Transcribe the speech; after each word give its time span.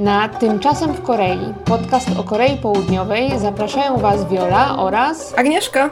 Na 0.00 0.28
Tymczasem 0.28 0.92
w 0.92 1.02
Korei, 1.02 1.54
podcast 1.64 2.08
o 2.18 2.24
Korei 2.24 2.56
Południowej, 2.56 3.38
zapraszają 3.38 3.96
Was 3.96 4.28
Viola 4.28 4.78
oraz 4.78 5.38
Agnieszka. 5.38 5.90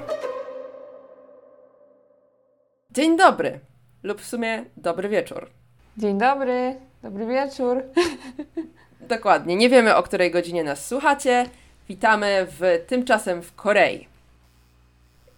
Dzień 2.90 3.16
dobry, 3.16 3.60
lub 4.02 4.20
w 4.20 4.26
sumie 4.26 4.64
dobry 4.76 5.08
wieczór. 5.08 5.50
Dzień 5.96 6.18
dobry, 6.18 6.76
dobry 7.02 7.26
wieczór. 7.26 7.82
Dokładnie, 9.08 9.56
nie 9.56 9.68
wiemy 9.68 9.96
o 9.96 10.02
której 10.02 10.30
godzinie 10.30 10.64
nas 10.64 10.86
słuchacie. 10.86 11.46
Witamy 11.88 12.46
w 12.50 12.84
Tymczasem 12.86 13.42
w 13.42 13.54
Korei. 13.54 14.08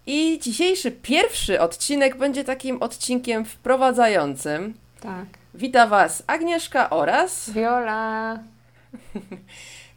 I 0.06 0.38
dzisiejszy 0.38 0.90
pierwszy 0.90 1.60
odcinek 1.60 2.16
będzie 2.16 2.44
takim 2.44 2.82
odcinkiem 2.82 3.44
wprowadzającym. 3.44 4.74
Tak. 5.00 5.26
Wita 5.54 5.86
Was 5.86 6.22
Agnieszka 6.26 6.90
oraz. 6.90 7.50
Viola. 7.50 8.38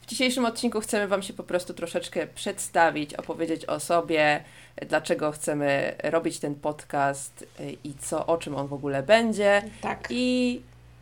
W 0.01 0.05
dzisiejszym 0.05 0.45
odcinku 0.45 0.79
chcemy 0.79 1.07
Wam 1.07 1.21
się 1.21 1.33
po 1.33 1.43
prostu 1.43 1.73
troszeczkę 1.73 2.27
przedstawić, 2.27 3.13
opowiedzieć 3.13 3.65
o 3.65 3.79
sobie, 3.79 4.43
dlaczego 4.89 5.31
chcemy 5.31 5.95
robić 6.03 6.39
ten 6.39 6.55
podcast 6.55 7.45
i 7.83 7.93
co, 7.93 8.25
o 8.25 8.37
czym 8.37 8.55
on 8.55 8.67
w 8.67 8.73
ogóle 8.73 9.03
będzie. 9.03 9.61
Tak. 9.81 10.07
I 10.09 10.61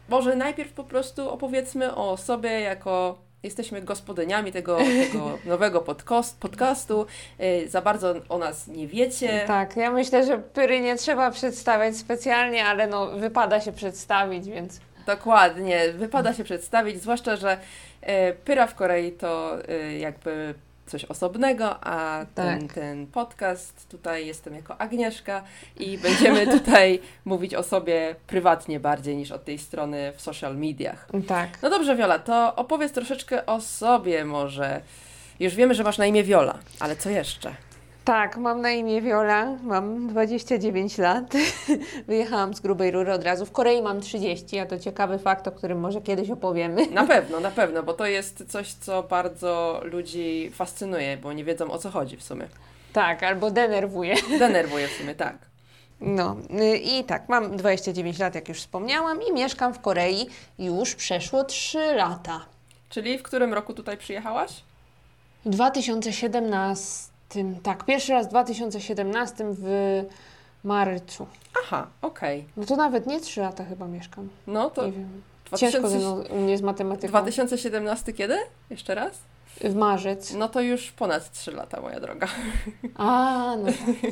może 0.10 0.36
najpierw 0.36 0.74
po 0.74 0.84
prostu 0.84 1.30
opowiedzmy 1.30 1.96
o 1.96 2.18
sobie 2.18 2.50
jako 2.50 3.18
jesteśmy 3.44 3.82
gospodyniami 3.82 4.52
tego, 4.52 4.78
tego 5.12 5.38
nowego 5.46 5.82
podcast, 5.82 6.40
podcastu. 6.40 7.06
Y, 7.40 7.70
Za 7.70 7.82
bardzo 7.82 8.14
o 8.30 8.38
nas 8.38 8.68
nie 8.68 8.88
wiecie. 8.88 9.44
Tak, 9.48 9.78
ja 9.78 9.92
myślę, 9.92 10.26
że 10.26 10.38
Pyry 10.38 10.80
nie 10.80 10.96
trzeba 10.96 11.32
przedstawiać 11.32 11.98
specjalnie, 11.98 12.66
ale 12.66 12.88
no 12.88 13.08
wypada 13.08 13.62
się 13.62 13.72
przedstawić, 13.72 14.46
więc 14.46 14.80
Dokładnie, 15.06 15.92
wypada 15.94 16.34
się 16.34 16.44
przedstawić, 16.44 17.02
zwłaszcza, 17.02 17.36
że 17.36 17.58
e, 18.02 18.34
Pyra 18.34 18.68
w 18.68 18.76
Korei 18.76 19.12
to 19.12 19.58
e, 19.70 19.98
jakby 19.98 20.54
coś 20.86 21.06
osobnego, 21.06 21.84
a 21.88 22.26
ten, 22.36 22.62
Tak. 22.68 22.74
ten 22.74 23.08
podcast 23.08 23.90
tutaj 23.90 24.28
jestem 24.28 24.56
jako 24.56 24.82
Agnieszka 24.82 25.44
i 25.80 25.98
będziemy 25.98 26.48
tutaj 26.58 27.00
mówić 27.26 27.56
o 27.56 27.64
sobie 27.64 28.16
prywatnie 28.28 28.80
bardziej 28.80 29.16
niż 29.16 29.32
od 29.32 29.46
tej 29.46 29.58
strony 29.58 30.14
w 30.16 30.22
social 30.22 30.58
mediach. 30.58 31.08
tak. 31.28 31.50
No 31.62 31.70
dobrze, 31.70 31.96
Wiola, 31.96 32.20
to 32.20 32.56
opowiedz 32.56 32.92
troszeczkę 32.92 33.46
o 33.46 33.62
sobie 33.62 34.26
może. 34.26 34.82
Już 35.40 35.56
wiemy, 35.56 35.74
że 35.76 35.84
masz 35.84 35.98
na 35.98 36.06
imię 36.06 36.24
Wiola, 36.24 36.58
ale 36.80 36.96
co 36.96 37.10
jeszcze? 37.10 37.56
Tak, 38.06 38.38
mam 38.38 38.62
na 38.62 38.72
imię 38.72 39.02
Viola, 39.02 39.46
mam 39.64 40.08
29 40.08 40.98
lat. 40.98 41.34
Wyjechałam 42.08 42.54
z 42.54 42.60
grubej 42.60 42.92
rury 42.92 43.14
od 43.14 43.24
razu. 43.24 43.46
W 43.46 43.52
Korei 43.52 43.82
mam 43.82 44.02
30, 44.02 44.60
a 44.60 44.66
to 44.66 44.80
ciekawy 44.80 45.20
fakt, 45.20 45.48
o 45.48 45.52
którym 45.52 45.80
może 45.80 46.02
kiedyś 46.02 46.30
opowiemy. 46.30 46.88
Na 46.88 47.08
pewno, 47.14 47.40
na 47.40 47.52
pewno, 47.52 47.84
bo 47.84 47.94
to 47.94 48.06
jest 48.06 48.52
coś, 48.52 48.74
co 48.74 49.04
bardzo 49.04 49.82
ludzi 49.84 50.52
fascynuje, 50.54 51.18
bo 51.18 51.34
nie 51.34 51.44
wiedzą 51.44 51.72
o 51.72 51.78
co 51.78 51.90
chodzi 51.92 52.18
w 52.18 52.24
sumie. 52.24 52.48
Tak, 52.94 53.24
albo 53.24 53.52
denerwuje. 53.52 54.16
Denerwuje 54.40 54.88
w 54.88 54.92
sumie, 54.92 55.16
tak. 55.16 55.38
No 56.00 56.38
y, 56.62 56.78
i 56.78 57.04
tak, 57.04 57.30
mam 57.30 57.58
29 57.58 58.20
lat, 58.20 58.36
jak 58.36 58.50
już 58.50 58.58
wspomniałam, 58.58 59.20
i 59.30 59.34
mieszkam 59.34 59.74
w 59.74 59.80
Korei 59.80 60.28
już 60.60 60.96
przeszło 60.96 61.44
3 61.44 61.78
lata. 61.96 62.46
Czyli 62.90 63.18
w 63.18 63.24
którym 63.24 63.54
roku 63.54 63.74
tutaj 63.74 63.98
przyjechałaś? 63.98 64.52
W 65.46 65.50
2017, 65.50 67.11
tak, 67.64 67.86
pierwszy 67.86 68.12
raz 68.12 68.28
w 68.28 68.30
2017 68.30 69.46
w 69.50 70.04
marcu. 70.64 71.28
Aha, 71.64 71.88
okej. 72.02 72.46
No 72.58 72.66
to 72.66 72.76
nawet 72.76 73.08
nie 73.08 73.20
3 73.20 73.42
lata 73.42 73.66
chyba 73.66 73.88
mieszkam. 73.88 74.30
No 74.48 74.70
to 74.70 74.86
Nie 74.86 74.92
wiem. 74.92 75.22
Ciężko 75.58 75.82
2000 75.82 75.90
ze 75.90 75.98
mną, 75.98 76.24
u 76.30 76.40
mnie 76.40 76.58
z 76.58 76.62
matematyką. 76.62 77.08
2017 77.08 78.14
kiedy? 78.14 78.38
Jeszcze 78.70 78.96
raz? 78.96 79.12
W 79.64 79.76
marzec. 79.76 80.34
No 80.34 80.50
to 80.50 80.62
już 80.62 80.92
ponad 80.92 81.32
3 81.32 81.52
lata, 81.52 81.82
moja 81.82 82.00
droga. 82.00 82.28
A, 82.96 83.56
no 83.58 83.66
tak. 83.66 84.12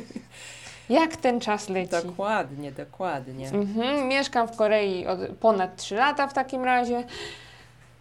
Jak 0.90 1.16
ten 1.16 1.40
czas 1.40 1.68
leci? 1.68 1.90
Dokładnie, 1.90 2.72
dokładnie. 2.72 3.48
Mhm, 3.48 4.08
mieszkam 4.08 4.48
w 4.48 4.56
Korei 4.56 5.06
od 5.06 5.18
ponad 5.40 5.76
3 5.76 5.94
lata 5.94 6.26
w 6.26 6.32
takim 6.32 6.64
razie. 6.64 7.04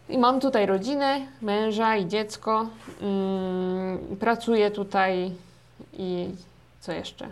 I 0.09 0.17
mam 0.17 0.39
tutaj 0.39 0.65
rodzinę, 0.65 1.19
męża 1.41 1.95
i 1.95 2.07
dziecko. 2.07 2.67
Mm, 3.01 3.97
pracuję 4.19 4.71
tutaj 4.71 5.31
i 5.93 6.29
co 6.79 6.91
jeszcze? 6.91 7.27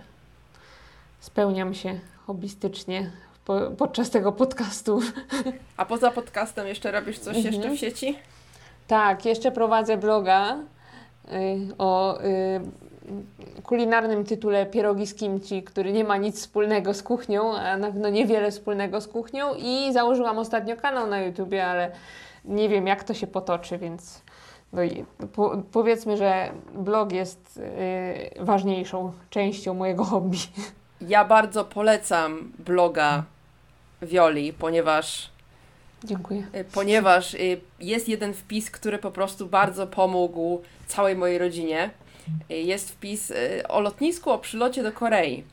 Spełniam 1.20 1.74
się 1.74 2.00
hobbystycznie 2.28 3.12
po, 3.46 3.60
podczas 3.78 4.10
tego 4.10 4.32
podcastu. 4.32 5.00
A 5.78 5.86
poza 5.86 6.12
podcastem 6.12 6.68
jeszcze 6.68 6.92
robisz 6.92 7.20
coś 7.20 7.36
Mhm. 7.36 7.54
jeszcze 7.56 7.70
w 7.72 7.78
sieci? 7.80 8.20
Tak, 8.88 9.26
jeszcze 9.26 9.52
prowadzę 9.52 9.98
bloga 9.98 10.58
y, 11.32 11.76
o 11.78 12.22
y, 12.22 12.62
kulinarnym 13.64 14.26
tytule 14.26 14.66
Pierogi 14.66 15.08
z 15.08 15.16
kimchi, 15.16 15.64
który 15.64 15.94
nie 15.94 16.04
ma 16.04 16.18
nic 16.18 16.40
wspólnego 16.40 16.94
z 16.94 17.04
kuchnią, 17.04 17.56
a 17.58 17.78
na 17.78 17.88
pewno 17.88 18.10
niewiele 18.10 18.52
wspólnego 18.52 19.02
z 19.02 19.08
kuchnią 19.08 19.54
i 19.58 19.94
założyłam 19.94 20.40
ostatnio 20.40 20.78
kanał 20.78 21.08
na 21.08 21.22
YouTubie, 21.22 21.68
ale 21.68 21.92
nie 22.48 22.70
wiem 22.70 22.88
jak 22.88 23.04
to 23.04 23.14
się 23.14 23.28
potoczy, 23.28 23.78
więc 23.78 24.22
no 24.74 24.84
i 24.84 25.06
po, 25.34 25.64
powiedzmy, 25.72 26.18
że 26.18 26.52
blog 26.74 27.12
jest 27.12 27.58
y, 28.38 28.44
ważniejszą 28.44 29.14
częścią 29.30 29.74
mojego 29.74 30.04
hobby. 30.04 30.38
Ja 31.02 31.26
bardzo 31.26 31.66
polecam 31.66 32.52
bloga 32.60 33.24
Wioli, 34.02 34.54
ponieważ 34.54 35.32
Dziękuję. 36.04 36.48
Y, 36.56 36.64
ponieważ 36.64 37.34
y, 37.34 37.62
jest 37.80 38.10
jeden 38.10 38.34
wpis, 38.34 38.72
który 38.72 38.98
po 38.98 39.12
prostu 39.12 39.48
bardzo 39.48 39.88
pomógł 39.88 40.62
całej 40.88 41.16
mojej 41.16 41.38
rodzinie. 41.38 41.90
Jest 42.50 42.92
wpis 42.92 43.34
o 43.70 43.80
lotnisku, 43.80 44.32
o 44.32 44.40
przylocie 44.40 44.84
do 44.84 44.92
Korei. 44.92 45.44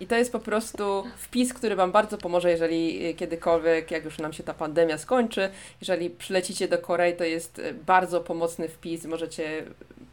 I 0.00 0.06
to 0.06 0.16
jest 0.16 0.32
po 0.32 0.38
prostu 0.38 1.04
wpis, 1.16 1.54
który 1.54 1.76
Wam 1.76 1.92
bardzo 1.92 2.18
pomoże, 2.18 2.50
jeżeli 2.50 3.06
y, 3.06 3.14
kiedykolwiek, 3.14 3.90
jak 3.90 4.04
już 4.04 4.18
nam 4.18 4.32
się 4.32 4.42
ta 4.42 4.54
pandemia 4.54 4.98
skończy, 4.98 5.50
jeżeli 5.80 6.10
przylecicie 6.10 6.68
do 6.68 6.78
Korei, 6.78 7.16
to 7.16 7.24
jest 7.24 7.58
y, 7.58 7.74
bardzo 7.74 8.20
pomocny 8.20 8.68
wpis. 8.68 9.04
Możecie 9.04 9.64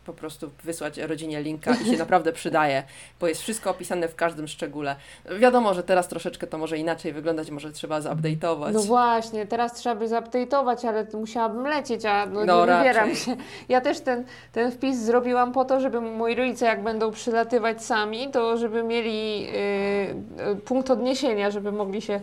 po 0.10 0.20
prostu 0.20 0.52
wysłać 0.64 0.98
rodzinie 0.98 1.42
linka 1.42 1.74
i 1.74 1.86
się 1.86 1.98
naprawdę 2.06 2.34
przydaje, 2.34 2.84
bo 3.20 3.28
jest 3.28 3.42
wszystko 3.42 3.70
opisane 3.70 4.08
w 4.08 4.16
każdym 4.16 4.48
szczególe. 4.48 4.96
Wiadomo, 5.40 5.74
że 5.74 5.84
teraz 5.84 6.08
troszeczkę 6.08 6.48
to 6.48 6.58
może 6.58 6.78
inaczej 6.78 7.14
wyglądać, 7.14 7.52
może 7.52 7.72
trzeba 7.72 8.00
zupdate'ować. 8.00 8.74
No 8.74 8.82
właśnie, 8.82 9.48
teraz 9.48 9.74
trzeba 9.74 9.96
by 9.96 10.08
zupdate'ować, 10.08 10.88
ale 10.88 11.08
musiałabym 11.14 11.68
lecieć, 11.68 12.06
a 12.06 12.26
no, 12.26 12.46
No 12.46 12.66
nie 12.66 12.78
wybieram 12.78 13.16
się. 13.16 13.36
Ja 13.70 13.82
też 13.82 14.00
ten, 14.00 14.26
ten 14.52 14.72
wpis 14.72 14.98
zrobiłam 14.98 15.52
po 15.52 15.66
to, 15.66 15.80
żeby 15.80 16.02
moi 16.02 16.36
rodzice, 16.36 16.66
jak 16.66 16.84
będą 16.84 17.12
przylatywać 17.12 17.84
sami, 17.86 18.32
to 18.32 18.58
żeby 18.58 18.84
mieli 18.84 19.48
y, 19.50 20.52
y, 20.52 20.56
punkt 20.56 20.90
odniesienia, 20.90 21.52
żeby 21.52 21.72
mogli 21.72 22.02
się 22.02 22.22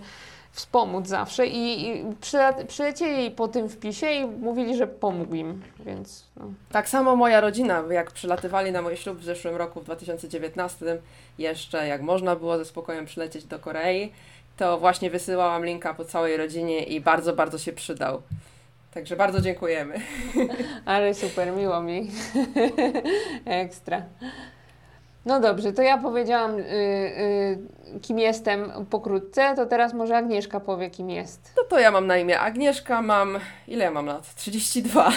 wspomóc 0.57 1.07
zawsze 1.07 1.47
i, 1.47 1.89
i 1.89 2.05
przylecieli 2.69 3.31
po 3.31 3.49
tym 3.49 3.69
wpisie 3.69 4.11
i 4.11 4.27
mówili, 4.27 4.77
że 4.77 4.87
pomógł 4.87 5.35
im, 5.35 5.63
więc 5.81 6.25
no. 6.37 6.45
Tak 6.73 6.89
samo 6.89 7.17
moja 7.17 7.41
rodzina, 7.41 7.85
jak 7.91 8.11
przylatywali 8.11 8.73
na 8.73 8.83
mój 8.83 8.97
ślub 8.97 9.19
w 9.19 9.25
zeszłym 9.25 9.57
roku, 9.57 9.81
w 9.81 9.85
2019, 9.85 10.99
jeszcze 11.39 11.87
jak 11.87 12.03
można 12.03 12.37
było 12.37 12.59
ze 12.59 12.65
spokojem 12.65 13.07
przylecieć 13.07 13.45
do 13.45 13.59
Korei, 13.59 14.13
to 14.57 14.79
właśnie 14.79 15.11
wysyłałam 15.11 15.65
linka 15.65 15.95
po 15.95 16.05
całej 16.05 16.37
rodzinie 16.37 16.83
i 16.83 17.01
bardzo, 17.01 17.33
bardzo 17.33 17.59
się 17.59 17.73
przydał. 17.73 18.23
Także 18.95 19.17
bardzo 19.17 19.41
dziękujemy. 19.41 20.01
Ale 20.85 21.15
super, 21.15 21.53
miło 21.53 21.83
mi. 21.83 22.11
Ekstra. 23.45 24.03
No 25.27 25.41
dobrze, 25.41 25.73
to 25.73 25.83
ja 25.83 25.99
powiedziałam, 25.99 26.59
y, 26.59 26.63
y, 26.63 28.01
kim 28.03 28.19
jestem 28.19 28.87
pokrótce, 28.91 29.55
to 29.57 29.67
teraz 29.67 29.95
może 29.95 30.17
Agnieszka 30.17 30.61
powie, 30.61 30.91
kim 30.91 31.11
jest. 31.11 31.53
No 31.57 31.63
to 31.63 31.79
ja 31.79 31.91
mam 31.91 32.07
na 32.07 32.17
imię 32.17 32.41
Agnieszka, 32.41 33.03
mam... 33.03 33.39
Ile 33.69 33.85
ja 33.85 33.91
mam 33.91 34.07
lat? 34.07 34.35
32. 34.35 35.13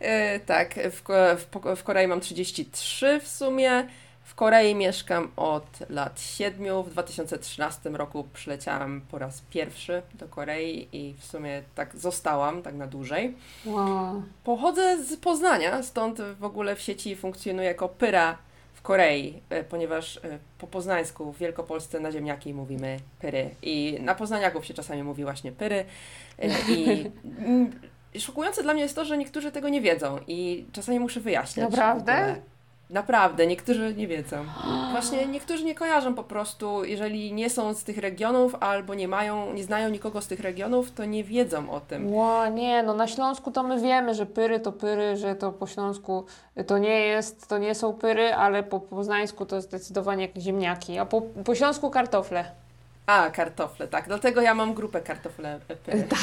E, 0.00 0.40
tak, 0.46 0.74
w, 0.74 1.02
w, 1.36 1.76
w 1.76 1.82
Korei 1.82 2.06
mam 2.06 2.20
33 2.20 3.20
w 3.20 3.28
sumie. 3.28 3.88
W 4.24 4.34
Korei 4.34 4.74
mieszkam 4.74 5.30
od 5.36 5.90
lat 5.90 6.20
7. 6.20 6.82
W 6.82 6.90
2013 6.90 7.90
roku 7.90 8.24
przyleciałam 8.32 9.00
po 9.10 9.18
raz 9.18 9.42
pierwszy 9.50 10.02
do 10.14 10.28
Korei 10.28 10.88
i 10.92 11.14
w 11.18 11.24
sumie 11.24 11.62
tak 11.74 11.96
zostałam, 11.96 12.62
tak 12.62 12.74
na 12.74 12.86
dłużej. 12.86 13.36
Wow. 13.66 14.22
Pochodzę 14.44 15.04
z 15.04 15.16
Poznania, 15.16 15.82
stąd 15.82 16.20
w 16.20 16.44
ogóle 16.44 16.76
w 16.76 16.80
sieci 16.80 17.16
funkcjonuję 17.16 17.68
jako 17.68 17.88
Pyra 17.88 18.38
Korei, 18.84 19.42
e, 19.50 19.64
ponieważ 19.64 20.16
e, 20.16 20.20
po 20.58 20.66
poznańsku 20.66 21.32
w 21.32 21.38
Wielkopolsce 21.38 22.00
na 22.00 22.12
ziemniaki 22.12 22.54
mówimy 22.54 22.96
Pyry 23.18 23.50
i 23.62 23.98
na 24.00 24.14
Poznaniaków 24.14 24.66
się 24.66 24.74
czasami 24.74 25.02
mówi 25.02 25.24
właśnie 25.24 25.52
Pyry 25.52 25.84
e, 26.38 26.48
i 26.68 27.10
szokujące 28.20 28.62
dla 28.62 28.74
mnie 28.74 28.82
jest 28.82 28.94
to, 28.94 29.04
że 29.04 29.18
niektórzy 29.18 29.52
tego 29.52 29.68
nie 29.68 29.80
wiedzą 29.80 30.18
i 30.26 30.66
czasami 30.72 31.00
muszę 31.00 31.20
wyjaśniać. 31.20 31.70
Naprawdę? 31.70 32.36
Naprawdę, 32.90 33.46
niektórzy 33.46 33.94
nie 33.94 34.06
wiedzą. 34.08 34.44
Właśnie 34.92 35.26
niektórzy 35.26 35.64
nie 35.64 35.74
kojarzą 35.74 36.14
po 36.14 36.24
prostu, 36.24 36.84
jeżeli 36.84 37.32
nie 37.32 37.50
są 37.50 37.74
z 37.74 37.84
tych 37.84 37.98
regionów 37.98 38.54
albo 38.60 38.94
nie 38.94 39.08
mają, 39.08 39.52
nie 39.52 39.64
znają 39.64 39.88
nikogo 39.88 40.20
z 40.20 40.26
tych 40.26 40.40
regionów, 40.40 40.92
to 40.92 41.04
nie 41.04 41.24
wiedzą 41.24 41.70
o 41.70 41.80
tym. 41.80 42.14
Ło, 42.14 42.46
nie, 42.48 42.82
no 42.82 42.94
na 42.94 43.06
Śląsku 43.06 43.50
to 43.50 43.62
my 43.62 43.80
wiemy, 43.80 44.14
że 44.14 44.26
pyry 44.26 44.60
to 44.60 44.72
pyry, 44.72 45.16
że 45.16 45.34
to 45.34 45.52
po 45.52 45.66
Śląsku 45.66 46.24
to 46.66 46.78
nie 46.78 47.00
jest, 47.00 47.48
to 47.48 47.58
nie 47.58 47.74
są 47.74 47.92
pyry, 47.92 48.34
ale 48.34 48.62
po 48.62 48.80
poznańsku 48.80 49.46
to 49.46 49.60
zdecydowanie 49.60 50.22
jak 50.26 50.36
ziemniaki, 50.38 50.98
a 50.98 51.06
po, 51.06 51.20
po 51.20 51.54
Śląsku 51.54 51.90
kartofle. 51.90 52.44
A, 53.06 53.30
kartofle, 53.30 53.88
tak. 53.88 54.06
Dlatego 54.06 54.40
ja 54.40 54.54
mam 54.54 54.74
grupę 54.74 55.00
kartofle. 55.00 55.60
Pyry. 55.84 56.02
Tak. 56.08 56.20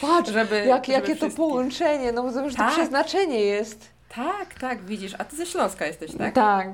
Patrz, 0.00 0.30
Żeby, 0.32 0.56
jak, 0.64 0.84
żeby 0.86 0.92
jakie 0.92 1.08
to 1.12 1.16
wszystkich. 1.16 1.36
połączenie, 1.36 2.12
no 2.12 2.22
bo 2.22 2.32
to 2.32 2.44
już 2.44 2.54
Tak. 2.54 2.68
to 2.70 2.76
przeznaczenie 2.76 3.40
jest. 3.40 3.99
Tak, 4.14 4.54
tak, 4.54 4.84
widzisz. 4.84 5.14
A 5.18 5.24
ty 5.24 5.36
ze 5.36 5.46
Śląska 5.46 5.86
jesteś, 5.86 6.16
tak? 6.16 6.34
Tak. 6.34 6.68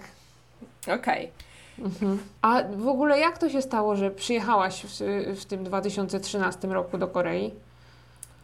Okej. 0.94 1.30
Mhm. 1.78 2.18
A 2.42 2.62
w 2.76 2.88
ogóle 2.88 3.18
jak 3.18 3.38
to 3.38 3.48
się 3.50 3.62
stało, 3.62 3.96
że 3.96 4.10
przyjechałaś 4.10 4.82
w, 4.82 4.98
w 5.40 5.44
tym 5.44 5.64
2013 5.64 6.68
roku 6.68 6.98
do 6.98 7.08
Korei? 7.08 7.54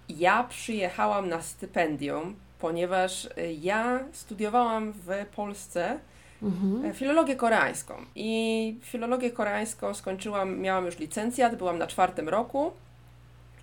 Ja 0.08 0.44
przyjechałam 0.44 1.28
na 1.28 1.42
stypendium, 1.42 2.36
ponieważ 2.58 3.24
y, 3.24 3.52
ja 3.60 4.00
studiowałam 4.12 4.92
w 4.92 5.08
Polsce 5.36 5.98
Mhm. 6.42 6.84
e, 6.84 6.94
filologię 6.94 7.36
koreańską. 7.36 7.94
I 8.14 8.78
filologię 8.82 9.30
koreańską 9.30 9.94
skończyłam, 9.94 10.58
miałam 10.58 10.86
już 10.86 10.98
licencjat, 10.98 11.56
byłam 11.56 11.78
na 11.78 11.86
czwartym 11.86 12.28
roku. 12.28 12.72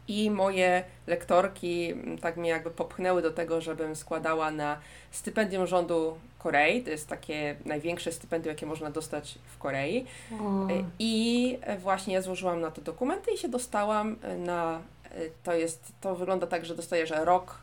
I 0.09 0.31
moje 0.31 0.83
lektorki 1.07 1.91
mm, 1.91 2.17
tak 2.17 2.37
mnie 2.37 2.49
jakby 2.49 2.71
popchnęły 2.71 3.21
do 3.21 3.31
tego, 3.31 3.61
żebym 3.61 3.95
składała 3.95 4.51
na 4.51 4.77
stypendium 5.11 5.67
rządu 5.67 6.17
Korei. 6.39 6.83
To 6.83 6.89
jest 6.89 7.07
takie 7.07 7.55
największe 7.65 8.11
stypendium, 8.11 8.49
jakie 8.55 8.65
można 8.65 8.91
dostać 8.91 9.39
w 9.55 9.57
Korei. 9.57 10.05
O. 10.41 10.67
I 10.99 11.57
właśnie 11.79 12.13
ja 12.13 12.21
złożyłam 12.21 12.61
na 12.61 12.71
to 12.71 12.81
dokumenty 12.81 13.31
i 13.31 13.37
się 13.37 13.49
dostałam 13.49 14.15
e, 14.21 14.37
na. 14.37 14.79
e, 15.05 15.17
To 15.43 15.53
jest, 15.53 15.91
to 16.01 16.15
wygląda 16.15 16.47
tak, 16.47 16.65
że 16.65 16.75
dostajesz 16.75 17.09
rok 17.09 17.57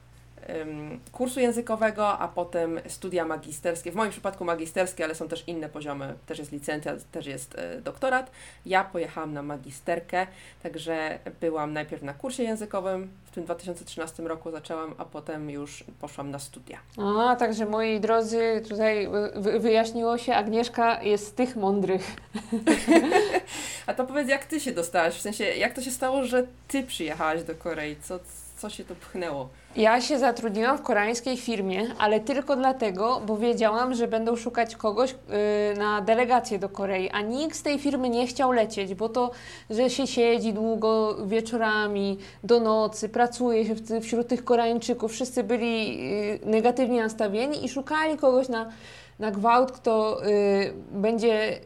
kursu 1.13 1.41
językowego, 1.41 2.19
a 2.19 2.29
potem 2.29 2.81
studia 2.89 3.25
magisterskie. 3.25 3.93
W 3.93 3.95
moim 3.95 4.11
przypadku 4.11 4.45
magisterskie, 4.45 5.05
ale 5.05 5.15
są 5.15 5.29
też 5.29 5.45
inne 5.47 5.69
poziomy. 5.69 6.15
Też 6.27 6.39
jest 6.39 6.53
licencjat, 6.53 7.11
też 7.11 7.27
jest 7.27 7.55
e, 7.59 7.81
doktorat. 7.81 8.31
Ja 8.67 8.85
pojechałam 8.85 9.33
na 9.33 9.43
magisterkę, 9.43 10.27
także 10.63 11.19
byłam 11.41 11.73
najpierw 11.73 12.03
na 12.03 12.15
kursie 12.15 12.43
językowym. 12.43 13.11
W 13.25 13.31
tym 13.31 13.45
2013 13.45 14.23
roku 14.23 14.51
zaczęłam, 14.51 14.95
a 14.99 15.05
potem 15.05 15.51
już 15.51 15.85
poszłam 16.01 16.31
na 16.31 16.39
studia. 16.39 16.79
A, 16.99 17.37
także 17.37 17.67
moi 17.67 18.01
drodzy, 18.01 18.63
tutaj 18.69 19.09
wy- 19.35 19.61
wyjaśniło 19.61 20.19
się, 20.19 20.35
Agnieszka 20.35 21.03
jest 21.03 21.27
z 21.27 21.33
tych 21.33 21.57
mądrych. 21.57 22.17
A 23.87 23.95
to 23.95 24.05
powiedz, 24.07 24.29
jak 24.29 24.45
ty 24.45 24.61
się 24.61 24.73
dostałaś? 24.73 25.15
W 25.15 25.21
sensie, 25.21 25.45
jak 25.45 25.73
to 25.75 25.81
się 25.83 25.91
stało, 25.91 26.25
że 26.25 26.47
ty 26.69 26.83
przyjechałaś 26.83 27.43
do 27.43 27.55
Korei? 27.55 27.97
Co, 28.03 28.19
co 28.57 28.71
się 28.71 28.85
tu 28.85 28.95
pchnęło? 28.95 29.49
Ja 29.77 30.01
się 30.01 30.19
zatrudniłam 30.19 30.79
w 30.79 30.83
koreańskiej 30.83 31.37
firmie, 31.37 31.87
ale 31.99 32.21
tylko 32.21 32.57
dlatego, 32.57 33.21
bo 33.27 33.37
wiedziałam, 33.37 33.95
że 33.95 34.09
będą 34.09 34.37
szukać 34.37 34.77
kogoś 34.77 35.11
y, 35.11 35.79
na 35.79 36.01
delegację 36.01 36.59
do 36.59 36.69
Korei, 36.69 37.11
a 37.11 37.21
nikt 37.21 37.57
z 37.57 37.63
tej 37.63 37.79
firmy 37.79 38.09
nie 38.09 38.27
chciał 38.27 38.53
lecieć, 38.53 38.95
bo 38.95 39.09
to, 39.09 39.31
że 39.71 39.91
się 39.91 40.07
siedzi 40.07 40.53
długo 40.53 41.17
wieczorami, 41.27 42.19
do 42.45 42.61
nocy, 42.61 43.09
pracuje 43.09 43.67
się 43.67 43.75
w, 43.75 44.05
wśród 44.05 44.29
tych 44.29 44.45
Koreańczyków, 44.45 45.13
wszyscy 45.13 45.43
byli 45.43 45.99
y, 46.45 46.47
negatywnie 46.47 47.03
nastawieni 47.03 47.65
i 47.65 47.69
szukali 47.69 48.17
kogoś 48.17 48.49
na, 48.49 48.71
na 49.19 49.31
gwałt, 49.31 49.73
kto 49.73 50.27
y, 50.27 50.73
będzie 50.91 51.61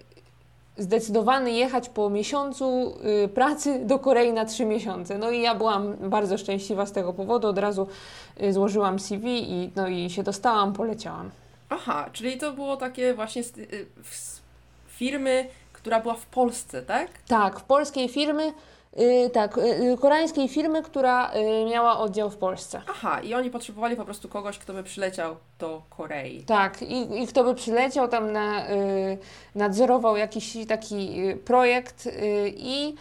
zdecydowany 0.76 1.52
jechać 1.52 1.88
po 1.88 2.10
miesiącu 2.10 2.94
y, 3.24 3.28
pracy 3.28 3.80
do 3.84 3.98
Korei 3.98 4.32
na 4.32 4.44
trzy 4.44 4.64
miesiące. 4.64 5.18
No 5.18 5.30
i 5.30 5.40
ja 5.42 5.54
byłam 5.54 5.96
bardzo 5.96 6.38
szczęśliwa 6.38 6.86
z 6.86 6.92
tego 6.92 7.12
powodu. 7.12 7.48
Od 7.48 7.58
razu 7.58 7.86
y, 8.42 8.52
złożyłam 8.52 8.98
CV 8.98 9.52
i, 9.52 9.70
no 9.76 9.88
i 9.88 10.10
się 10.10 10.22
dostałam, 10.22 10.72
poleciałam. 10.72 11.30
Aha, 11.68 12.10
czyli 12.12 12.38
to 12.38 12.52
było 12.52 12.76
takie 12.76 13.14
właśnie 13.14 13.44
z, 13.44 13.58
y, 13.58 13.86
z 14.10 14.40
firmy, 14.88 15.46
która 15.72 16.00
była 16.00 16.14
w 16.14 16.26
Polsce, 16.26 16.82
tak? 16.82 17.08
Tak, 17.28 17.60
w 17.60 17.62
polskiej 17.62 18.08
firmy, 18.08 18.52
y, 18.98 19.30
tak, 19.30 19.58
y, 19.58 19.60
y, 19.60 19.98
koreańskiej 19.98 20.48
firmy, 20.48 20.82
która 20.82 21.30
y, 21.34 21.70
miała 21.70 21.98
oddział 21.98 22.30
w 22.30 22.36
Polsce. 22.36 22.82
Aha, 22.88 23.20
i 23.20 23.34
oni 23.34 23.50
potrzebowali 23.50 23.96
po 23.96 24.04
prostu 24.04 24.28
kogoś, 24.28 24.58
kto 24.58 24.72
by 24.72 24.82
przyleciał 24.82 25.36
do 25.58 25.82
Korei. 25.90 26.42
Tak, 26.42 26.82
i, 26.82 27.22
i 27.22 27.26
kto 27.26 27.44
by 27.44 27.54
przyleciał 27.54 28.08
tam 28.08 28.32
na, 28.32 28.70
y, 28.70 29.18
nadzorował 29.54 30.16
jakiś 30.16 30.56
taki 30.68 31.28
y, 31.28 31.36
projekt 31.36 32.08
i 32.56 32.94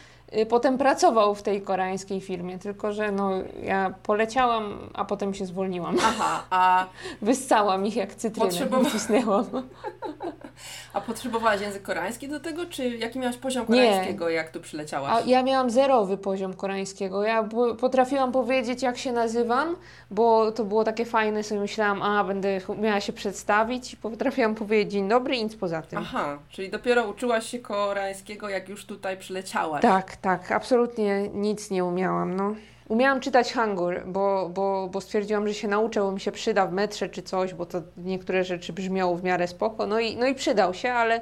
potem 0.49 0.77
pracował 0.77 1.35
w 1.35 1.41
tej 1.43 1.61
koreańskiej 1.61 2.21
firmie, 2.21 2.59
tylko 2.59 2.91
że 2.93 3.11
no, 3.11 3.31
ja 3.63 3.93
poleciałam, 4.03 4.89
a 4.93 5.05
potem 5.05 5.33
się 5.33 5.45
zwolniłam. 5.45 5.97
Aha, 6.03 6.43
a, 6.49 6.85
Wyssałam 7.21 7.85
ich 7.85 7.95
jak 7.95 8.15
cytrynę, 8.15 8.49
Potrzebowa- 8.51 9.61
a 10.93 11.01
potrzebowałaś 11.01 11.61
język 11.61 11.83
koreański 11.83 12.27
do 12.27 12.39
tego, 12.39 12.65
czy 12.65 12.97
jaki 12.97 13.19
miałaś 13.19 13.37
poziom 13.37 13.61
Nie. 13.69 13.75
koreańskiego, 13.75 14.29
jak 14.29 14.49
tu 14.49 14.59
przyleciałaś? 14.59 15.11
A 15.11 15.29
ja 15.29 15.43
miałam 15.43 15.69
zerowy 15.69 16.17
poziom 16.17 16.53
koreańskiego. 16.53 17.23
Ja 17.23 17.49
potrafiłam 17.79 18.31
powiedzieć, 18.31 18.83
jak 18.83 18.97
się 18.97 19.11
nazywam, 19.11 19.75
bo 20.11 20.51
to 20.51 20.65
było 20.65 20.83
takie 20.83 21.05
fajne, 21.05 21.43
sobie 21.43 21.61
myślałam, 21.61 22.01
a 22.01 22.23
będę 22.23 22.61
miała 22.77 22.99
się 23.01 23.13
przedstawić 23.13 23.93
i 23.93 23.97
potrafiłam 23.97 24.55
powiedzieć 24.55 24.91
dzień 24.91 25.09
dobry 25.09 25.35
i 25.35 25.43
nic 25.43 25.55
poza 25.55 25.81
tym. 25.81 25.99
Aha, 25.99 26.37
czyli 26.49 26.69
dopiero 26.69 27.03
uczyłaś 27.09 27.45
się 27.45 27.59
koreańskiego, 27.59 28.49
jak 28.49 28.69
już 28.69 28.85
tutaj 28.85 29.17
przyleciałaś. 29.17 29.81
Tak, 29.81 30.15
tak, 30.21 30.51
absolutnie 30.51 31.29
nic 31.33 31.71
nie 31.71 31.85
umiałam, 31.85 32.35
no. 32.35 32.55
Umiałam 32.87 33.19
czytać 33.19 33.53
hangul, 33.53 34.01
bo, 34.05 34.49
bo, 34.53 34.89
bo 34.91 35.01
stwierdziłam, 35.01 35.47
że 35.47 35.53
się 35.53 35.67
nauczę, 35.67 36.01
bo 36.01 36.11
mi 36.11 36.19
się 36.19 36.31
przyda 36.31 36.67
w 36.67 36.73
metrze 36.73 37.09
czy 37.09 37.21
coś, 37.23 37.53
bo 37.53 37.65
to 37.65 37.81
niektóre 37.97 38.43
rzeczy 38.43 38.73
brzmiało 38.73 39.15
w 39.15 39.23
miarę 39.23 39.47
spoko, 39.47 39.87
no 39.87 39.99
i, 39.99 40.17
no 40.17 40.27
i 40.27 40.35
przydał 40.35 40.73
się, 40.73 40.93
ale 40.93 41.21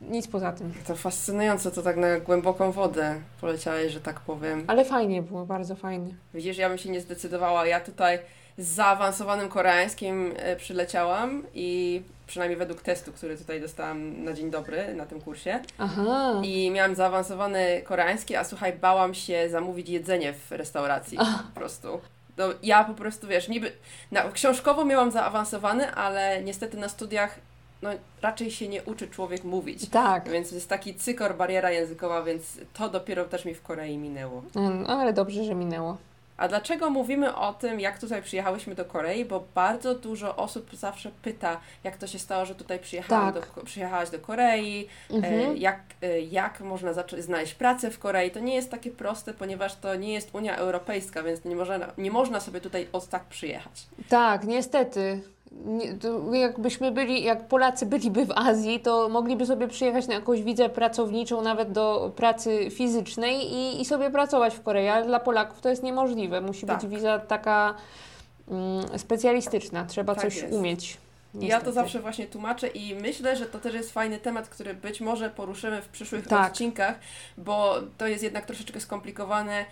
nic 0.00 0.28
poza 0.28 0.52
tym. 0.52 0.72
To 0.86 0.94
fascynujące, 0.96 1.70
to 1.70 1.82
tak 1.82 1.96
na 1.96 2.20
głęboką 2.20 2.72
wodę 2.72 3.14
poleciałeś, 3.40 3.92
że 3.92 4.00
tak 4.00 4.20
powiem. 4.20 4.64
Ale 4.66 4.84
fajnie 4.84 5.22
było, 5.22 5.46
bardzo 5.46 5.74
fajnie. 5.74 6.14
Widzisz, 6.34 6.58
ja 6.58 6.68
bym 6.68 6.78
się 6.78 6.90
nie 6.90 7.00
zdecydowała. 7.00 7.66
Ja 7.66 7.80
tutaj 7.80 8.18
z 8.58 8.66
zaawansowanym 8.68 9.48
koreańskim 9.48 10.32
e, 10.36 10.56
przyleciałam 10.56 11.42
i 11.54 12.02
przynajmniej 12.26 12.58
według 12.58 12.82
testu, 12.82 13.12
który 13.12 13.36
tutaj 13.38 13.60
dostałam 13.60 14.24
na 14.24 14.32
dzień 14.32 14.50
dobry 14.50 14.94
na 14.94 15.06
tym 15.06 15.20
kursie. 15.20 15.60
Aha, 15.78 16.40
I 16.42 16.70
miałam 16.70 16.94
zaawansowany 16.94 17.82
koreański, 17.84 18.36
a 18.36 18.44
słuchaj, 18.44 18.72
bałam 18.72 19.14
się 19.14 19.48
zamówić 19.50 19.88
jedzenie 19.88 20.32
w 20.32 20.50
restauracji 20.52 21.18
po 21.18 21.60
prostu. 21.60 22.00
No, 22.36 22.44
ja 22.62 22.84
po 22.84 22.94
prostu, 22.94 23.26
wiesz, 23.26 23.48
niby 23.48 23.72
na, 24.10 24.22
książkowo 24.32 24.84
miałam 24.84 25.10
zaawansowany, 25.10 25.90
ale 25.94 26.42
niestety 26.42 26.76
na 26.76 26.88
studiach 26.88 27.38
no, 27.82 27.90
raczej 28.22 28.50
się 28.50 28.68
nie 28.68 28.82
uczy 28.82 29.08
człowiek 29.08 29.44
mówić. 29.44 29.88
tak, 29.88 30.28
Więc 30.28 30.52
jest 30.52 30.68
taki 30.68 30.94
cykor, 30.94 31.36
bariera 31.36 31.70
językowa, 31.70 32.22
więc 32.22 32.58
to 32.74 32.88
dopiero 32.88 33.24
też 33.24 33.44
mi 33.44 33.54
w 33.54 33.62
Korei 33.62 33.98
minęło. 33.98 34.42
no, 34.54 34.88
ale 35.00 35.12
dobrze, 35.12 35.44
że 35.44 35.54
minęło. 35.54 35.96
A 36.36 36.48
dlaczego 36.48 36.90
mówimy 36.90 37.34
o 37.36 37.52
tym, 37.54 37.80
jak 37.80 37.98
tutaj 37.98 38.22
przyjechałyśmy 38.22 38.74
do 38.74 38.84
Korei? 38.84 39.24
Bo 39.24 39.44
bardzo 39.54 39.94
dużo 39.94 40.36
osób 40.36 40.70
zawsze 40.74 41.10
pyta, 41.22 41.60
jak 41.84 41.96
to 41.96 42.06
się 42.06 42.18
stało, 42.18 42.46
że 42.46 42.54
tutaj 42.54 42.78
przyjechałam 42.78 43.32
Tak. 43.32 43.54
do, 43.56 43.62
przyjechałaś 43.64 44.10
do 44.10 44.18
Korei, 44.18 44.86
e, 45.10 45.14
Mhm. 45.14 45.56
jak, 45.56 45.80
e, 46.02 46.20
jak 46.20 46.60
można 46.60 46.92
zacząć 46.92 47.22
znaleźć 47.22 47.54
pracę 47.54 47.90
w 47.90 47.98
Korei. 47.98 48.30
To 48.30 48.38
nie 48.40 48.54
jest 48.54 48.70
takie 48.70 48.90
proste, 48.90 49.34
ponieważ 49.34 49.74
to 49.76 49.94
nie 49.94 50.12
jest 50.12 50.34
Unia 50.34 50.56
Europejska, 50.56 51.22
więc 51.22 51.44
nie 51.44 51.56
można, 51.56 51.78
nie 51.98 52.10
można 52.10 52.40
sobie 52.40 52.60
tutaj 52.60 52.88
od 52.92 53.08
tak 53.08 53.24
przyjechać. 53.24 53.86
Tak, 54.08 54.44
niestety. 54.44 55.20
Nie, 55.52 56.40
jakbyśmy 56.40 56.92
byli, 56.92 57.22
jak 57.24 57.48
Polacy 57.48 57.86
byliby 57.86 58.26
w 58.26 58.30
Azji, 58.30 58.80
to 58.80 59.08
mogliby 59.08 59.46
sobie 59.46 59.68
przyjechać 59.68 60.06
na 60.08 60.14
jakąś 60.14 60.42
wizę 60.42 60.68
pracowniczą, 60.68 61.42
nawet 61.42 61.72
do 61.72 62.12
pracy 62.16 62.70
fizycznej 62.70 63.52
i, 63.52 63.80
i 63.80 63.84
sobie 63.84 64.10
pracować 64.10 64.54
w 64.54 64.62
Korei, 64.62 64.88
ale 64.88 65.06
dla 65.06 65.20
Polaków 65.20 65.60
to 65.60 65.68
jest 65.68 65.82
niemożliwe. 65.82 66.40
Musi 66.40 66.66
Tak. 66.66 66.80
być 66.80 66.90
wiza 66.90 67.18
taka 67.18 67.74
mm, 68.50 68.98
specjalistyczna, 68.98 69.84
trzeba 69.84 70.14
Tak 70.14 70.24
coś 70.24 70.36
jest. 70.36 70.54
umieć. 70.54 70.98
I 71.34 71.38
Ja 71.38 71.40
to 71.40 71.46
niestety. 71.46 71.72
zawsze 71.72 72.00
właśnie 72.00 72.26
tłumaczę 72.26 72.66
i 72.68 72.94
myślę, 72.94 73.36
że 73.36 73.46
to 73.46 73.58
też 73.58 73.74
jest 73.74 73.92
fajny 73.92 74.18
temat, 74.18 74.48
który 74.48 74.74
być 74.74 75.00
może 75.00 75.30
poruszymy 75.30 75.82
w 75.82 75.88
przyszłych 75.88 76.26
Tak. 76.26 76.50
odcinkach, 76.50 76.98
bo 77.38 77.74
to 77.98 78.06
jest 78.06 78.22
jednak 78.22 78.46
troszeczkę 78.46 78.80
skomplikowane. 78.80 79.64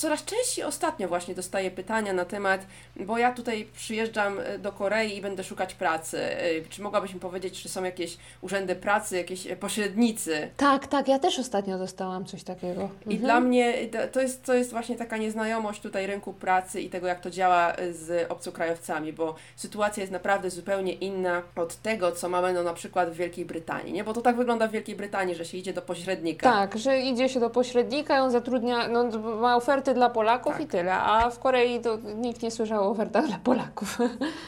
Coraz 0.00 0.24
częściej 0.24 0.64
ostatnio 0.64 1.08
właśnie 1.08 1.34
dostaję 1.34 1.70
pytania 1.70 2.12
na 2.12 2.24
temat, 2.24 2.66
bo 2.96 3.18
ja 3.18 3.32
tutaj 3.32 3.68
przyjeżdżam 3.76 4.38
e, 4.40 4.58
do 4.58 4.72
Korei 4.72 5.16
i 5.16 5.20
będę 5.20 5.44
szukać 5.44 5.74
pracy. 5.74 6.18
E, 6.20 6.40
Czy 6.70 6.82
mogłabyś 6.82 7.14
mi 7.14 7.20
powiedzieć, 7.20 7.62
czy 7.62 7.68
są 7.68 7.84
jakieś 7.84 8.16
urzędy 8.40 8.74
pracy, 8.74 9.16
jakieś 9.16 9.46
e, 9.46 9.56
pośrednicy? 9.56 10.50
Tak, 10.56 10.86
tak, 10.86 11.08
ja 11.08 11.18
też 11.18 11.38
ostatnio 11.38 11.78
dostałam 11.78 12.24
coś 12.24 12.42
takiego. 12.44 12.80
I 13.00 13.14
Mhm. 13.14 13.18
dla 13.20 13.40
mnie 13.40 13.74
to- 14.12 14.20
jest, 14.20 14.44
to 14.44 14.54
jest 14.54 14.70
właśnie 14.72 14.96
taka 14.96 15.16
nieznajomość 15.16 15.80
tutaj 15.80 16.06
rynku 16.06 16.32
pracy 16.32 16.80
i 16.80 16.90
tego, 16.90 17.06
jak 17.06 17.20
to 17.20 17.30
działa 17.30 17.72
z 17.92 18.30
obcokrajowcami, 18.30 19.12
bo 19.12 19.34
sytuacja 19.56 20.00
jest 20.00 20.12
naprawdę 20.12 20.50
zupełnie 20.50 20.92
inna 20.92 21.42
od 21.56 21.76
tego, 21.76 22.12
co 22.12 22.28
mamy 22.28 22.52
no, 22.52 22.62
na 22.62 22.74
przykład 22.74 23.10
w 23.10 23.14
Wielkiej 23.14 23.44
Brytanii, 23.44 23.92
nie? 23.92 24.04
Bo 24.04 24.12
to 24.12 24.20
tak 24.20 24.36
wygląda 24.36 24.68
w 24.68 24.70
Wielkiej 24.70 24.96
Brytanii, 24.96 25.34
że 25.34 25.44
się 25.44 25.58
idzie 25.58 25.72
do 25.72 25.82
pośrednika. 25.82 26.52
Tak, 26.52 26.78
że 26.78 26.98
idzie 27.00 27.28
się 27.28 27.40
do 27.40 27.50
pośrednika 27.50 28.16
i 28.16 28.20
on 28.20 28.30
zatrudnia, 28.30 28.88
no, 28.88 29.04
ma 29.20 29.56
oferty 29.90 29.94
dla 29.94 30.10
Polaków 30.10 30.52
Tak. 30.52 30.62
i 30.62 30.66
tyle, 30.66 30.94
a 30.94 31.30
w 31.30 31.38
Korei 31.38 31.80
to 31.80 31.98
nikt 32.16 32.42
nie 32.42 32.50
słyszał 32.50 32.84
o 32.84 32.90
ofertach 32.90 33.26
dla 33.26 33.38
Polaków. 33.38 33.98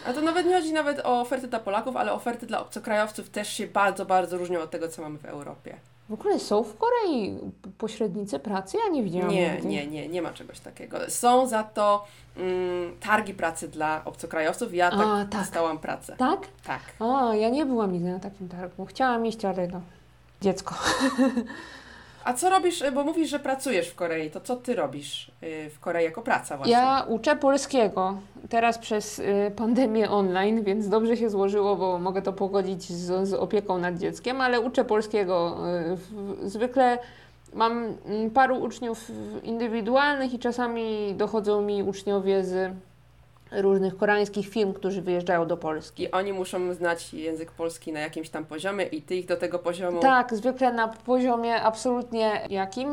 A 0.06 0.12
to 0.12 0.20
nawet 0.20 0.46
nie 0.46 0.54
chodzi 0.54 0.72
nawet 0.72 1.00
o 1.04 1.20
oferty 1.20 1.49
dla 1.49 1.58
Polaków, 1.58 1.96
ale 1.96 2.12
oferty 2.12 2.46
dla 2.46 2.61
obcokrajowców 2.61 3.30
też 3.30 3.49
się 3.49 3.66
bardzo, 3.66 4.04
bardzo 4.04 4.38
różnią 4.38 4.61
od 4.61 4.70
tego, 4.70 4.88
co 4.88 5.02
mamy 5.02 5.18
w 5.18 5.25
Europie. 5.25 5.76
W 6.08 6.12
ogóle 6.12 6.38
są 6.38 6.62
w 6.62 6.76
Korei 6.76 7.38
pośrednicy 7.78 8.38
pracy? 8.38 8.76
Ja 8.87 8.92
nie 8.92 9.02
widziałam. 9.02 9.30
Nie, 9.30 9.52
nigdy. 9.52 9.68
nie, 9.68 9.87
nie, 9.87 10.08
nie 10.08 10.22
ma 10.22 10.32
czegoś 10.32 10.61
takiego. 10.61 10.99
Są 11.08 11.46
za 11.46 11.62
to 11.62 12.04
mm, 12.37 12.96
targi 13.00 13.34
pracy 13.34 13.68
dla 13.68 14.02
obcokrajowców. 14.04 14.75
Ja 14.75 14.90
tak, 14.90 15.00
A, 15.00 15.26
tak. 15.30 15.40
dostałam 15.40 15.78
pracę. 15.78 16.16
Tak? 16.18 16.40
Tak. 16.64 16.80
A, 17.00 17.34
ja 17.34 17.49
nie 17.49 17.66
byłam 17.66 17.92
nigdy 17.92 18.11
na 18.12 18.20
takim 18.20 18.49
targu. 18.49 18.87
Chciałam 18.87 19.26
iść, 19.26 19.44
ale 19.44 19.68
no, 19.68 19.80
dziecko. 20.40 20.75
A 22.25 22.33
co 22.33 22.50
robisz, 22.50 22.85
bo 22.95 23.05
mówisz, 23.05 23.31
że 23.31 23.38
pracujesz 23.38 23.88
w 23.88 23.95
Korei, 23.95 24.31
to 24.31 24.41
co 24.41 24.57
ty 24.57 24.75
robisz 24.75 25.31
y, 25.43 25.71
w 25.71 25.81
Korei 25.81 26.05
jako 26.05 26.23
praca 26.23 26.57
właśnie? 26.57 26.73
Ja 26.73 27.07
uczę 27.09 27.37
polskiego. 27.37 28.19
Teraz 28.49 28.79
przez 28.79 29.19
y, 29.19 29.52
pandemię 29.57 30.11
online, 30.11 30.64
więc 30.64 30.88
dobrze 30.88 31.17
się 31.17 31.31
złożyło, 31.31 31.76
bo 31.76 31.99
mogę 31.99 32.23
to 32.23 32.33
pogodzić 32.33 32.93
z, 32.93 33.29
z 33.29 33.35
opieką 33.35 33.79
nad 33.79 33.99
dzieckiem, 33.99 34.41
ale 34.41 34.61
uczę 34.61 34.85
polskiego. 34.85 35.59
Y, 36.43 36.50
zwykle 36.50 36.99
mam 37.55 37.95
mm, 38.07 38.31
paru 38.31 38.57
uczniów 38.57 39.11
indywidualnych 39.43 40.35
i 40.35 40.38
czasami 40.38 41.14
dochodzą 41.17 41.62
mi 41.62 41.83
uczniowie 41.83 42.45
z 42.45 42.73
różnych 43.54 43.97
koreańskich 43.97 44.49
firm, 44.49 44.73
którzy 44.73 45.02
wyjeżdżają 45.02 45.47
do 45.47 45.56
Polski. 45.56 46.02
I 46.02 46.11
oni 46.11 46.32
muszą 46.32 46.75
znać 46.75 47.14
język 47.14 47.50
polski 47.50 47.92
na 47.92 48.00
jakimś 48.00 48.28
tam 48.28 48.44
poziomie 48.44 48.85
i 48.85 49.02
ty 49.02 49.16
ich 49.16 49.26
do 49.26 49.37
tego 49.37 49.59
poziomu... 49.59 50.00
Tak, 50.00 50.35
zwykle 50.35 50.73
na 50.73 50.88
poziomie 50.88 51.62
absolutnie 51.62 52.40
jakim? 52.50 52.88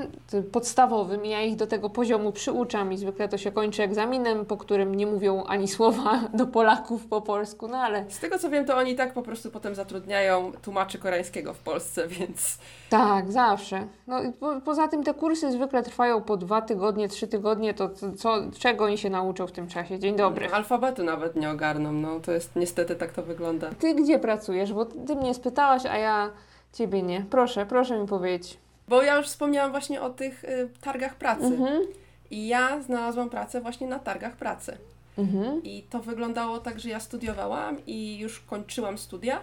Podstawowym. 0.51 1.25
Ja 1.25 1.41
ich 1.41 1.55
do 1.55 1.67
tego 1.67 1.89
poziomu 1.89 2.31
przyuczam 2.31 2.93
i 2.93 2.97
zwykle 2.97 3.29
to 3.29 3.37
się 3.37 3.51
kończy 3.51 3.83
egzaminem, 3.83 4.45
po 4.45 4.57
którym 4.57 4.95
nie 4.95 5.07
mówią 5.07 5.43
ani 5.43 5.67
słowa 5.77 6.19
do 6.33 6.47
Polaków 6.47 7.05
po 7.05 7.21
polsku, 7.21 7.67
no 7.67 7.77
ale 7.77 8.05
Z 8.09 8.19
tego 8.19 8.39
co 8.39 8.49
wiem, 8.49 8.65
to 8.65 8.77
oni 8.77 8.95
tak 8.95 9.13
po 9.13 9.21
prostu 9.21 9.51
potem 9.51 9.75
zatrudniają 9.75 10.51
tłumaczy 10.61 10.97
koreańskiego 10.97 11.53
w 11.53 11.59
Polsce, 11.59 12.07
więc 12.19 12.57
tak, 12.89 13.31
zawsze. 13.31 13.87
No 14.07 14.23
i 14.23 14.31
po, 14.31 14.61
poza 14.61 14.87
tym 14.87 15.03
te 15.03 15.13
kursy 15.13 15.51
zwykle 15.51 15.83
trwają 15.83 16.21
po 16.21 16.37
dwa 16.37 16.61
tygodnie, 16.61 17.09
trzy 17.09 17.27
tygodnie, 17.27 17.73
to 17.73 17.89
co, 18.17 18.37
czego 18.59 18.85
oni 18.85 18.97
się 18.97 19.09
nauczą 19.09 19.47
w 19.47 19.51
tym 19.51 19.67
czasie? 19.67 19.99
Dzień 19.99 20.15
dobry. 20.15 20.48
Alfabetu 20.51 21.03
nawet 21.03 21.35
nie 21.35 21.49
ogarną. 21.49 21.91
No 21.91 22.19
to 22.19 22.31
jest 22.31 22.55
niestety 22.55 22.95
tak 22.95 23.11
to 23.11 23.23
wygląda. 23.23 23.69
Ty 23.79 23.95
gdzie 23.95 24.19
pracujesz? 24.19 24.73
Bo 24.73 24.85
ty 24.85 25.15
mnie 25.15 25.33
spytałaś, 25.33 25.85
a 25.85 25.97
ja 25.97 26.31
ciebie 26.73 27.03
nie. 27.03 27.25
Proszę, 27.29 27.65
proszę 27.65 27.99
mi 27.99 28.07
powiedzieć. 28.07 28.57
Bo 28.87 29.01
ja 29.01 29.17
już 29.17 29.27
wspomniałam 29.27 29.71
właśnie 29.71 30.01
o 30.01 30.09
tych 30.09 30.43
y, 30.43 30.69
targach 30.81 31.15
pracy. 31.15 31.45
Mhm. 31.45 31.83
I 32.31 32.47
ja 32.47 32.81
znalazłam 32.81 33.29
pracę 33.29 33.61
właśnie 33.61 33.87
na 33.87 33.99
targach 33.99 34.35
pracy. 34.35 34.77
Mhm. 35.17 35.63
I 35.63 35.83
to 35.89 35.99
wyglądało 35.99 36.59
tak, 36.59 36.79
że 36.79 36.89
ja 36.89 36.99
studiowałam 36.99 37.77
i 37.87 38.17
już 38.17 38.39
kończyłam 38.39 38.97
studia. 38.97 39.39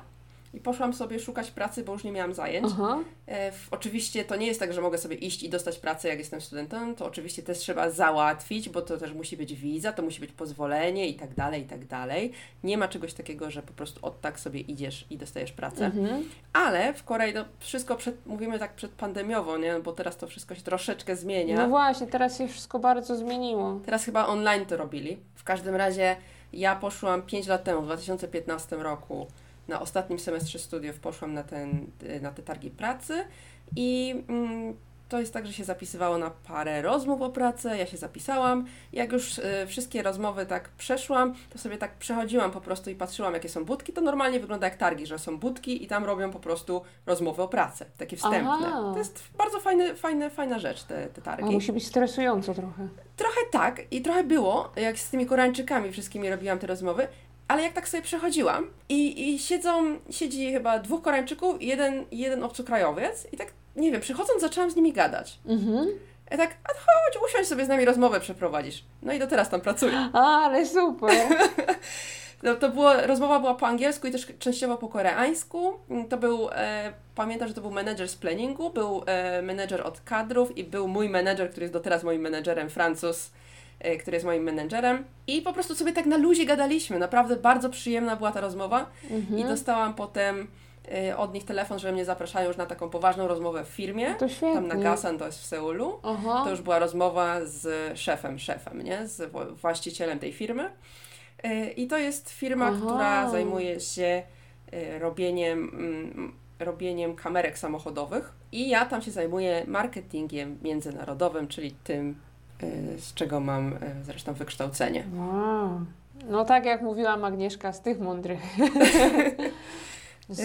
I 0.56 0.60
poszłam 0.60 0.94
sobie 0.94 1.20
szukać 1.20 1.50
pracy, 1.50 1.84
bo 1.84 1.92
już 1.92 2.04
nie 2.04 2.12
miałam 2.12 2.34
zajęć. 2.34 2.72
E, 3.26 3.52
w, 3.52 3.68
oczywiście 3.70 4.24
to 4.24 4.36
nie 4.36 4.46
jest 4.46 4.60
tak, 4.60 4.72
że 4.72 4.80
mogę 4.80 4.98
sobie 4.98 5.16
iść 5.16 5.42
i 5.42 5.48
dostać 5.48 5.78
pracę, 5.78 6.08
jak 6.08 6.18
jestem 6.18 6.40
studentem. 6.40 6.94
To 6.94 7.06
oczywiście 7.06 7.42
też 7.42 7.58
trzeba 7.58 7.90
załatwić, 7.90 8.68
bo 8.68 8.82
to 8.82 8.96
też 8.96 9.12
musi 9.12 9.36
być 9.36 9.54
wiza, 9.54 9.92
to 9.92 10.02
musi 10.02 10.20
być 10.20 10.32
pozwolenie 10.32 11.08
i 11.08 11.14
tak 11.14 11.34
dalej, 11.34 11.62
i 11.62 11.64
tak 11.64 11.86
dalej. 11.86 12.32
Nie 12.64 12.78
ma 12.78 12.88
czegoś 12.88 13.14
takiego, 13.14 13.50
że 13.50 13.62
po 13.62 13.72
prostu 13.72 14.06
od 14.06 14.20
tak 14.20 14.40
sobie 14.40 14.60
idziesz 14.60 15.06
i 15.10 15.16
dostajesz 15.16 15.52
pracę. 15.52 15.86
Mhm. 15.86 16.24
Ale 16.52 16.94
w 16.94 17.04
Korei 17.04 17.32
to 17.32 17.44
wszystko 17.58 17.96
przed, 17.96 18.26
mówimy 18.26 18.58
tak 18.58 18.74
przedpandemiowo, 18.74 19.58
nie? 19.58 19.80
Bo 19.80 19.92
teraz 19.92 20.16
to 20.16 20.26
wszystko 20.26 20.54
się 20.54 20.62
troszeczkę 20.62 21.16
zmienia. 21.16 21.56
No 21.56 21.68
właśnie, 21.68 22.06
teraz 22.06 22.38
się 22.38 22.48
wszystko 22.48 22.78
bardzo 22.78 23.16
zmieniło. 23.16 23.80
Teraz 23.84 24.04
chyba 24.04 24.26
online 24.26 24.66
to 24.66 24.76
robili. 24.76 25.18
W 25.34 25.44
każdym 25.44 25.74
razie 25.74 26.16
ja 26.52 26.76
poszłam 26.76 27.22
5 27.22 27.46
lat 27.46 27.64
temu, 27.64 27.82
w 27.82 27.84
2015 27.84 28.76
roku, 28.76 29.26
na 29.68 29.80
ostatnim 29.80 30.18
semestrze 30.18 30.58
studiów 30.58 30.98
poszłam 30.98 31.34
na, 31.34 31.42
ten, 31.42 31.86
na 32.22 32.30
te 32.30 32.42
targi 32.42 32.70
pracy 32.70 33.24
i 33.76 34.14
mm, 34.28 34.76
to 35.08 35.20
jest 35.20 35.32
tak, 35.32 35.46
że 35.46 35.52
się 35.52 35.64
zapisywało 35.64 36.18
na 36.18 36.30
parę 36.30 36.82
rozmów 36.82 37.22
o 37.22 37.30
pracę, 37.30 37.78
ja 37.78 37.86
się 37.86 37.96
zapisałam. 37.96 38.66
Jak 38.92 39.12
już 39.12 39.38
y, 39.38 39.42
wszystkie 39.66 40.02
rozmowy 40.02 40.46
tak 40.46 40.68
przeszłam, 40.68 41.34
to 41.50 41.58
sobie 41.58 41.78
tak 41.78 41.94
przechodziłam 41.94 42.50
po 42.50 42.60
prostu 42.60 42.90
i 42.90 42.94
patrzyłam, 42.94 43.34
jakie 43.34 43.48
są 43.48 43.64
budki. 43.64 43.92
To 43.92 44.00
normalnie 44.00 44.40
wygląda 44.40 44.66
jak 44.66 44.76
targi, 44.76 45.06
że 45.06 45.18
są 45.18 45.38
budki 45.38 45.84
i 45.84 45.86
tam 45.86 46.04
robią 46.04 46.30
po 46.30 46.38
prostu 46.38 46.82
rozmowy 47.06 47.42
o 47.42 47.48
pracę, 47.48 47.86
takie 47.98 48.16
wstępne. 48.16 48.66
Aha. 48.66 48.90
To 48.92 48.98
jest 48.98 49.24
bardzo 49.38 49.60
fajny, 49.60 49.94
fajny, 49.94 50.30
fajna 50.30 50.58
rzecz, 50.58 50.82
te, 50.82 51.06
te 51.06 51.22
targi. 51.22 51.48
A 51.48 51.50
musi 51.50 51.72
być 51.72 51.86
stresująco 51.86 52.54
trochę. 52.54 52.88
Trochę 53.16 53.40
tak 53.52 53.82
i 53.90 54.02
trochę 54.02 54.24
było, 54.24 54.72
jak 54.76 54.98
z 54.98 55.10
tymi 55.10 55.26
Koreańczykami 55.26 55.92
wszystkimi 55.92 56.30
robiłam 56.30 56.58
te 56.58 56.66
rozmowy, 56.66 57.08
ale 57.48 57.62
jak 57.62 57.72
tak 57.72 57.88
sobie 57.88 58.02
przechodziłam 58.02 58.70
i, 58.88 59.28
i 59.28 59.38
siedzą, 59.38 59.98
siedzi 60.10 60.52
chyba 60.52 60.78
dwóch 60.78 61.02
Koreańczyków 61.02 61.62
i 61.62 61.66
jeden, 61.66 62.04
jeden 62.12 62.44
obcokrajowiec 62.44 63.26
i 63.32 63.36
tak, 63.36 63.52
nie 63.76 63.92
wiem, 63.92 64.00
przychodząc 64.00 64.40
zaczęłam 64.40 64.70
z 64.70 64.76
nimi 64.76 64.92
gadać. 64.92 65.38
Mhm. 65.46 65.88
I 66.34 66.36
tak, 66.36 66.56
a 66.64 66.68
chodź, 66.68 67.22
usiądź 67.30 67.48
sobie 67.48 67.64
z 67.64 67.68
nami 67.68 67.84
rozmowę 67.84 68.20
przeprowadzisz. 68.20 68.84
No 69.02 69.12
i 69.12 69.18
do 69.18 69.26
teraz 69.26 69.50
tam 69.50 69.60
pracuję. 69.60 70.10
A, 70.12 70.20
ale 70.20 70.66
super. 70.66 71.10
No, 72.42 72.54
to 72.54 72.68
było, 72.68 73.06
rozmowa 73.06 73.40
była 73.40 73.54
po 73.54 73.66
angielsku 73.66 74.06
i 74.06 74.10
też 74.10 74.26
częściowo 74.38 74.76
po 74.76 74.88
koreańsku. 74.88 75.72
To 76.08 76.16
był, 76.16 76.48
e, 76.52 76.92
pamiętam, 77.14 77.48
że 77.48 77.54
to 77.54 77.60
był 77.60 77.70
menedżer 77.70 78.08
z 78.08 78.16
planningu, 78.16 78.70
był 78.70 79.02
e, 79.06 79.42
menedżer 79.42 79.86
od 79.86 80.00
kadrów 80.00 80.58
i 80.58 80.64
był 80.64 80.88
mój 80.88 81.08
menedżer, 81.08 81.50
który 81.50 81.64
jest 81.64 81.72
do 81.72 81.80
teraz 81.80 82.04
moim 82.04 82.22
menedżerem, 82.22 82.70
Francuz, 82.70 83.30
który 84.00 84.14
jest 84.14 84.26
moim 84.26 84.42
menedżerem. 84.42 85.04
I 85.26 85.42
po 85.42 85.52
prostu 85.52 85.74
sobie 85.74 85.92
tak 85.92 86.06
na 86.06 86.16
luzie 86.16 86.46
gadaliśmy. 86.46 86.98
Naprawdę 86.98 87.36
bardzo 87.36 87.70
przyjemna 87.70 88.16
była 88.16 88.32
ta 88.32 88.40
rozmowa. 88.40 88.86
Mhm. 89.10 89.38
I 89.40 89.44
dostałam 89.44 89.94
potem 89.94 90.46
e, 90.92 91.16
od 91.16 91.34
nich 91.34 91.44
telefon, 91.44 91.78
że 91.78 91.92
mnie 91.92 92.04
zapraszają 92.04 92.48
już 92.48 92.56
na 92.56 92.66
taką 92.66 92.90
poważną 92.90 93.28
rozmowę 93.28 93.64
w 93.64 93.68
firmie. 93.68 94.14
To 94.14 94.28
świetnie. 94.28 94.54
Tam 94.54 94.68
na 94.68 94.76
Gasan, 94.76 95.18
to 95.18 95.26
jest 95.26 95.38
w 95.38 95.46
Seulu. 95.46 95.98
Aha. 96.02 96.40
To 96.44 96.50
już 96.50 96.60
była 96.62 96.78
rozmowa 96.78 97.44
z 97.44 97.98
szefem, 97.98 98.38
szefem, 98.38 98.82
nie? 98.82 99.06
Z 99.08 99.32
wła- 99.32 99.54
właścicielem 99.54 100.18
tej 100.18 100.32
firmy. 100.32 100.70
E, 101.42 101.70
I 101.70 101.86
to 101.86 101.98
jest 101.98 102.30
firma, 102.30 102.66
Aha. 102.66 102.76
która 102.86 103.30
zajmuje 103.30 103.80
się 103.80 104.22
e, 104.72 104.98
robieniem, 104.98 105.58
mm, 105.74 106.32
robieniem 106.58 107.14
kamerek 107.16 107.58
samochodowych. 107.58 108.32
I 108.52 108.68
ja 108.68 108.84
tam 108.86 109.02
się 109.02 109.10
zajmuję 109.10 109.64
marketingiem 109.66 110.58
międzynarodowym, 110.62 111.48
czyli 111.48 111.70
tym, 111.84 112.10
e, 112.10 112.25
z 112.98 113.14
czego 113.14 113.40
mam 113.40 113.72
e, 113.72 113.78
zresztą 114.04 114.34
wykształcenie. 114.34 115.04
Wow. 115.16 115.80
No 116.28 116.44
tak 116.44 116.64
jak 116.64 116.82
mówiła 116.82 117.10
Agnieszka, 117.10 117.72
z 117.72 117.80
tych 117.82 118.00
mądrych. 118.00 118.40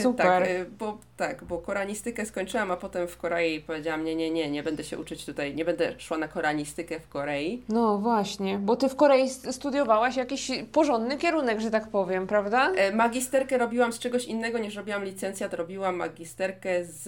Super. 0.02 0.26
Tak, 0.26 0.48
e, 0.50 0.66
bo, 0.66 0.98
tak, 1.18 1.44
bo 1.44 1.58
koranistykę 1.58 2.26
skończyłam, 2.26 2.72
a 2.72 2.78
potem 2.78 3.08
w 3.08 3.18
Korei 3.18 3.62
powiedziałam, 3.62 4.04
nie, 4.04 4.16
nie, 4.16 4.32
nie, 4.32 4.52
nie 4.52 4.64
będę 4.64 4.84
się 4.84 5.00
uczyć 5.00 5.26
tutaj, 5.26 5.56
nie 5.56 5.66
będę 5.66 6.00
szła 6.00 6.18
na 6.18 6.28
koranistykę 6.28 7.00
w 7.00 7.08
Korei. 7.08 7.64
No 7.70 7.98
właśnie, 7.98 8.58
bo 8.60 8.76
ty 8.76 8.90
w 8.90 8.96
Korei 8.96 9.30
st- 9.30 9.54
studiowałaś 9.56 10.16
jakiś 10.16 10.52
porządny 10.72 11.18
kierunek, 11.18 11.60
że 11.62 11.72
tak 11.72 11.88
powiem, 11.88 12.28
prawda? 12.28 12.72
E, 12.72 12.96
Magisterkę 12.96 13.58
robiłam 13.58 13.94
z 13.94 14.00
czegoś 14.00 14.26
innego 14.26 14.58
niż 14.60 14.76
robiłam 14.76 15.04
licencjat, 15.04 15.54
robiłam 15.54 15.96
magisterkę 15.96 16.86
z 16.86 17.08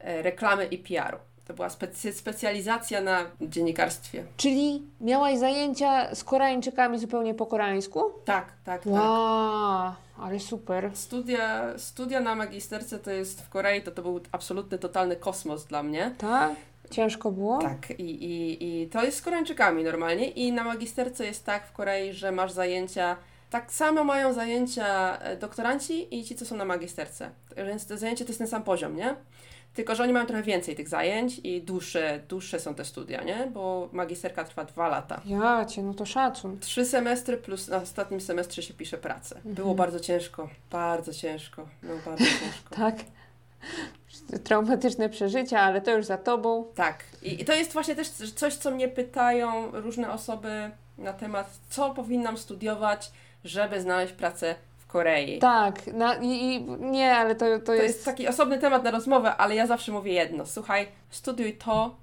e, 0.00 0.22
reklamy 0.22 0.66
i 0.66 0.78
PR-u. 0.78 1.18
To 1.46 1.54
była 1.54 1.68
specy- 1.68 2.12
specjalizacja 2.12 3.00
na 3.00 3.24
dziennikarstwie. 3.40 4.24
Czyli 4.36 4.82
miałaś 5.00 5.38
zajęcia 5.38 6.14
z 6.14 6.24
Koreańczykami 6.24 6.98
zupełnie 6.98 7.34
po 7.34 7.46
koreańsku? 7.46 8.00
Tak, 8.24 8.46
tak, 8.64 8.82
tak. 8.84 8.86
Wow, 8.86 9.92
ale 10.18 10.40
super. 10.40 10.90
Studia, 10.94 11.64
studia 11.78 12.20
na 12.20 12.34
magisterce 12.34 12.98
to 12.98 13.10
jest 13.10 13.42
w 13.42 13.48
Korei, 13.48 13.82
to 13.82 13.90
to 13.90 14.02
był 14.02 14.20
absolutny, 14.32 14.78
totalny 14.78 15.16
kosmos 15.16 15.64
dla 15.64 15.82
mnie. 15.82 16.14
Tak? 16.18 16.50
Ciężko 16.90 17.30
było? 17.32 17.58
Tak, 17.58 17.90
i, 17.90 18.02
i, 18.02 18.82
i 18.82 18.88
to 18.88 19.04
jest 19.04 19.18
z 19.18 19.22
Koreańczykami 19.22 19.84
normalnie. 19.84 20.28
I 20.28 20.52
na 20.52 20.64
magisterce 20.64 21.26
jest 21.26 21.44
tak 21.44 21.66
w 21.66 21.72
Korei, 21.72 22.12
że 22.12 22.32
masz 22.32 22.52
zajęcia, 22.52 23.16
tak 23.50 23.72
samo 23.72 24.04
mają 24.04 24.32
zajęcia 24.32 25.18
doktoranci 25.40 26.18
i 26.18 26.24
ci, 26.24 26.34
co 26.34 26.44
są 26.46 26.56
na 26.56 26.64
magisterce. 26.64 27.30
Więc 27.56 27.86
to 27.86 27.96
zajęcie 27.98 28.24
to 28.24 28.28
jest 28.30 28.38
ten 28.38 28.48
sam 28.48 28.62
poziom, 28.62 28.96
nie? 28.96 29.16
Tylko, 29.76 29.94
że 29.94 30.02
oni 30.02 30.12
mają 30.12 30.26
trochę 30.26 30.42
więcej 30.42 30.76
tych 30.76 30.88
zajęć 30.88 31.40
i 31.44 31.62
dłuższe, 31.62 32.20
dłuższe 32.28 32.60
są 32.60 32.74
te 32.74 32.84
studia, 32.84 33.22
nie? 33.22 33.50
Bo 33.54 33.88
magisterka 33.92 34.44
trwa 34.44 34.64
dwa 34.64 34.88
lata. 34.88 35.20
Ja 35.26 35.64
cię, 35.64 35.82
no 35.82 35.94
to 35.94 36.06
szacun. 36.06 36.58
Trzy 36.60 36.84
semestry 36.84 37.36
plus 37.36 37.68
na 37.68 37.76
ostatnim 37.76 38.20
semestrze 38.20 38.62
się 38.62 38.74
pisze 38.74 38.98
pracę. 38.98 39.40
Było 39.44 39.70
Mhm. 39.70 39.76
bardzo 39.76 40.00
ciężko, 40.00 40.48
bardzo 40.70 41.12
ciężko, 41.14 41.68
no 41.82 41.92
bardzo 42.06 42.24
ciężko. 42.40 42.74
Tak. 42.76 42.94
Traumatyczne 44.44 45.08
przeżycia, 45.08 45.60
ale 45.60 45.80
to 45.80 45.90
już 45.96 46.06
za 46.06 46.18
tobą. 46.18 46.64
Tak. 46.74 47.04
I, 47.22 47.40
I 47.40 47.44
to 47.44 47.52
jest 47.54 47.72
właśnie 47.72 47.94
też 47.96 48.08
coś, 48.10 48.54
co 48.54 48.70
mnie 48.70 48.88
pytają 48.88 49.70
różne 49.72 50.12
osoby 50.12 50.70
na 50.98 51.12
temat, 51.12 51.50
co 51.70 51.90
powinnam 51.90 52.38
studiować, 52.38 53.10
żeby 53.44 53.80
znaleźć 53.80 54.12
pracę 54.12 54.54
w 54.86 54.88
Korei. 54.88 55.38
Tak, 55.38 55.86
na, 55.86 56.14
i, 56.14 56.26
i 56.28 56.62
nie, 56.80 57.16
ale 57.16 57.34
to, 57.34 57.58
to, 57.58 57.66
To 57.66 57.74
jest... 57.74 57.86
jest 57.86 58.04
taki 58.04 58.28
osobny 58.28 58.58
temat 58.58 58.84
na 58.84 58.90
rozmowę, 58.90 59.36
ale 59.36 59.54
ja 59.54 59.66
zawsze 59.66 59.92
mówię 59.92 60.12
jedno. 60.12 60.46
Słuchaj, 60.46 60.88
studiuj 61.10 61.52
to, 61.56 61.96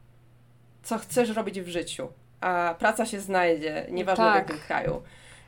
co 0.84 0.98
chcesz 0.98 1.30
robić 1.30 1.62
w 1.62 1.68
życiu, 1.68 2.08
a 2.42 2.76
praca 2.80 3.06
się 3.06 3.20
znajdzie, 3.20 3.88
nieważne 3.92 4.24
Tak. 4.26 4.46
w 4.46 4.50
jakim 4.50 4.66
kraju. 4.68 5.02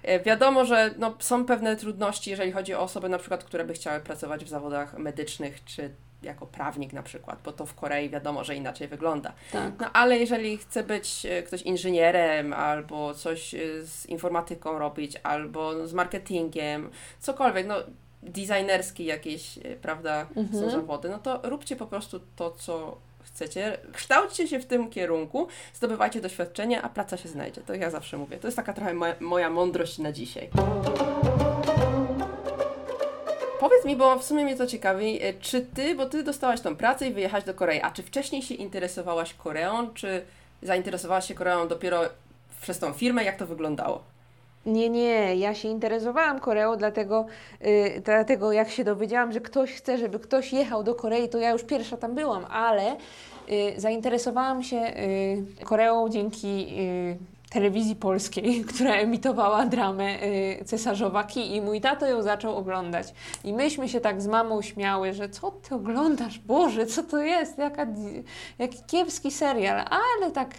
E, 0.04 0.20
Wiadomo, 0.20 0.66
że 0.66 0.92
no, 0.98 1.16
są 1.20 1.46
pewne 1.46 1.76
trudności, 1.76 2.30
jeżeli 2.30 2.52
chodzi 2.52 2.74
o 2.74 2.80
osoby 2.80 3.10
na 3.10 3.18
przykład, 3.18 3.44
które 3.44 3.66
by 3.66 3.74
chciały 3.74 4.00
pracować 4.00 4.46
w 4.46 4.50
zawodach 4.50 4.98
medycznych, 4.98 5.64
czy 5.64 5.96
jako 6.24 6.46
prawnik 6.46 6.94
na 6.94 7.04
przykład, 7.04 7.40
bo 7.46 7.52
to 7.52 7.66
w 7.66 7.74
Korei 7.74 8.10
wiadomo, 8.10 8.44
że 8.44 8.56
inaczej 8.56 8.88
wygląda. 8.88 9.34
Tak. 9.52 9.74
No 9.80 9.90
ale 9.94 10.18
jeżeli 10.18 10.58
chce 10.58 10.84
być 10.84 11.26
e, 11.26 11.44
ktoś 11.44 11.62
inżynierem, 11.62 12.54
albo 12.54 13.14
coś 13.14 13.54
e, 13.54 13.58
z 13.84 14.06
informatyką 14.06 14.80
robić, 14.80 15.18
albo 15.24 15.88
z 15.88 15.94
marketingiem, 15.94 16.90
cokolwiek, 17.20 17.68
no 17.68 17.76
designerskie 18.24 19.04
jakieś, 19.04 19.58
e, 19.58 19.62
prawda, 19.82 20.26
są 20.36 20.40
Mhm. 20.42 20.72
zawody, 20.72 21.10
no 21.10 21.20
to 21.20 21.40
róbcie 21.44 21.76
po 21.76 21.86
prostu 21.88 22.20
to, 22.36 22.52
co 22.52 22.98
chcecie, 23.24 23.78
kształćcie 23.94 24.48
się 24.48 24.60
w 24.60 24.66
tym 24.66 24.90
kierunku, 24.90 25.48
zdobywajcie 25.74 26.22
doświadczenie, 26.22 26.82
a 26.82 26.90
praca 26.90 27.18
się 27.18 27.30
znajdzie. 27.30 27.62
To 27.62 27.74
ja 27.74 27.90
zawsze 27.90 28.18
mówię. 28.18 28.38
To 28.38 28.48
jest 28.48 28.56
taka 28.58 28.74
trochę 28.74 28.94
moja, 28.94 29.16
moja 29.20 29.50
mądrość 29.50 29.98
na 29.98 30.12
dzisiaj. 30.12 30.50
Powiedz 33.60 33.86
mi, 33.86 33.96
bo 33.96 34.20
w 34.20 34.24
sumie 34.24 34.44
mnie 34.44 34.56
to 34.56 34.68
ciekawi, 34.68 35.24
e, 35.24 35.34
czy 35.34 35.62
ty, 35.62 35.96
bo 35.96 36.06
ty 36.06 36.24
dostałaś 36.24 36.62
tą 36.62 36.76
pracę 36.76 37.08
i 37.08 37.14
wyjechałaś 37.14 37.44
do 37.44 37.54
Korei, 37.54 37.82
a 37.82 37.92
czy 37.92 38.04
wcześniej 38.04 38.42
się 38.42 38.54
interesowałaś 38.54 39.34
Koreą, 39.34 39.94
czy 39.94 40.26
zainteresowałaś 40.62 41.28
się 41.28 41.34
Koreą 41.34 41.68
dopiero 41.68 42.02
przez 42.62 42.80
tą 42.80 42.94
firmę, 42.94 43.24
jak 43.24 43.38
to 43.38 43.46
wyglądało? 43.46 44.04
Nie, 44.66 44.90
nie, 44.90 45.36
ja 45.36 45.56
się 45.56 45.68
interesowałam 45.68 46.40
Koreą, 46.40 46.78
dlatego, 46.78 47.26
y, 47.66 48.02
dlatego 48.06 48.52
jak 48.52 48.70
się 48.70 48.84
dowiedziałam, 48.84 49.32
że 49.32 49.42
ktoś 49.42 49.72
chce, 49.72 49.98
żeby 49.98 50.20
ktoś 50.20 50.54
jechał 50.54 50.84
do 50.84 50.96
Korei, 50.96 51.30
to 51.30 51.38
ja 51.38 51.52
już 51.52 51.64
pierwsza 51.64 51.98
tam 51.98 52.16
byłam, 52.16 52.46
ale 52.46 52.96
y, 53.50 53.74
zainteresowałam 53.78 54.64
się 54.64 54.78
y, 54.78 55.66
Koreą 55.66 56.10
dzięki 56.10 56.68
y, 56.80 57.35
telewizji 57.50 57.96
polskiej, 57.96 58.62
która 58.74 58.94
emitowała 58.94 59.66
dramę 59.66 60.24
y, 60.24 60.66
Cesarzowa 60.66 61.24
Ki 61.24 61.56
i 61.56 61.62
mój 61.62 61.82
tato 61.82 62.06
ją 62.06 62.22
zaczął 62.22 62.58
oglądać. 62.58 63.14
I 63.44 63.54
myśmy 63.54 63.90
się 63.90 64.02
tak 64.02 64.22
z 64.22 64.28
mamą 64.28 64.62
śmiały, 64.62 65.14
że 65.14 65.30
co 65.30 65.52
ty 65.52 65.76
oglądasz? 65.76 66.40
Boże, 66.40 66.86
co 66.86 67.04
to 67.04 67.18
jest? 67.18 67.58
Jaka, 67.58 67.88
jaki 68.60 68.78
kiepski 68.88 69.32
serial. 69.32 69.86
Ale 69.90 70.32
tak 70.32 70.50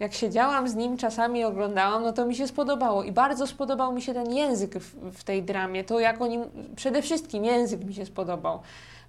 jak 0.00 0.14
siedziałam 0.14 0.68
z 0.68 0.74
nim, 0.74 0.96
czasami 0.96 1.44
oglądałam, 1.44 2.02
no 2.02 2.12
to 2.12 2.26
mi 2.26 2.34
się 2.34 2.48
spodobało. 2.48 3.02
I 3.02 3.12
bardzo 3.12 3.46
spodobał 3.46 3.92
mi 3.92 4.02
się 4.02 4.14
ten 4.14 4.32
język 4.32 4.74
w, 4.74 5.18
w 5.18 5.24
tej 5.24 5.42
dramie. 5.42 5.84
To 5.84 6.00
jak 6.00 6.20
oni, 6.20 6.38
przede 6.76 7.02
wszystkim 7.02 7.44
język 7.44 7.84
mi 7.84 7.94
się 7.94 8.06
spodobał. 8.06 8.60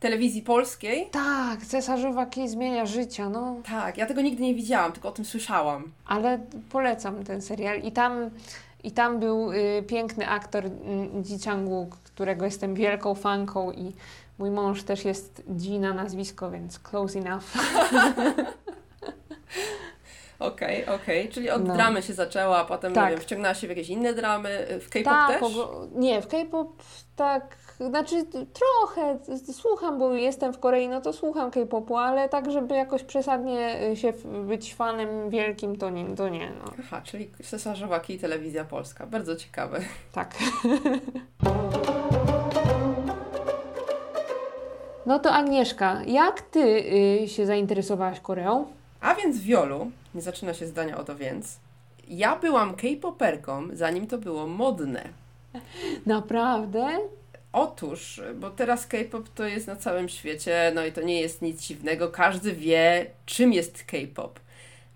telewizji 0.00 0.42
polskiej. 0.42 1.08
Tak, 1.10 1.66
cesarzowa 1.66 2.26
Kij 2.26 2.48
zmienia 2.48 2.86
życia, 2.86 3.28
no. 3.28 3.56
Tak, 3.68 3.98
ja 3.98 4.06
tego 4.06 4.22
nigdy 4.22 4.42
nie 4.42 4.54
widziałam, 4.54 4.92
tylko 4.92 5.08
o 5.08 5.12
tym 5.12 5.24
słyszałam. 5.24 5.92
Ale 6.06 6.38
polecam 6.70 7.24
ten 7.24 7.42
serial. 7.42 7.80
I 7.80 7.92
tam, 7.92 8.30
i 8.84 8.92
tam 8.92 9.20
był 9.20 9.52
y, 9.52 9.84
piękny 9.86 10.28
aktor 10.28 10.66
y, 10.66 10.70
Ji 11.24 11.38
Chang-wook, 11.38 11.88
którego 12.04 12.44
jestem 12.44 12.74
wielką 12.74 13.14
fanką 13.14 13.72
i 13.72 13.92
mój 14.38 14.50
mąż 14.50 14.82
też 14.82 15.04
jest 15.04 15.42
Ji 15.60 15.78
na 15.78 15.94
nazwisko, 15.94 16.50
więc 16.50 16.78
close 16.78 17.18
enough. 17.18 17.44
Okej, 20.38 20.86
okej, 20.86 21.28
czyli 21.28 21.50
od 21.50 21.64
No. 21.64 21.74
dramy 21.74 22.02
się 22.02 22.14
zaczęła, 22.14 22.58
a 22.58 22.64
potem, 22.64 22.92
Tak. 22.92 23.04
nie 23.04 23.10
wiem, 23.10 23.20
wciągnęła 23.20 23.54
się 23.54 23.66
w 23.66 23.70
jakieś 23.70 23.88
inne 23.88 24.14
dramy, 24.14 24.66
w 24.80 24.90
K-pop 24.90 25.12
tak, 25.12 25.40
też? 25.40 25.52
nie, 25.94 26.22
w 26.22 26.28
K-pop 26.28 26.82
tak, 27.16 27.56
znaczy 27.80 28.24
trochę 28.52 29.18
słucham, 29.52 29.98
bo 29.98 30.14
jestem 30.14 30.52
w 30.52 30.58
Korei, 30.58 30.88
no 30.88 31.00
to 31.00 31.12
słucham 31.12 31.50
K-popu, 31.50 31.96
ale 31.96 32.28
tak, 32.28 32.50
żeby 32.50 32.74
jakoś 32.74 33.02
przesadnie 33.02 33.82
y, 33.90 33.96
się 33.96 34.12
być 34.46 34.74
fanem 34.74 35.30
wielkim, 35.30 35.76
to 35.76 35.90
nie, 35.90 36.16
to 36.16 36.28
nie 36.28 36.50
no. 36.50 36.72
Aha, 36.80 37.00
czyli 37.04 37.30
Cesarzowa 37.44 38.00
Ki, 38.00 38.18
telewizja 38.18 38.64
polska. 38.64 39.06
Bardzo 39.06 39.36
ciekawe. 39.36 39.80
Tak. 40.12 40.34
No 45.06 45.18
to 45.18 45.32
Agnieszka, 45.32 46.02
jak 46.06 46.40
ty 46.40 46.60
y, 47.22 47.28
się 47.28 47.46
zainteresowałaś 47.46 48.20
Koreą? 48.20 48.66
A 49.00 49.14
więc 49.14 49.40
Wiolu, 49.40 49.90
nie 50.14 50.22
zaczyna 50.22 50.54
się 50.54 50.66
zdania 50.66 50.98
o 50.98 51.04
to 51.04 51.16
więc, 51.16 51.58
ja 52.08 52.36
byłam 52.36 52.74
K-poperką, 52.74 53.68
zanim 53.72 54.06
to 54.06 54.18
było 54.18 54.46
modne. 54.46 55.08
Naprawdę? 56.06 56.98
Otóż, 57.52 58.20
bo 58.34 58.50
teraz 58.50 58.86
K-pop 58.86 59.28
to 59.28 59.44
jest 59.44 59.66
na 59.66 59.76
całym 59.76 60.08
świecie, 60.08 60.72
no 60.74 60.84
i 60.84 60.92
to 60.92 61.02
nie 61.02 61.20
jest 61.20 61.42
nic 61.42 61.62
dziwnego, 61.62 62.08
każdy 62.08 62.52
wie, 62.52 63.06
czym 63.26 63.52
jest 63.52 63.84
K-pop. 63.84 64.40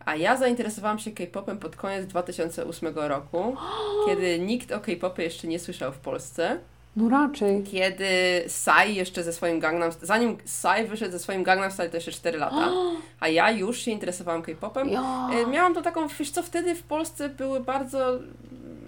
A 0.05 0.16
ja 0.16 0.37
zainteresowałam 0.37 0.99
się 0.99 1.11
K-popem 1.11 1.59
pod 1.59 1.77
koniec 1.77 2.07
2008 2.07 2.95
roku, 2.95 3.57
kiedy 4.07 4.38
nikt 4.38 4.73
o 4.73 4.81
K-popie 4.81 5.23
jeszcze 5.23 5.47
nie 5.47 5.59
słyszał 5.59 5.92
w 5.92 5.99
Polsce. 5.99 6.59
No 6.96 7.09
raczej. 7.09 7.62
Kiedy 7.62 8.06
Psy 8.46 8.92
jeszcze 8.92 9.22
ze 9.22 9.32
swoim 9.32 9.61
Gangnam 9.61 9.90
zanim 10.02 10.37
Psy 10.37 10.85
wyszedł 10.88 11.12
ze 11.12 11.18
swoim 11.18 11.42
Gangnam 11.42 11.70
Style 11.70 11.90
to 11.90 11.96
jeszcze 11.96 12.12
4 12.12 12.38
lata, 12.38 12.70
a 13.20 13.28
ja 13.28 13.50
już 13.50 13.78
się 13.78 13.90
interesowałam 13.90 14.42
K-popem. 14.42 14.88
Ja. 14.88 15.28
E, 15.32 15.46
Miałam 15.46 15.74
to 15.74 15.82
taką, 15.82 16.09
wiesz 16.09 16.30
co, 16.30 16.42
wtedy 16.42 16.74
w 16.74 16.82
Polsce 16.82 17.28
były 17.28 17.61
bardzo 17.61 18.18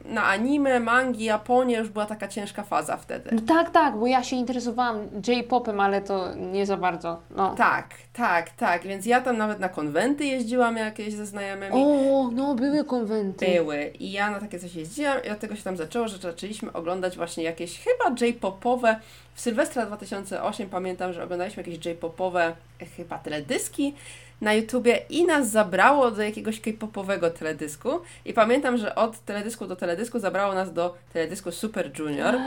na 0.08 0.24
anime, 0.24 0.80
mangi, 0.80 1.24
Japonię 1.24 1.76
już 1.76 1.88
była 1.88 2.06
taka 2.06 2.28
ciężka 2.28 2.62
faza 2.62 2.96
wtedy. 2.96 3.30
No 3.32 3.40
tak, 3.46 3.70
tak, 3.70 3.98
bo 3.98 4.06
ja 4.06 4.22
się 4.22 4.36
interesowałam 4.36 5.08
J-popem, 5.28 5.80
ale 5.80 6.02
to 6.02 6.34
nie 6.34 6.66
za 6.66 6.76
bardzo. 6.76 7.20
No. 7.36 7.54
Tak, 7.54 7.94
tak, 8.12 8.50
tak, 8.50 8.82
więc 8.82 9.06
ja 9.06 9.20
tam 9.20 9.36
nawet 9.36 9.60
na 9.60 9.68
konwenty 9.68 10.24
jeździłam 10.24 10.76
jakieś 10.76 11.14
ze 11.14 11.26
znajomymi. 11.26 11.72
O, 11.74 12.30
no 12.32 12.54
były 12.54 12.84
konwenty. 12.84 13.46
Były 13.46 13.92
i 13.98 14.12
ja 14.12 14.30
na 14.30 14.40
takie 14.40 14.58
coś 14.58 14.74
jeździłam 14.74 15.18
i 15.26 15.30
od 15.30 15.38
tego 15.38 15.56
się 15.56 15.62
tam 15.62 15.76
zaczęło, 15.76 16.08
że 16.08 16.18
zaczęliśmy 16.18 16.72
oglądać 16.72 17.16
właśnie 17.16 17.44
jakieś 17.44 17.78
chyba 17.78 18.26
J-popowe. 18.26 19.00
W 19.34 19.40
Sylwestra 19.40 19.86
2008 19.86 20.68
pamiętam, 20.68 21.12
że 21.12 21.24
oglądaliśmy 21.24 21.62
jakieś 21.62 21.86
J-popowe 21.86 22.52
chyba 22.96 23.18
teledyski 23.18 23.94
na 24.40 24.55
YouTubie 24.55 24.98
i 25.11 25.27
nas 25.27 25.51
zabrało 25.51 26.11
do 26.11 26.22
jakiegoś 26.22 26.61
K-popowego 26.61 27.31
teledysku 27.31 27.90
i 28.24 28.33
pamiętam, 28.33 28.77
że 28.77 28.94
od 28.94 29.18
teledysku 29.24 29.66
do 29.66 29.77
teledysku 29.77 30.18
zabrało 30.18 30.55
nas 30.55 30.72
do 30.72 30.94
teledysku 31.12 31.53
Super 31.53 31.90
Junior. 31.98 32.35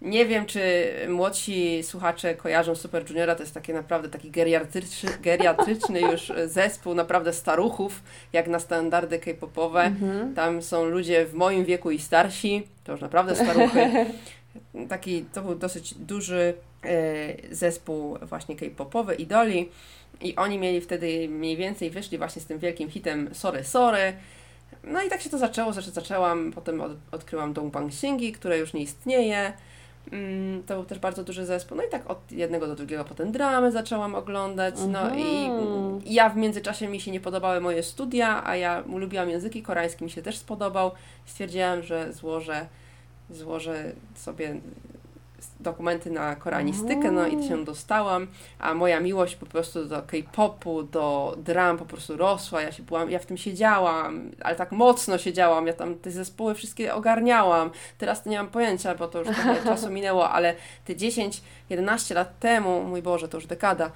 Nie 0.00 0.26
wiem, 0.26 0.46
czy 0.46 0.92
młodsi 1.08 1.82
słuchacze 1.82 2.34
kojarzą 2.34 2.74
Super 2.74 3.10
Juniora, 3.10 3.34
to 3.34 3.42
jest 3.42 3.54
takie 3.54 3.72
naprawdę 3.72 4.08
taki 4.08 4.30
geriatryczny, 4.30 5.10
geriatryczny 5.22 6.00
już 6.12 6.32
zespół, 6.46 6.94
naprawdę 6.94 7.32
staruchów, 7.32 8.02
jak 8.32 8.48
na 8.48 8.58
standardy 8.58 9.18
K-popowe. 9.18 9.82
Mhm. 9.82 10.34
Tam 10.34 10.62
są 10.62 10.84
ludzie 10.84 11.26
w 11.26 11.34
moim 11.34 11.64
wieku 11.64 11.90
i 11.90 11.98
starsi, 11.98 12.66
to 12.84 12.92
już 12.92 13.00
naprawdę 13.00 13.36
staruchy. 13.36 13.90
Taki, 14.88 15.24
to 15.32 15.42
był 15.42 15.54
dosyć 15.54 15.94
duży 15.94 16.54
e, 16.84 17.54
zespół 17.54 18.18
właśnie 18.22 18.56
K-popowy, 18.56 19.14
idoli. 19.14 19.68
I 20.20 20.36
oni 20.36 20.58
mieli 20.58 20.80
wtedy 20.80 21.28
mniej 21.28 21.56
więcej, 21.56 21.90
wyszli 21.90 22.18
właśnie 22.18 22.42
z 22.42 22.46
tym 22.46 22.58
wielkim 22.58 22.90
hitem 22.90 23.34
Sorry, 23.34 23.64
Sorry. 23.64 24.12
No 24.84 25.02
i 25.02 25.08
tak 25.08 25.20
się 25.20 25.30
to 25.30 25.38
zaczęło, 25.38 25.72
zresztą 25.72 25.92
zaczęłam, 25.92 26.52
potem 26.52 26.80
od, 26.80 26.92
odkryłam 27.12 27.52
Dongbang 27.52 27.92
Singi, 27.92 28.32
które 28.32 28.58
już 28.58 28.72
nie 28.72 28.82
istnieje. 28.82 29.52
Mm, 30.12 30.62
to 30.62 30.74
był 30.74 30.84
też 30.84 30.98
bardzo 30.98 31.24
duży 31.24 31.46
zespół. 31.46 31.76
No 31.76 31.82
i 31.82 31.88
tak 31.88 32.10
od 32.10 32.32
jednego 32.32 32.66
do 32.66 32.74
drugiego 32.74 33.04
potem 33.04 33.32
dramy 33.32 33.72
zaczęłam 33.72 34.14
oglądać. 34.14 34.74
No 34.88 35.14
i 35.14 35.44
Mhm. 35.44 36.00
ja 36.06 36.28
w 36.28 36.36
międzyczasie 36.36 36.88
mi 36.88 37.00
się 37.00 37.10
nie 37.10 37.20
podobały 37.20 37.60
moje 37.60 37.82
studia, 37.82 38.46
a 38.46 38.56
ja 38.56 38.84
lubiłam 38.94 39.30
języki, 39.30 39.62
koreański 39.62 40.04
mi 40.04 40.10
się 40.10 40.22
też 40.22 40.38
spodobał. 40.38 40.90
Stwierdziłam, 41.26 41.82
że 41.82 42.12
złożę, 42.12 42.66
złożę 43.30 43.92
sobie 44.14 44.60
dokumenty 45.60 46.10
na 46.10 46.36
koranistykę, 46.36 47.10
no 47.10 47.26
i 47.26 47.48
się 47.48 47.64
dostałam, 47.64 48.26
a 48.58 48.74
moja 48.74 49.00
miłość 49.00 49.36
po 49.36 49.46
prostu 49.46 49.84
do 49.84 50.02
K-popu, 50.02 50.82
do 50.82 51.36
dram 51.38 51.78
po 51.78 51.84
prostu 51.84 52.16
rosła, 52.16 52.62
ja 52.62 52.72
się 52.72 52.82
byłam, 52.82 53.10
ja 53.10 53.18
w 53.18 53.26
tym 53.26 53.36
siedziałam, 53.36 54.30
ale 54.40 54.56
tak 54.56 54.72
mocno 54.72 55.18
siedziałam, 55.18 55.66
ja 55.66 55.72
tam 55.72 55.94
te 55.94 56.10
zespoły 56.10 56.54
wszystkie 56.54 56.94
ogarniałam, 56.94 57.70
teraz 57.98 58.22
to 58.22 58.30
nie 58.30 58.36
mam 58.36 58.48
pojęcia, 58.48 58.94
bo 58.94 59.08
to 59.08 59.18
już 59.18 59.28
trochę 59.28 59.62
czasu 59.70 59.90
minęło, 59.90 60.30
ale 60.30 60.54
te 60.84 60.94
10-11 60.94 62.14
lat 62.14 62.38
temu, 62.38 62.82
mój 62.82 63.02
Boże, 63.02 63.28
to 63.28 63.36
już 63.36 63.46
dekada, 63.46 63.90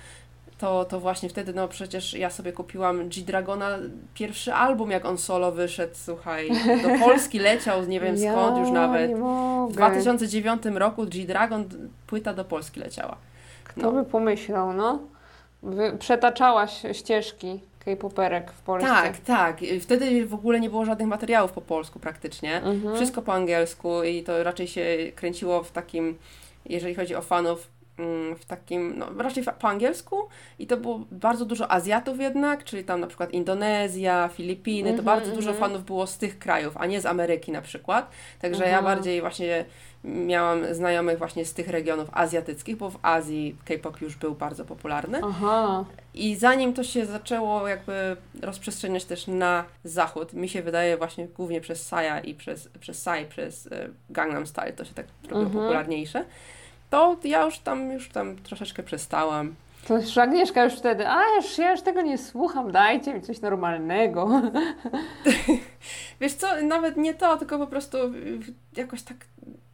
to, 0.59 0.85
to 0.85 1.01
właśnie 1.01 1.29
wtedy, 1.29 1.53
no 1.53 1.69
przecież 1.69 2.15
ja 2.15 2.31
sobie 2.31 2.53
kupiłam 2.53 3.09
G-Dragona, 3.09 3.79
pierwszy 4.15 4.55
album, 4.55 4.91
jak 4.91 5.05
on 5.05 5.19
solo 5.19 5.53
wyszedł, 5.53 5.95
słuchaj, 5.95 6.51
do 6.83 6.89
Polski 7.05 7.39
leciał, 7.39 7.85
nie 7.85 8.01
wiem 8.01 8.19
skąd 8.19 8.59
już 8.59 8.71
nawet. 8.71 9.11
W 9.69 9.73
2009 9.73 10.63
roku 10.75 11.07
G-Dragon, 11.07 11.65
płyta 12.07 12.35
do 12.35 12.45
Polski 12.45 12.81
leciała. 12.81 13.17
Kto 13.65 13.81
no. 13.81 13.93
by 13.93 14.11
pomyślał, 14.11 14.73
no? 14.73 14.99
Przetaczałaś 15.99 16.83
ścieżki 16.93 17.61
K-poperek 17.85 18.53
w 18.53 18.63
Polsce. 18.63 18.89
Tak, 18.89 19.19
tak. 19.19 19.61
Wtedy 19.81 20.27
w 20.27 20.35
ogóle 20.35 20.61
nie 20.61 20.71
było 20.71 20.85
żadnych 20.85 21.09
materiałów 21.09 21.53
po 21.53 21.61
polsku 21.61 21.99
praktycznie. 21.99 22.63
Mhm. 22.63 22.97
Wszystko 22.97 23.23
po 23.23 23.33
angielsku 23.33 24.03
i 24.03 24.23
to 24.23 24.43
raczej 24.43 24.69
się 24.69 24.85
kręciło 25.15 25.63
w 25.63 25.71
takim, 25.71 26.19
jeżeli 26.67 26.95
chodzi 26.95 27.15
o 27.15 27.23
fanów, 27.23 27.69
w 28.39 28.45
takim, 28.47 28.95
no 28.99 29.07
raczej 29.19 29.45
po 29.61 29.69
angielsku 29.69 30.17
i 30.59 30.67
to 30.67 30.77
było 30.77 31.01
bardzo 31.11 31.45
dużo 31.45 31.71
Azjatów 31.71 32.21
jednak, 32.21 32.65
czyli 32.65 32.85
tam 32.85 33.01
na 33.01 33.07
przykład 33.07 33.33
Indonezja, 33.33 34.29
Filipiny, 34.29 34.91
mm 34.91 34.93
-hmm, 34.93 35.05
to 35.05 35.11
mhm, 35.11 35.19
bardzo 35.19 35.37
dużo 35.37 35.51
mm 35.51 35.63
-hmm. 35.63 35.65
fanów 35.65 35.85
było 35.85 36.07
z 36.07 36.19
tych 36.19 36.39
krajów, 36.39 36.77
a 36.77 36.87
nie 36.87 37.01
z 37.01 37.07
Ameryki 37.07 37.53
na 37.53 37.63
przykład. 37.63 38.11
Także 38.41 38.65
mm 38.65 38.69
-hmm. 38.69 38.73
ja 38.73 38.79
mhm. 38.79 38.97
bardziej 38.97 39.21
właśnie 39.21 39.65
miałam 40.05 40.75
znajomych 40.75 41.19
właśnie 41.19 41.45
z 41.45 41.55
tych 41.55 41.69
regionów 41.69 42.09
azjatyckich, 42.13 42.77
bo 42.77 42.91
w 42.91 42.99
Azji 43.03 43.57
K-pop 43.65 44.01
już 44.01 44.17
był 44.17 44.35
bardzo 44.35 44.65
popularny. 44.65 45.21
Aha. 45.25 45.85
I 46.15 46.37
zanim 46.37 46.73
to 46.73 46.85
się 46.85 47.07
zaczęło 47.07 47.69
jakby 47.69 48.17
rozprzestrzeniać 48.43 49.05
też 49.05 49.27
na 49.27 49.65
zachód, 49.85 50.33
mi 50.33 50.49
się 50.49 50.63
wydaje 50.63 50.97
właśnie 50.97 51.29
głównie 51.29 51.61
przez 51.61 51.87
Saya 51.87 52.21
i 52.21 52.35
przez, 52.35 52.69
przez 52.81 53.03
Sai, 53.03 53.27
przez 53.27 53.67
e, 53.67 53.89
Gangnam 54.11 54.47
Style 54.47 54.73
to 54.73 54.85
się 54.85 54.95
tak 54.95 55.07
robiło 55.31 55.51
popularniejsze 55.51 56.25
to 56.95 57.17
ja 57.25 57.43
już 57.43 57.59
tam, 57.59 57.91
już 57.91 58.09
tam 58.09 58.37
troszeczkę 58.37 58.83
przestałam. 58.83 59.55
To 59.89 59.99
już 59.99 60.19
Agnieszka 60.19 60.65
już 60.65 60.75
wtedy, 60.75 61.09
a 61.09 61.23
już, 61.37 61.59
ja 61.59 61.71
już 61.71 61.83
tego 61.83 62.03
nie 62.03 62.19
słucham, 62.19 62.73
dajcie 62.73 63.15
mi 63.15 63.23
coś 63.23 63.41
normalnego. 63.41 64.43
Wiesz 66.21 66.33
co, 66.33 66.47
nawet 66.63 66.97
nie 66.97 67.15
to, 67.15 67.37
tylko 67.37 67.59
po 67.59 67.67
prostu 67.67 67.99
jakoś 68.77 69.03
tak 69.03 69.17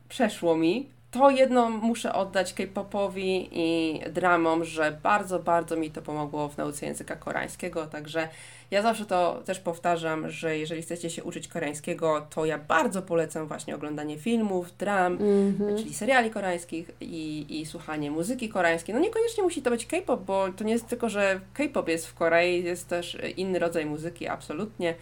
przeszło 0.08 0.56
mi 0.56 0.88
to 1.10 1.30
jedno 1.30 1.70
muszę 1.70 2.12
oddać 2.12 2.54
K-popowi 2.54 3.48
i 3.52 4.00
dramom, 4.10 4.64
że 4.64 4.98
bardzo, 5.02 5.38
bardzo 5.38 5.76
mi 5.76 5.90
to 5.90 6.02
pomogło 6.02 6.48
w 6.48 6.56
nauce 6.56 6.86
języka 6.86 7.16
koreańskiego, 7.16 7.86
także 7.86 8.28
ja 8.70 8.82
zawsze 8.82 9.06
to 9.06 9.42
też 9.44 9.60
powtarzam, 9.60 10.30
że 10.30 10.58
jeżeli 10.58 10.82
chcecie 10.82 11.10
się 11.10 11.24
uczyć 11.24 11.48
koreańskiego, 11.48 12.26
to 12.30 12.44
ja 12.44 12.58
bardzo 12.58 13.02
polecam 13.02 13.46
właśnie 13.46 13.74
oglądanie 13.74 14.18
filmów, 14.18 14.76
dram, 14.76 15.16
mm 15.16 15.56
-hmm. 15.58 15.76
czyli 15.76 15.94
seriali 15.94 16.30
koreańskich 16.30 16.90
i, 17.00 17.46
i 17.60 17.66
słuchanie 17.66 18.10
muzyki 18.10 18.48
koreańskiej. 18.48 18.94
No 18.94 19.00
niekoniecznie 19.00 19.42
musi 19.42 19.62
to 19.62 19.70
być 19.70 19.86
K-pop, 19.86 20.24
bo 20.24 20.48
to 20.56 20.64
nie 20.64 20.72
jest 20.72 20.86
tylko, 20.86 21.08
że 21.08 21.40
K-pop 21.54 21.88
jest 21.88 22.06
w 22.06 22.14
Korei, 22.14 22.64
jest 22.64 22.88
też 22.88 23.18
inny 23.36 23.58
rodzaj 23.58 23.86
muzyki, 23.86 24.28
absolutnie 24.28 24.94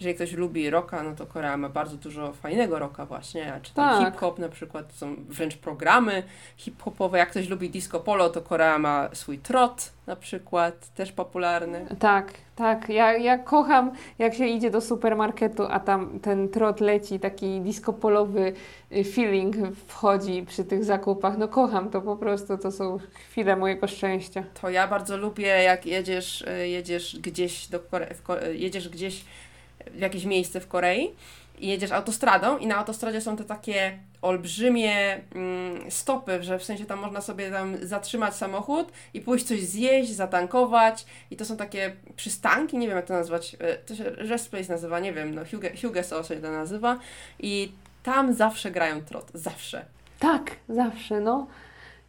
jeżeli 0.00 0.14
ktoś 0.14 0.32
lubi 0.32 0.70
rocka, 0.70 1.02
no 1.02 1.14
to 1.14 1.26
Korea 1.26 1.56
ma 1.56 1.68
bardzo 1.68 1.96
dużo 1.96 2.32
fajnego 2.32 2.78
rocka 2.78 3.06
właśnie, 3.06 3.60
czy 3.62 3.74
tam 3.74 4.04
tak. 4.04 4.12
hip-hop 4.12 4.38
na 4.38 4.48
przykład, 4.48 4.92
są 4.92 5.14
wręcz 5.28 5.56
programy 5.56 6.22
hip-hopowe. 6.56 7.18
Jak 7.18 7.30
ktoś 7.30 7.48
lubi 7.48 7.70
disco 7.70 8.00
polo, 8.00 8.30
to 8.30 8.42
Korea 8.42 8.78
ma 8.78 9.08
swój 9.12 9.38
trot 9.38 9.92
na 10.06 10.16
przykład, 10.16 10.88
też 10.94 11.12
popularny. 11.12 11.86
Tak, 11.98 12.32
tak. 12.56 12.88
Ja, 12.88 13.12
ja 13.16 13.38
kocham, 13.38 13.90
jak 14.18 14.34
się 14.34 14.46
idzie 14.46 14.70
do 14.70 14.80
supermarketu, 14.80 15.62
a 15.70 15.80
tam 15.80 16.20
ten 16.20 16.48
trot 16.48 16.80
leci, 16.80 17.20
taki 17.20 17.60
disco 17.60 17.92
polowy 17.92 18.52
y, 18.92 19.04
feeling 19.04 19.56
wchodzi 19.86 20.42
przy 20.42 20.64
tych 20.64 20.84
zakupach. 20.84 21.38
No 21.38 21.48
kocham 21.48 21.90
to 21.90 22.00
po 22.00 22.16
prostu, 22.16 22.58
to 22.58 22.72
są 22.72 22.98
chwile 23.30 23.56
mojego 23.56 23.86
szczęścia. 23.86 24.44
To 24.60 24.70
ja 24.70 24.88
bardzo 24.88 25.16
lubię, 25.16 25.46
jak 25.46 25.86
jedziesz, 25.86 26.42
y, 26.42 26.68
jedziesz 26.68 27.18
gdzieś 27.20 27.68
do 27.68 27.78
Kore- 27.78 28.52
jedziesz 28.52 28.88
gdzieś 28.88 29.24
w 29.90 30.00
jakieś 30.00 30.24
miejsce 30.24 30.60
w 30.60 30.68
Korei 30.68 31.10
i 31.58 31.68
jedziesz 31.68 31.92
autostradą 31.92 32.58
i 32.58 32.66
na 32.66 32.76
autostradzie 32.76 33.20
są 33.20 33.36
te 33.36 33.44
takie 33.44 33.98
olbrzymie 34.22 35.20
mm, 35.34 35.90
stopy, 35.90 36.42
że 36.42 36.58
w 36.58 36.64
sensie 36.64 36.84
tam 36.84 36.98
można 36.98 37.20
sobie 37.20 37.50
tam 37.50 37.86
zatrzymać 37.86 38.34
samochód 38.34 38.92
i 39.14 39.20
pójść 39.20 39.44
coś 39.44 39.60
zjeść, 39.60 40.10
zatankować 40.10 41.06
i 41.30 41.36
to 41.36 41.44
są 41.44 41.56
takie 41.56 41.96
przystanki, 42.16 42.78
nie 42.78 42.86
wiem 42.86 42.96
jak 42.96 43.06
to 43.06 43.14
nazwać, 43.14 43.56
e, 43.60 43.74
to 43.74 43.94
się 43.94 44.04
Rest 44.04 44.50
Place 44.50 44.72
nazywa, 44.72 45.00
nie 45.00 45.12
wiem, 45.12 45.34
no 45.34 45.42
Huge, 45.44 45.76
się 46.22 46.40
to 46.40 46.50
nazywa 46.50 46.98
i 47.40 47.72
tam 48.02 48.34
zawsze 48.34 48.70
grają 48.70 49.02
trot, 49.02 49.30
zawsze. 49.34 49.84
Tak, 50.18 50.50
zawsze, 50.68 51.20
no. 51.20 51.46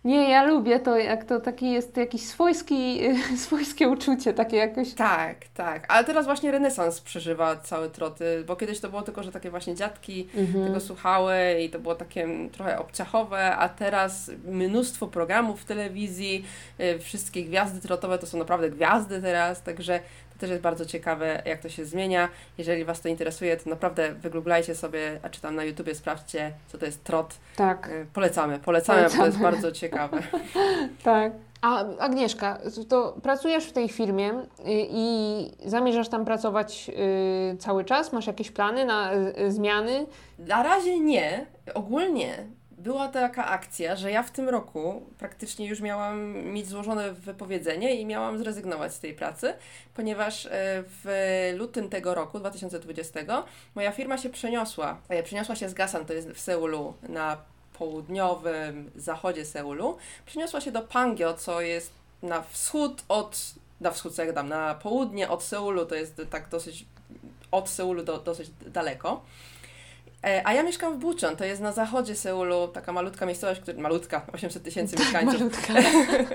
Nie, 0.06 0.30
ja 0.30 0.44
lubię 0.44 0.80
to, 0.80 0.98
jak 0.98 1.24
to 1.24 1.40
taki 1.40 1.72
jest 1.72 1.98
jakiś 1.98 2.22
swojski, 2.22 3.00
swojskie 3.46 3.90
uczucie, 3.90 4.34
takie 4.34 4.58
jakoś. 4.58 4.94
Tak, 4.94 5.38
tak. 5.54 5.86
Ale 5.88 6.04
teraz 6.04 6.26
właśnie 6.26 6.52
renesans 6.52 7.02
przeżywa 7.02 7.56
całe 7.56 7.90
troty, 7.90 8.44
bo 8.48 8.56
kiedyś 8.56 8.80
to 8.80 8.90
było 8.90 9.02
tylko, 9.02 9.24
że 9.24 9.32
takie 9.32 9.50
właśnie 9.50 9.76
dziadki 9.76 10.28
mhm. 10.36 10.66
tego 10.66 10.80
słuchały 10.80 11.36
i 11.62 11.70
to 11.70 11.80
było 11.80 11.96
takie 11.96 12.28
trochę 12.52 12.80
obciachowe, 12.80 13.56
a 13.56 13.70
teraz 13.70 14.32
mnóstwo 14.48 15.08
programów 15.08 15.62
w 15.62 15.66
telewizji, 15.66 16.46
y, 16.80 17.00
wszystkie 17.00 17.44
gwiazdy 17.44 17.82
trotowe 17.82 18.18
to 18.18 18.28
są 18.28 18.38
naprawdę 18.38 18.70
gwiazdy 18.70 19.22
teraz, 19.22 19.64
także 19.64 20.00
też 20.40 20.50
jest 20.50 20.62
bardzo 20.62 20.86
ciekawe, 20.86 21.42
jak 21.46 21.62
to 21.62 21.70
się 21.70 21.86
zmienia. 21.86 22.30
Jeżeli 22.58 22.86
Was 22.86 23.02
to 23.02 23.10
interesuje, 23.10 23.58
to 23.58 23.70
naprawdę 23.70 24.14
wygooglajcie 24.14 24.76
sobie, 24.76 25.20
a 25.24 25.30
czy 25.30 25.42
tam 25.42 25.56
na 25.56 25.64
YouTubie 25.64 25.96
sprawdźcie, 25.96 26.52
co 26.68 26.78
to 26.78 26.86
jest 26.86 27.04
trot. 27.04 27.34
Tak. 27.56 27.90
Y, 27.90 28.06
polecamy, 28.14 28.60
polecamy, 28.60 29.00
polecamy. 29.00 29.18
bo 29.18 29.24
to 29.24 29.26
jest 29.26 29.40
bardzo 29.40 29.72
ciekawe. 29.72 30.22
tak. 31.04 31.32
A 31.62 31.86
Agnieszka, 32.00 32.60
to 32.90 33.18
pracujesz 33.24 33.66
w 33.66 33.72
tej 33.72 33.90
firmie 33.90 34.34
y, 34.34 34.44
i 34.90 35.52
zamierzasz 35.66 36.10
tam 36.10 36.26
pracować 36.26 36.92
y, 37.54 37.58
cały 37.58 37.86
czas? 37.86 38.14
Masz 38.14 38.28
jakieś 38.28 38.52
plany 38.52 38.86
na 38.86 39.12
zmiany? 39.48 40.06
Na 40.40 40.64
razie 40.64 41.00
nie. 41.00 41.46
Ogólnie 41.74 42.55
była 42.86 43.08
taka 43.08 43.46
akcja, 43.46 43.96
że 43.96 44.12
ja 44.12 44.24
w 44.24 44.32
tym 44.32 44.50
roku 44.50 45.02
praktycznie 45.18 45.68
już 45.68 45.82
miałam 45.82 46.34
mieć 46.34 46.68
złożone 46.68 47.14
wypowiedzenie 47.14 47.96
i 47.96 48.06
miałam 48.06 48.38
zrezygnować 48.38 48.94
z 48.94 49.00
tej 49.00 49.14
pracy, 49.14 49.54
ponieważ 49.94 50.46
e, 50.46 50.50
w 51.04 51.54
lutym 51.58 51.90
tego 51.90 52.16
roku, 52.16 52.40
2020, 52.40 53.20
moja 53.76 53.92
firma 53.92 54.18
się 54.18 54.30
przeniosła. 54.30 54.98
E, 55.10 55.24
przeniosła 55.24 55.56
się 55.56 55.70
z 55.70 55.74
Gasan, 55.74 56.06
to 56.06 56.14
jest 56.14 56.30
w 56.30 56.40
Seulu, 56.40 56.94
na 57.10 57.38
południowym 57.78 58.92
zachodzie 58.96 59.46
Seulu. 59.46 59.98
Przeniosła 60.26 60.62
się 60.62 60.72
do 60.72 60.82
Pangyo, 60.82 61.34
co 61.34 61.62
jest 61.62 61.92
na 62.24 62.42
wschód 62.42 63.04
od, 63.08 63.42
na 63.82 63.92
wschód, 63.92 64.18
jak 64.18 64.34
dam, 64.34 64.50
na 64.50 64.76
południe 64.76 65.30
od 65.30 65.44
Seulu, 65.44 65.86
to 65.86 65.96
jest 65.96 66.22
tak 66.30 66.50
dosyć, 66.50 66.86
od 67.52 67.70
Seulu 67.70 68.04
do, 68.04 68.18
dosyć 68.18 68.50
daleko. 68.68 69.22
E, 70.26 70.48
a 70.48 70.54
ja 70.54 70.64
mieszkam 70.64 70.94
w 70.94 70.98
Bucheon, 70.98 71.36
to 71.36 71.46
jest 71.46 71.62
na 71.62 71.72
zachodzie 71.72 72.16
Seulu, 72.16 72.68
taka 72.68 72.94
malutka 72.94 73.26
miejscowość, 73.26 73.62
która, 73.62 73.82
malutka, 73.82 74.26
800 74.34 74.64
tysięcy 74.64 74.96
tak, 74.96 75.06
mieszkańców. 75.06 75.40
Malutka. 75.40 75.74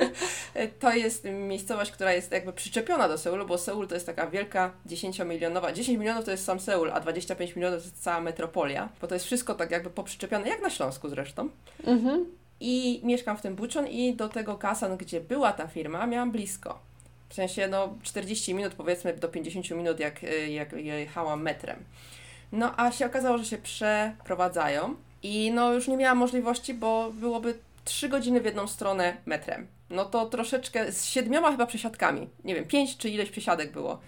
to 0.81 0.93
jest 0.93 1.25
miejscowość, 1.25 1.91
która 1.91 2.13
jest 2.13 2.33
jakby 2.33 2.53
przyczepiona 2.53 3.09
do 3.09 3.19
Seulu, 3.19 3.47
bo 3.47 3.59
Seul 3.59 3.89
to 3.89 3.95
jest 3.95 4.07
taka 4.07 4.27
wielka 4.27 4.73
10-milionowa, 4.87 5.73
10 5.73 5.99
milionów 5.99 6.25
to 6.25 6.31
jest 6.31 6.45
sam 6.45 6.61
Seul, 6.61 6.91
a 6.91 7.01
25 7.01 7.57
milionów 7.57 7.81
to 7.81 7.85
jest 7.85 8.03
cała 8.03 8.21
metropolia, 8.21 8.89
bo 9.01 9.07
to 9.07 9.15
jest 9.15 9.27
wszystko 9.27 9.55
tak 9.55 9.71
jakby 9.71 9.91
poprzyczepione, 9.91 10.49
jak 10.49 10.63
na 10.63 10.71
Śląsku 10.71 11.09
zresztą. 11.09 11.49
Mhm. 11.87 12.27
I 12.61 13.01
mieszkam 13.05 13.37
w 13.37 13.43
tym 13.43 13.55
Bucheon 13.55 13.87
i 13.87 14.15
do 14.15 14.29
tego 14.29 14.55
Kasan, 14.55 14.97
gdzie 14.97 15.21
była 15.21 15.53
ta 15.53 15.67
firma, 15.67 16.07
miałam 16.07 16.33
blisko. 16.33 16.79
W 17.29 17.35
sensie 17.35 17.69
no 17.69 17.95
40 18.03 18.55
minut 18.55 18.75
powiedzmy 18.75 19.13
do 19.13 19.29
50 19.29 19.71
minut 19.71 20.01
jak, 20.01 20.23
jak 20.49 20.73
jechałam 20.73 21.43
metrem. 21.43 21.85
No 22.53 22.73
a 22.77 22.93
się 22.93 23.07
okazało, 23.07 23.39
że 23.39 23.45
się 23.45 23.59
przeprowadzają 23.59 24.95
i 25.23 25.53
no 25.55 25.73
już 25.73 25.89
nie 25.89 25.97
miałam 25.97 26.19
możliwości, 26.19 26.75
bo 26.75 27.11
byłoby 27.13 27.59
trzy 27.85 28.09
godziny 28.09 28.41
w 28.41 28.45
jedną 28.45 28.67
stronę 28.67 29.17
metrem. 29.27 29.67
No 29.91 30.05
to 30.05 30.27
troszeczkę 30.27 30.93
z 30.93 31.05
siedmioma 31.05 31.51
chyba 31.51 31.67
przesiadkami. 31.67 32.29
Nie 32.45 32.55
wiem, 32.55 32.65
pięć 32.65 32.97
czy 32.97 33.11
ileś 33.11 33.31
przesiadek 33.31 33.73
było. 33.73 34.01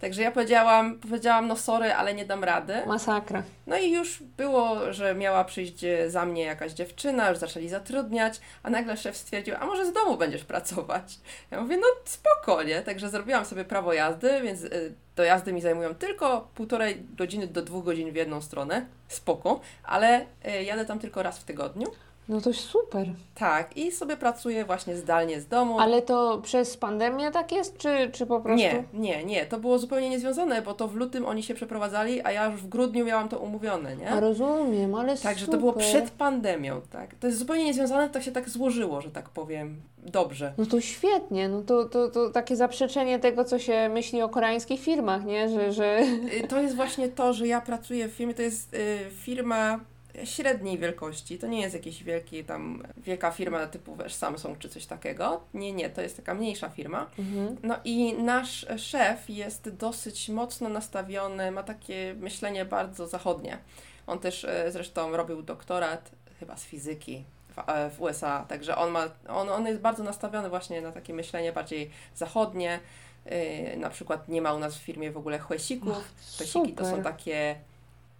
Także 0.00 0.22
ja 0.22 0.30
powiedziałam, 0.30 0.98
powiedziałam, 0.98 1.46
no 1.46 1.56
sorry, 1.56 1.92
ale 1.92 2.14
nie 2.14 2.24
dam 2.24 2.44
rady. 2.44 2.74
Masakra. 2.86 3.42
No 3.66 3.78
i 3.78 3.90
już 3.90 4.22
było, 4.22 4.92
że 4.92 5.14
miała 5.14 5.44
przyjść 5.44 5.84
za 6.08 6.24
mnie 6.24 6.42
jakaś 6.42 6.72
dziewczyna, 6.72 7.30
już 7.30 7.38
zaczęli 7.38 7.68
zatrudniać, 7.68 8.40
a 8.62 8.70
nagle 8.70 8.96
szef 8.96 9.16
stwierdził, 9.16 9.54
a 9.60 9.66
może 9.66 9.86
z 9.86 9.92
domu 9.92 10.16
będziesz 10.16 10.44
pracować? 10.44 11.18
Ja 11.50 11.60
mówię, 11.60 11.76
no 11.76 11.86
spokojnie. 12.04 12.82
Także 12.82 13.10
zrobiłam 13.10 13.44
sobie 13.44 13.64
prawo 13.64 13.92
jazdy, 13.92 14.40
więc 14.42 14.62
y, 14.64 14.94
dojazdy 15.16 15.52
mi 15.52 15.60
zajmują 15.60 15.94
tylko 15.94 16.48
półtorej 16.54 17.02
godziny 17.16 17.46
do 17.46 17.62
dwóch 17.62 17.84
godzin 17.84 18.12
w 18.12 18.16
jedną 18.16 18.40
stronę. 18.40 18.86
Spoko, 19.08 19.60
ale 19.84 20.20
y, 20.20 20.62
jadę 20.62 20.84
tam 20.84 20.98
tylko 20.98 21.22
raz 21.22 21.38
w 21.38 21.44
tygodniu. 21.44 21.86
No 22.28 22.40
to 22.40 22.52
super. 22.52 23.06
Tak, 23.34 23.76
i 23.76 23.92
sobie 23.92 24.16
pracuję 24.16 24.64
właśnie 24.64 24.96
zdalnie 24.96 25.40
z 25.40 25.46
domu. 25.46 25.80
Ale 25.80 26.02
to 26.02 26.40
przez 26.42 26.76
pandemię 26.76 27.30
tak 27.30 27.52
jest, 27.52 27.78
czy, 27.78 28.10
czy 28.12 28.26
po 28.26 28.40
prostu? 28.40 28.58
Nie, 28.58 28.84
nie, 28.94 29.24
nie. 29.24 29.46
To 29.46 29.58
było 29.58 29.78
zupełnie 29.78 30.08
niezwiązane, 30.10 30.62
bo 30.62 30.74
to 30.74 30.88
w 30.88 30.94
lutym 30.94 31.26
oni 31.26 31.42
się 31.42 31.54
przeprowadzali, 31.54 32.20
a 32.24 32.32
ja 32.32 32.46
już 32.46 32.60
w 32.62 32.68
grudniu 32.68 33.04
miałam 33.04 33.28
to 33.28 33.38
umówione, 33.38 33.96
nie? 33.96 34.10
A 34.10 34.20
rozumiem, 34.20 34.94
ale 34.94 35.16
Także 35.18 35.44
super. 35.44 35.54
to 35.54 35.60
było 35.60 35.72
przed 35.72 36.10
pandemią, 36.10 36.80
tak. 36.90 37.14
To 37.14 37.26
jest 37.26 37.38
zupełnie 37.38 37.64
niezwiązane, 37.64 38.10
tak 38.10 38.22
się 38.22 38.32
tak 38.32 38.48
złożyło, 38.48 39.00
że 39.00 39.10
tak 39.10 39.28
powiem. 39.28 39.80
Dobrze. 39.98 40.52
No 40.58 40.66
to 40.66 40.80
świetnie, 40.80 41.48
no 41.48 41.62
to, 41.62 41.84
to, 41.84 42.08
to 42.08 42.30
takie 42.30 42.56
zaprzeczenie 42.56 43.18
tego, 43.18 43.44
co 43.44 43.58
się 43.58 43.88
myśli 43.88 44.22
o 44.22 44.28
koreańskich 44.28 44.80
firmach, 44.80 45.24
nie? 45.24 45.48
Że, 45.48 45.72
że... 45.72 46.00
Y, 46.44 46.48
To 46.48 46.60
jest 46.60 46.76
właśnie 46.76 47.08
to, 47.08 47.32
że 47.32 47.46
ja 47.46 47.60
pracuję 47.60 48.08
w 48.08 48.12
firmie, 48.12 48.34
to 48.34 48.42
jest 48.42 48.74
y, 48.74 48.98
firma 49.10 49.80
średniej 50.24 50.78
wielkości. 50.78 51.38
To 51.38 51.46
nie 51.46 51.60
jest 51.60 51.74
jakaś 51.74 52.02
wielki 52.04 52.44
tam 52.44 52.82
wielka 52.96 53.30
firma 53.30 53.66
typu 53.66 53.96
wiesz, 53.96 54.14
Samsung 54.14 54.58
czy 54.58 54.68
coś 54.68 54.86
takiego. 54.86 55.40
Nie, 55.54 55.72
nie, 55.72 55.90
to 55.90 56.00
jest 56.00 56.16
taka 56.16 56.34
mniejsza 56.34 56.68
firma. 56.68 57.06
Mhm. 57.18 57.56
No 57.62 57.76
i 57.84 58.12
nasz 58.14 58.66
szef 58.76 59.30
jest 59.30 59.68
dosyć 59.68 60.28
mocno 60.28 60.68
nastawiony, 60.68 61.50
ma 61.50 61.62
takie 61.62 62.14
myślenie 62.18 62.64
bardzo 62.64 63.06
zachodnie. 63.06 63.58
On 64.06 64.18
też 64.18 64.44
e, 64.44 64.72
zresztą 64.72 65.16
robił 65.16 65.42
doktorat 65.42 66.10
chyba 66.40 66.56
z 66.56 66.64
fizyki 66.64 67.24
w, 67.48 67.58
e, 67.70 67.90
w 67.90 68.00
USA, 68.00 68.44
także 68.48 68.76
on, 68.76 68.90
ma, 68.90 69.04
on, 69.28 69.48
on 69.48 69.66
jest 69.66 69.80
bardzo 69.80 70.02
nastawiony 70.02 70.48
właśnie 70.48 70.80
na 70.80 70.92
takie 70.92 71.14
myślenie 71.14 71.52
bardziej 71.52 71.90
zachodnie. 72.14 72.80
E, 73.24 73.76
Na 73.76 73.90
przykład 73.90 74.28
nie 74.28 74.42
ma 74.42 74.54
u 74.54 74.58
nas 74.58 74.76
w 74.76 74.82
firmie 74.82 75.10
w 75.10 75.16
ogóle 75.16 75.38
chłesików. 75.38 75.96
Chłesiki 76.36 76.72
to 76.72 76.84
są 76.84 77.02
takie 77.02 77.56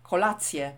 kolacje, 0.02 0.72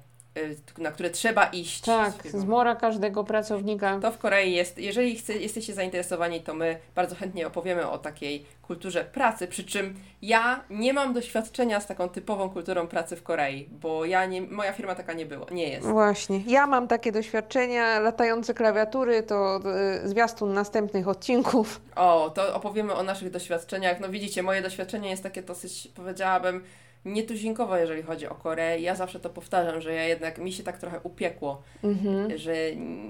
na 0.78 0.90
które 0.90 1.10
trzeba 1.10 1.46
iść. 1.46 1.80
Tak, 1.80 2.12
zmora 2.24 2.76
każdego 2.76 3.24
pracownika. 3.24 3.98
To 4.02 4.12
w 4.12 4.18
Korei 4.18 4.52
jest, 4.52 4.78
jeżeli 4.78 5.16
chce, 5.16 5.32
jesteście 5.32 5.74
zainteresowani, 5.74 6.40
to 6.40 6.54
my 6.54 6.78
bardzo 6.94 7.16
chętnie 7.16 7.46
opowiemy 7.46 7.90
o 7.90 7.98
takiej 7.98 8.46
kulturze 8.62 9.04
pracy, 9.04 9.46
przy 9.46 9.64
czym 9.64 9.94
ja 10.22 10.64
nie 10.70 10.92
mam 10.92 11.12
doświadczenia 11.12 11.80
z 11.80 11.86
taką 11.86 12.08
typową 12.08 12.50
kulturą 12.50 12.86
pracy 12.86 13.16
w 13.16 13.22
Korei, 13.22 13.68
bo 13.70 14.04
ja 14.04 14.26
nie, 14.26 14.42
moja 14.42 14.72
firma 14.72 14.94
taka 14.94 15.12
nie 15.12 15.26
była, 15.26 15.46
nie 15.50 15.68
jest. 15.68 15.86
Właśnie. 15.86 16.40
Ja 16.46 16.66
mam 16.66 16.88
takie 16.88 17.12
doświadczenia, 17.12 18.00
latające 18.00 18.54
klawiatury 18.54 19.22
to 19.22 19.60
y, 20.04 20.08
zwiastun 20.08 20.52
następnych 20.52 21.08
odcinków. 21.08 21.80
O, 21.96 22.30
to 22.34 22.54
opowiemy 22.54 22.94
o 22.94 23.02
naszych 23.02 23.30
doświadczeniach. 23.30 24.00
No 24.00 24.08
widzicie, 24.08 24.42
moje 24.42 24.62
doświadczenie 24.62 25.10
jest 25.10 25.22
takie 25.22 25.42
dosyć, 25.42 25.88
powiedziałabym, 25.94 26.64
nietuzinkowe, 27.04 27.80
jeżeli 27.80 28.02
chodzi 28.02 28.26
o 28.28 28.34
Koreę. 28.34 28.80
Ja 28.80 28.94
zawsze 28.94 29.20
to 29.20 29.30
powtarzam, 29.30 29.80
że 29.80 29.94
ja 29.94 30.04
jednak, 30.04 30.38
mi 30.38 30.52
się 30.52 30.62
tak 30.62 30.78
trochę 30.78 31.00
upiekło, 31.02 31.62
Mhm. 31.84 32.38
że 32.38 32.54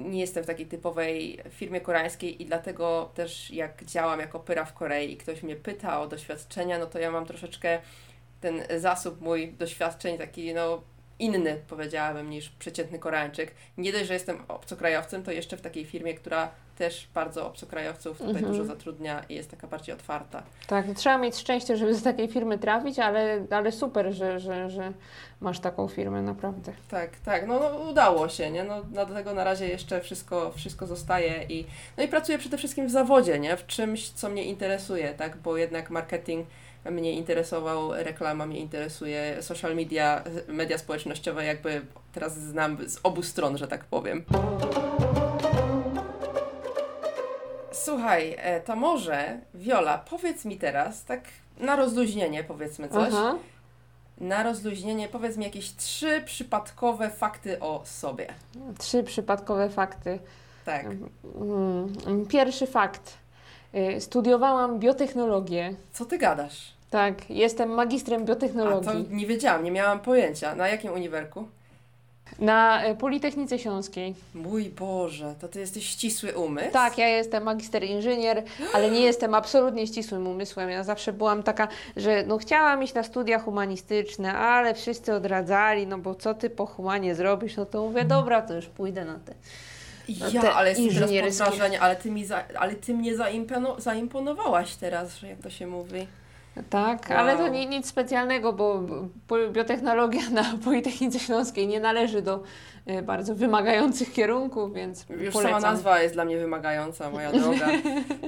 nie 0.05 0.21
jestem 0.21 0.45
w 0.45 0.47
takiej 0.47 0.67
typowej 0.67 1.39
firmie 1.51 1.81
koreańskiej 1.81 2.43
i 2.43 2.47
dlatego 2.47 3.11
też 3.15 3.51
jak 3.51 3.85
działam 3.85 4.21
jako 4.21 4.41
pyra 4.41 4.65
w 4.65 4.75
Korei 4.75 5.13
i 5.13 5.17
ktoś 5.17 5.43
mnie 5.43 5.57
pyta 5.57 6.01
o 6.01 6.07
doświadczenia, 6.07 6.79
no 6.79 6.87
to 6.87 6.99
ja 6.99 7.11
mam 7.11 7.27
troszeczkę 7.27 7.79
ten 8.41 8.63
zasób 8.79 9.21
mój 9.21 9.53
doświadczeń 9.53 10.19
taki 10.19 10.55
no 10.55 10.83
inny 11.21 11.57
powiedziałabym 11.69 12.31
niż 12.31 12.49
przeciętny 12.49 12.99
Koreańczyk. 12.99 13.55
Nie 13.79 13.93
dość, 13.93 14.07
że 14.07 14.15
jestem 14.15 14.39
obcokrajowcem, 14.49 15.23
to 15.23 15.33
jeszcze 15.33 15.57
w 15.57 15.61
takiej 15.61 15.85
firmie, 15.85 16.15
która 16.15 16.51
też 16.79 17.09
bardzo 17.15 17.47
obcokrajowców 17.47 18.19
tutaj 18.19 18.35
Mhm. 18.35 18.53
dużo 18.53 18.65
zatrudnia 18.65 19.25
i 19.29 19.35
jest 19.35 19.51
taka 19.51 19.67
bardziej 19.67 19.95
otwarta. 19.95 20.43
Tak, 20.67 20.87
trzeba 20.97 21.19
mieć 21.19 21.37
szczęście, 21.37 21.77
żeby 21.77 21.95
z 21.95 22.03
takiej 22.03 22.29
firmy 22.29 22.59
trafić, 22.59 22.99
ale, 22.99 23.47
ale 23.51 23.73
super, 23.73 24.13
że, 24.15 24.41
że, 24.41 24.71
że 24.71 24.93
masz 25.41 25.61
taką 25.61 25.89
firmę, 25.89 26.23
naprawdę. 26.23 26.73
Tak, 26.91 27.11
tak, 27.25 27.47
no, 27.47 27.61
no 27.61 27.79
udało 27.91 28.29
się, 28.29 28.51
nie? 28.51 28.65
No, 28.65 28.83
dlatego 28.83 29.35
na 29.35 29.45
razie 29.45 29.69
jeszcze 29.69 30.01
wszystko, 30.01 30.53
wszystko 30.57 30.87
zostaje 30.87 31.45
i 31.49 31.67
no 31.97 32.03
i 32.05 32.09
pracuję 32.09 32.39
przede 32.39 32.59
wszystkim 32.59 32.87
w 32.87 32.91
zawodzie, 32.91 33.39
nie? 33.39 33.57
W 33.57 33.67
czymś, 33.67 34.11
co 34.11 34.29
mnie 34.29 34.45
interesuje, 34.45 35.15
tak? 35.15 35.37
Bo 35.37 35.57
jednak 35.57 35.91
marketing 35.91 36.47
mnie 36.85 37.13
interesował, 37.13 37.93
reklama 37.93 38.47
mnie 38.47 38.61
interesuje, 38.61 39.43
social 39.43 39.77
media, 39.77 40.25
media 40.49 40.79
społecznościowe 40.79 41.45
jakby 41.45 41.83
teraz 42.13 42.39
znam 42.39 42.89
z 42.89 43.01
obu 43.03 43.23
stron, 43.23 43.59
że 43.59 43.69
tak 43.69 43.85
powiem. 43.85 44.25
Słuchaj, 47.73 48.35
e, 48.39 48.61
to 48.61 48.77
może 48.77 49.41
Wiola, 49.55 49.99
powiedz 49.99 50.45
mi 50.45 50.57
teraz, 50.57 51.05
tak 51.05 51.21
na 51.59 51.77
rozluźnienie 51.77 52.45
powiedzmy 52.45 52.89
coś. 52.89 53.13
Aha. 53.13 53.35
Na 54.19 54.43
rozluźnienie 54.43 55.09
powiedz 55.09 55.37
mi 55.37 55.45
jakieś 55.45 55.77
trzy 55.77 56.23
przypadkowe 56.27 57.11
fakty 57.11 57.61
o 57.61 57.83
sobie. 57.85 58.27
Trzy 58.79 59.03
przypadkowe 59.03 59.71
fakty. 59.71 60.19
Tak. 60.65 60.87
Mm, 61.41 62.27
Pierwszy 62.29 62.67
fakt. 62.67 63.19
Y, 63.75 64.01
Studiowałam 64.01 64.79
biotechnologię. 64.79 65.75
Co 65.93 66.05
ty 66.05 66.19
gadasz? 66.19 66.73
Tak, 66.91 67.31
jestem 67.31 67.69
magistrem 67.69 68.23
A 68.23 68.25
to 68.27 68.33
biotechnologii 68.33 69.07
nie 69.11 69.27
wiedziałam, 69.27 69.65
nie 69.65 69.71
miałam 69.71 70.01
pojęcia. 70.01 70.55
Na 70.55 70.69
jakim 70.69 70.93
uniwerku? 70.93 71.49
na 72.39 72.87
y, 72.89 72.95
Politechnice 72.95 73.59
Śląskiej. 73.59 74.15
Mój 74.35 74.65
Boże, 74.65 75.35
to 75.41 75.49
ty 75.49 75.61
jesteś 75.61 75.87
ścisły 75.87 76.33
umysł? 76.33 76.71
Tak, 76.73 76.99
ja 76.99 77.09
jestem 77.09 77.43
magister 77.43 77.85
inżynier, 77.85 78.43
ale 78.75 78.91
nie 78.91 79.01
jestem 79.01 79.35
absolutnie 79.35 79.87
ścisłym 79.87 80.27
umysłem. 80.27 80.71
Ja 80.71 80.85
zawsze 80.85 81.13
byłam 81.13 81.43
taka, 81.43 81.69
że 81.97 82.25
no 82.27 82.39
chciałam 82.39 82.83
iść 82.83 82.95
na 82.95 83.03
studia 83.03 83.39
humanistyczne, 83.39 84.33
ale 84.35 84.75
wszyscy 84.75 85.15
odradzali, 85.15 85.87
no 85.87 85.99
bo 85.99 86.15
co 86.15 86.35
ty 86.35 86.51
po 86.51 86.67
humanie 86.67 87.15
zrobisz? 87.15 87.57
No 87.57 87.67
to 87.67 87.83
mówię, 87.83 88.05
dobra, 88.05 88.43
to 88.43 88.55
już 88.55 88.67
pójdę 88.67 89.05
na 89.05 89.15
te. 89.15 89.35
Ja, 90.33 90.41
te 90.41 90.53
ale 90.53 90.69
jestem 90.71 90.89
teraz 91.09 91.39
pod 91.39 91.49
wrażeniem, 91.49 91.83
ale 91.83 91.97
ty 91.97 92.11
mi, 92.11 92.25
za, 92.25 92.45
ale 92.59 92.75
ty 92.75 92.95
mnie 92.95 93.17
zaimpono, 93.17 93.81
zaimponowałaś 93.81 94.75
teraz, 94.77 95.17
że 95.17 95.29
jak 95.29 95.39
to 95.39 95.51
się 95.51 95.67
mówi. 95.67 96.07
Tak, 96.71 97.07
Wow. 97.11 97.19
ale 97.19 97.37
to 97.37 97.49
ni, 97.49 97.67
nic 97.67 97.87
specjalnego, 97.87 98.53
bo 98.53 98.81
biotechnologia 99.53 100.31
na 100.31 100.45
Politechnice 100.65 101.19
Śląskiej 101.19 101.69
nie 101.69 101.81
należy 101.81 102.23
do 102.23 102.43
y, 102.91 103.03
bardzo 103.03 103.35
wymagających 103.35 104.13
kierunków, 104.13 104.75
więc 104.75 105.07
Już 105.11 105.33
polecam. 105.35 105.61
sama 105.61 105.73
nazwa 105.73 106.01
jest 106.03 106.15
dla 106.15 106.25
mnie 106.25 106.39
wymagająca, 106.39 107.11
moja 107.11 107.33
droga. 107.41 107.69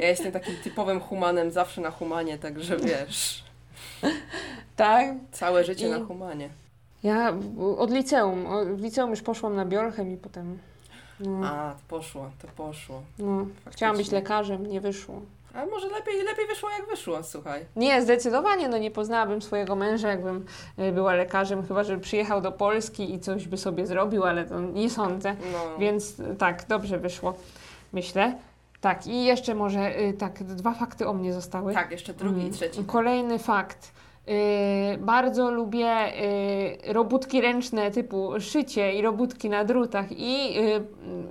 Ja 0.01 0.09
jestem 0.09 0.33
takim 0.33 0.55
typowym 0.65 1.01
humanem, 1.01 1.51
zawsze 1.51 1.81
na 1.81 1.91
humanie, 1.91 2.39
także 2.39 2.77
wiesz, 2.77 3.45
Tak, 4.77 5.07
całe 5.33 5.65
życie 5.65 5.87
I- 5.87 5.91
na 5.91 6.05
humanie. 6.05 6.49
ja 7.03 7.33
od 7.79 7.91
liceum, 7.91 8.47
o- 8.47 8.65
w 8.65 8.81
liceum 8.83 9.11
już 9.11 9.23
poszłam 9.23 9.57
na 9.57 9.65
biolchem 9.65 10.13
i 10.15 10.17
potem 10.17 10.59
no, 11.23 11.47
A, 11.47 11.71
to 11.75 11.81
poszło, 11.89 12.31
to 12.43 12.49
poszło. 12.57 13.03
no, 13.19 13.47
chciałam 13.71 13.97
być 13.97 14.11
lekarzem, 14.11 14.67
nie 14.67 14.81
wyszło. 14.81 15.21
A 15.55 15.67
może 15.67 15.89
lepiej, 15.89 16.23
lepiej 16.23 16.47
wyszło 16.47 16.71
jak 16.71 16.89
wyszło, 16.89 17.23
słuchaj. 17.23 17.65
Nie, 17.77 18.03
zdecydowanie, 18.03 18.69
no 18.69 18.79
nie 18.79 18.91
poznałabym 18.91 19.43
swojego 19.43 19.77
męża, 19.77 20.09
jakbym 20.09 20.47
y, 20.79 20.93
była 20.93 21.15
lekarzem, 21.15 21.67
chyba 21.67 21.85
żeby 21.85 22.03
przyjechał 22.03 22.41
do 22.41 22.53
Polski 22.53 23.15
i 23.15 23.21
coś 23.21 23.49
by 23.49 23.57
sobie 23.59 23.87
zrobił, 23.87 24.25
ale 24.25 24.45
to 24.45 24.61
nie 24.61 24.91
sądzę. 24.91 25.37
No. 25.53 25.79
Więc 25.79 26.21
y, 26.21 26.37
tak, 26.39 26.67
dobrze 26.69 26.99
wyszło, 26.99 27.35
myślę. 27.93 28.35
Tak, 28.81 29.07
i 29.07 29.25
jeszcze 29.25 29.55
może 29.55 29.99
y, 30.01 30.13
tak, 30.13 30.43
dwa 30.45 30.75
fakty 30.75 31.09
o 31.09 31.13
mnie 31.13 31.33
zostały. 31.33 31.75
Tak, 31.75 31.91
jeszcze 31.91 32.15
drugi 32.15 32.39
i 32.41 32.41
Mm, 32.41 32.53
trzeci. 32.53 32.85
Kolejny 32.85 33.39
fakt. 33.39 33.93
Y, 34.29 34.99
bardzo 34.99 35.51
lubię 35.51 36.23
y, 36.89 36.93
robótki 36.93 37.41
ręczne 37.41 37.91
typu 37.91 38.33
szycie 38.41 38.93
i 38.93 39.03
robótki 39.03 39.49
na 39.51 39.65
drutach 39.65 40.07
i 40.11 40.59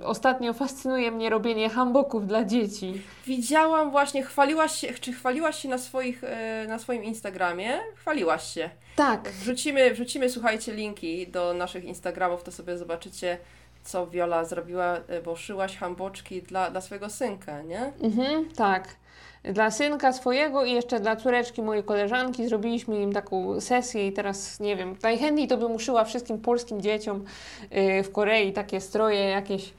y, 0.00 0.04
ostatnio 0.04 0.52
fascynuje 0.52 1.10
mnie 1.10 1.30
robienie 1.30 1.68
hamboków 1.68 2.26
dla 2.26 2.44
dzieci. 2.44 3.02
Widziałam 3.26 3.90
właśnie, 3.90 4.22
chwaliłaś 4.22 4.72
się, 4.72 4.94
czy 4.94 5.12
chwaliłaś 5.12 5.56
się 5.62 5.68
na, 5.68 5.78
swoich, 5.78 6.22
na 6.68 6.78
swoim 6.78 7.04
Instagramie? 7.04 7.78
Chwaliłaś 7.96 8.54
się. 8.54 8.70
Tak, 8.96 9.28
Wrzucimy, 9.30 9.90
wrzucimy, 9.90 10.30
słuchajcie, 10.30 10.72
linki 10.72 11.26
do 11.26 11.54
naszych 11.54 11.84
Instagramów, 11.84 12.42
to 12.42 12.52
sobie 12.52 12.78
zobaczycie, 12.78 13.38
co 13.84 14.06
Viola 14.06 14.44
zrobiła, 14.44 14.96
bo 15.24 15.36
szyłaś 15.36 15.76
hamboczki 15.76 16.42
dla, 16.42 16.70
dla 16.70 16.80
swojego 16.80 17.10
synka, 17.10 17.62
nie? 17.62 17.92
mhm, 18.02 18.48
tak. 18.56 19.01
Dla 19.44 19.70
synka 19.70 20.12
swojego 20.12 20.64
i 20.64 20.72
jeszcze 20.72 21.00
dla 21.00 21.16
córeczki 21.16 21.62
mojej 21.62 21.84
koleżanki 21.84 22.48
zrobiliśmy 22.48 23.00
im 23.02 23.12
taką 23.12 23.60
sesję 23.60 24.06
i 24.08 24.12
teraz 24.12 24.60
nie 24.60 24.76
wiem, 24.76 24.96
najchętniej 25.02 25.48
to 25.48 25.56
bym 25.56 25.72
uszyła 25.72 26.04
wszystkim 26.04 26.38
polskim 26.38 26.80
dzieciom 26.80 27.24
y, 27.72 28.02
w 28.02 28.12
Korei 28.12 28.52
takie 28.52 28.80
stroje 28.80 29.20
jakieś 29.20 29.72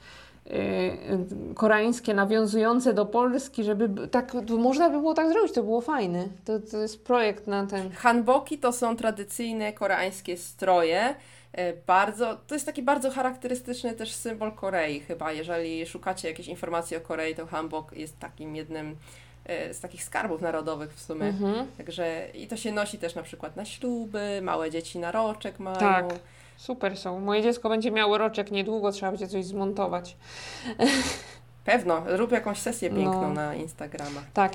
y, 0.46 1.54
koreańskie 1.54 2.14
nawiązujące 2.14 2.94
do 2.94 3.06
Polski, 3.06 3.64
żeby 3.64 4.08
tak, 4.08 4.32
można 4.58 4.90
by 4.90 4.98
było 4.98 5.14
tak 5.14 5.28
zrobić, 5.28 5.52
to 5.52 5.62
było 5.62 5.80
fajne. 5.80 6.24
To, 6.44 6.60
to 6.60 6.78
jest 6.78 7.04
projekt 7.04 7.46
na 7.46 7.66
ten. 7.66 7.90
Hanboki 7.90 8.58
to 8.58 8.72
są 8.72 8.96
tradycyjne 8.96 9.72
koreańskie 9.72 10.36
stroje. 10.36 11.14
e, 11.52 11.72
Bardzo, 11.86 12.36
to 12.46 12.54
jest 12.54 12.66
taki 12.66 12.82
bardzo 12.82 13.10
charakterystyczny 13.10 13.92
też 13.92 14.12
symbol 14.14 14.52
Korei 14.52 15.00
chyba. 15.00 15.32
Jeżeli 15.32 15.86
szukacie 15.86 16.28
jakiejś 16.28 16.48
informacji 16.48 16.96
o 16.96 17.00
Korei, 17.00 17.34
to 17.34 17.46
hanbok 17.46 17.92
jest 17.92 18.18
takim 18.18 18.56
jednym 18.56 18.96
z 19.48 19.80
takich 19.80 20.04
skarbów 20.04 20.40
narodowych 20.40 20.94
w 20.94 21.02
sumie. 21.02 21.26
Mhm. 21.26 21.66
Także 21.76 22.26
i 22.34 22.46
to 22.46 22.56
się 22.56 22.72
nosi 22.72 22.98
też 22.98 23.14
na 23.14 23.22
przykład 23.22 23.56
na 23.56 23.64
śluby, 23.64 24.40
małe 24.42 24.70
dzieci 24.70 24.98
na 24.98 25.12
roczek 25.12 25.58
mają. 25.58 25.76
Tak. 25.78 26.04
Super 26.56 26.96
są. 26.98 27.20
Moje 27.20 27.42
dziecko 27.42 27.68
będzie 27.68 27.90
miało 27.90 28.18
roczek 28.18 28.50
niedługo, 28.50 28.92
trzeba 28.92 29.12
będzie 29.12 29.28
coś 29.28 29.44
zmontować. 29.44 30.16
Pewno, 31.64 32.02
rób 32.06 32.32
jakąś 32.32 32.58
sesję 32.58 32.90
piękną 32.90 33.22
No. 33.22 33.28
na 33.34 33.54
Instagrama. 33.54 34.20
Tak. 34.34 34.52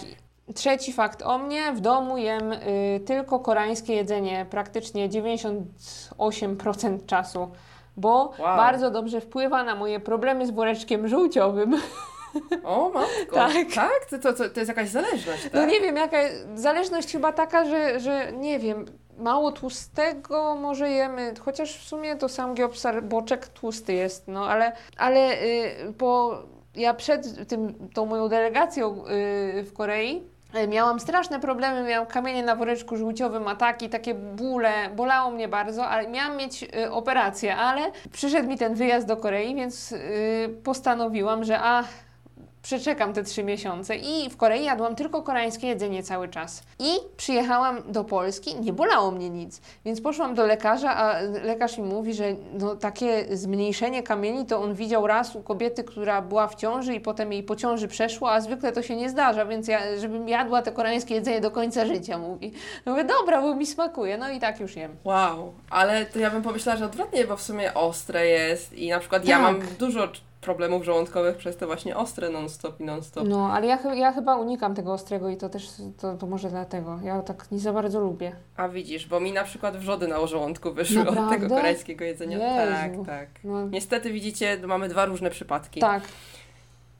Trzeci 0.55 0.93
fakt 0.93 1.21
o 1.21 1.37
mnie. 1.37 1.73
W 1.73 1.79
domu 1.81 2.17
jem 2.17 2.51
y, 2.51 3.01
tylko 3.05 3.39
koreańskie 3.39 3.93
jedzenie 3.93 4.45
praktycznie 4.49 5.09
98% 5.09 7.05
czasu, 7.05 7.51
bo 7.97 8.13
Wow. 8.39 8.57
bardzo 8.57 8.91
dobrze 8.91 9.21
wpływa 9.21 9.63
na 9.63 9.75
moje 9.75 9.99
problemy 9.99 10.47
z 10.47 10.51
woreczkiem 10.51 11.07
żółciowym. 11.07 11.75
O, 12.63 12.89
matko. 12.89 13.35
Tak. 13.35 13.53
Tak? 13.75 14.05
To, 14.09 14.19
to, 14.19 14.33
to, 14.33 14.49
to 14.49 14.59
jest 14.59 14.69
jakaś 14.69 14.89
zależność, 14.89 15.43
tak? 15.43 15.53
No 15.53 15.65
nie 15.65 15.81
wiem, 15.81 15.95
jaka 15.95 16.17
zależność 16.55 17.11
chyba 17.11 17.33
taka, 17.33 17.65
że, 17.65 17.99
że 17.99 18.31
nie 18.31 18.59
wiem, 18.59 18.85
mało 19.19 19.51
tłustego 19.51 20.55
może 20.55 20.89
jemy, 20.89 21.33
chociaż 21.39 21.77
w 21.77 21.87
sumie 21.87 22.15
to 22.15 22.29
sam 22.29 22.53
giopsar 22.53 23.03
boczek 23.03 23.47
tłusty 23.47 23.93
jest, 23.93 24.27
no 24.27 24.49
ale, 24.49 24.71
ale 24.97 25.41
y, 25.41 25.93
po, 25.97 26.43
ja 26.75 26.93
przed 26.93 27.47
tym, 27.47 27.89
tą 27.93 28.05
moją 28.05 28.27
delegacją 28.27 29.05
y, 29.59 29.63
w 29.63 29.73
Korei 29.73 30.23
y, 30.55 30.67
miałam 30.67 30.99
straszne 30.99 31.39
problemy, 31.39 31.83
miałam 31.89 32.07
kamienie 32.07 32.43
na 32.43 32.55
woreczku 32.55 32.97
żółciowym, 32.97 33.47
ataki, 33.47 33.89
takie 33.89 34.13
bóle, 34.13 34.71
bolało 34.95 35.31
mnie 35.31 35.47
bardzo, 35.47 35.87
ale 35.87 36.07
miałam 36.07 36.37
mieć 36.37 36.63
y, 36.63 36.91
operację, 36.91 37.55
ale 37.55 37.81
przyszedł 38.11 38.49
mi 38.49 38.57
ten 38.57 38.75
wyjazd 38.75 39.07
do 39.07 39.17
Korei, 39.17 39.55
więc 39.55 39.91
y, 39.91 39.97
postanowiłam, 40.63 41.43
że 41.43 41.59
a 41.59 41.83
przeczekam 42.61 43.13
te 43.13 43.23
trzy 43.23 43.43
miesiące 43.43 43.95
i 43.95 44.29
w 44.29 44.37
Korei 44.37 44.63
jadłam 44.65 44.95
tylko 44.95 45.21
koreańskie 45.21 45.67
jedzenie 45.67 46.03
cały 46.03 46.27
czas. 46.29 46.63
I 46.79 46.89
przyjechałam 47.17 47.91
do 47.91 48.03
Polski, 48.03 48.55
nie 48.59 48.73
bolało 48.73 49.11
mnie 49.11 49.29
nic, 49.29 49.61
więc 49.85 50.01
poszłam 50.01 50.35
do 50.35 50.45
lekarza, 50.45 50.95
a 50.95 51.21
lekarz 51.21 51.77
mi 51.77 51.83
mówi, 51.83 52.13
że 52.13 52.23
no, 52.53 52.75
takie 52.75 53.37
zmniejszenie 53.37 54.03
kamieni 54.03 54.45
to 54.45 54.61
on 54.61 54.73
widział 54.73 55.07
raz 55.07 55.35
u 55.35 55.41
kobiety, 55.43 55.83
która 55.83 56.21
była 56.21 56.47
w 56.47 56.55
ciąży 56.55 56.93
i 56.95 56.99
potem 56.99 57.33
jej 57.33 57.43
po 57.43 57.55
ciąży 57.55 57.87
przeszło, 57.87 58.31
a 58.31 58.41
zwykle 58.41 58.71
to 58.71 58.81
się 58.81 58.95
nie 58.95 59.09
zdarza, 59.09 59.45
więc 59.45 59.67
ja, 59.67 59.79
żebym 59.97 60.29
jadła 60.29 60.61
te 60.61 60.71
koreańskie 60.71 61.15
jedzenie 61.15 61.41
do 61.41 61.51
końca 61.51 61.85
życia, 61.85 62.17
mówi. 62.17 62.51
No 62.85 62.91
mówię, 62.91 63.03
dobra, 63.03 63.41
bo 63.41 63.55
mi 63.55 63.65
smakuje, 63.65 64.17
no 64.17 64.29
i 64.29 64.39
tak 64.39 64.59
już 64.59 64.75
jem. 64.75 64.95
Wow, 65.03 65.53
ale 65.69 66.05
to 66.05 66.19
ja 66.19 66.29
bym 66.31 66.41
pomyślała, 66.41 66.77
że 66.77 66.85
odwrotnie, 66.85 67.25
bo 67.25 67.37
w 67.37 67.41
sumie 67.41 67.73
ostre 67.73 68.27
jest 68.27 68.73
i 68.73 68.89
na 68.89 68.99
przykład 68.99 69.25
ja 69.25 69.35
Tak. 69.35 69.43
mam 69.43 69.61
dużo 69.79 70.07
problemów 70.41 70.83
żołądkowych 70.83 71.37
przez 71.37 71.57
te 71.57 71.65
właśnie 71.65 71.97
ostre 71.97 72.29
non-stop 72.29 72.79
i 72.79 72.83
non-stop. 72.83 73.27
No, 73.27 73.51
ale 73.53 73.67
ja, 73.67 73.79
ja 73.95 74.11
chyba 74.11 74.35
unikam 74.35 74.75
tego 74.75 74.93
ostrego 74.93 75.29
i 75.29 75.37
to 75.37 75.49
też, 75.49 75.67
to, 76.01 76.17
to 76.17 76.27
może 76.27 76.49
dlatego. 76.49 76.99
Ja 77.03 77.21
tak 77.21 77.51
nie 77.51 77.59
za 77.59 77.73
bardzo 77.73 77.99
lubię. 77.99 78.31
A 78.57 78.69
widzisz, 78.69 79.07
bo 79.07 79.19
mi 79.19 79.31
na 79.33 79.43
przykład 79.43 79.77
wrzody 79.77 80.07
na 80.07 80.27
żołądku 80.27 80.73
wyszły 80.73 80.99
od 81.01 81.05
Naprawdę? 81.05 81.35
tego 81.39 81.55
koreańskiego 81.55 82.05
jedzenia. 82.05 82.37
Jezu. 82.37 83.05
Tak, 83.05 83.19
tak. 83.19 83.29
No, 83.43 83.67
Niestety 83.67 84.11
widzicie, 84.13 84.57
mamy 84.67 84.89
dwa 84.89 85.05
różne 85.05 85.29
przypadki. 85.29 85.79
tak. 85.79 86.03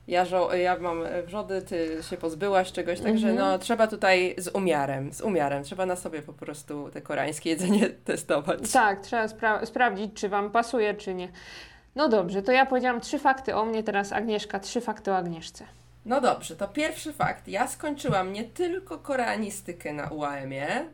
Ja, 0.08 0.26
żo- 0.26 0.54
ja 0.54 0.78
mam 0.80 1.04
wrzody, 1.26 1.62
ty 1.62 1.98
się 2.10 2.18
pozbyłaś 2.18 2.72
czegoś, 2.72 3.00
także 3.00 3.28
Mhm. 3.30 3.36
no 3.52 3.60
trzeba 3.60 3.88
tutaj 3.88 4.36
z 4.38 4.48
umiarem, 4.48 5.14
z 5.14 5.22
umiarem. 5.22 5.64
Trzeba 5.64 5.86
na 5.86 5.96
sobie 5.96 6.22
po 6.22 6.34
prostu 6.34 6.90
te 6.94 7.02
koreańskie 7.02 7.50
jedzenie 7.50 7.90
testować. 8.06 8.72
Tak, 8.72 9.02
trzeba 9.02 9.26
spra- 9.26 9.66
sprawdzić, 9.66 10.14
czy 10.14 10.30
Wam 10.30 10.52
pasuje, 10.52 10.94
czy 10.94 11.14
nie. 11.14 11.30
No 11.96 12.10
dobrze, 12.10 12.42
to 12.42 12.52
ja 12.52 12.66
powiedziałam 12.66 13.02
trzy 13.02 13.20
fakty 13.20 13.56
o 13.56 13.66
mnie, 13.66 13.84
teraz 13.84 14.12
Agnieszka, 14.12 14.60
trzy 14.60 14.82
fakty 14.82 15.12
o 15.12 15.18
Agnieszce. 15.18 15.66
No 16.06 16.22
dobrze, 16.22 16.56
to 16.56 16.68
pierwszy 16.68 17.14
fakt. 17.14 17.48
Ja 17.48 17.68
skończyłam 17.68 18.34
nie 18.34 18.44
tylko 18.44 18.98
koreanistykę 18.98 19.94
na 19.94 20.08
UAM-ie, 20.08 20.86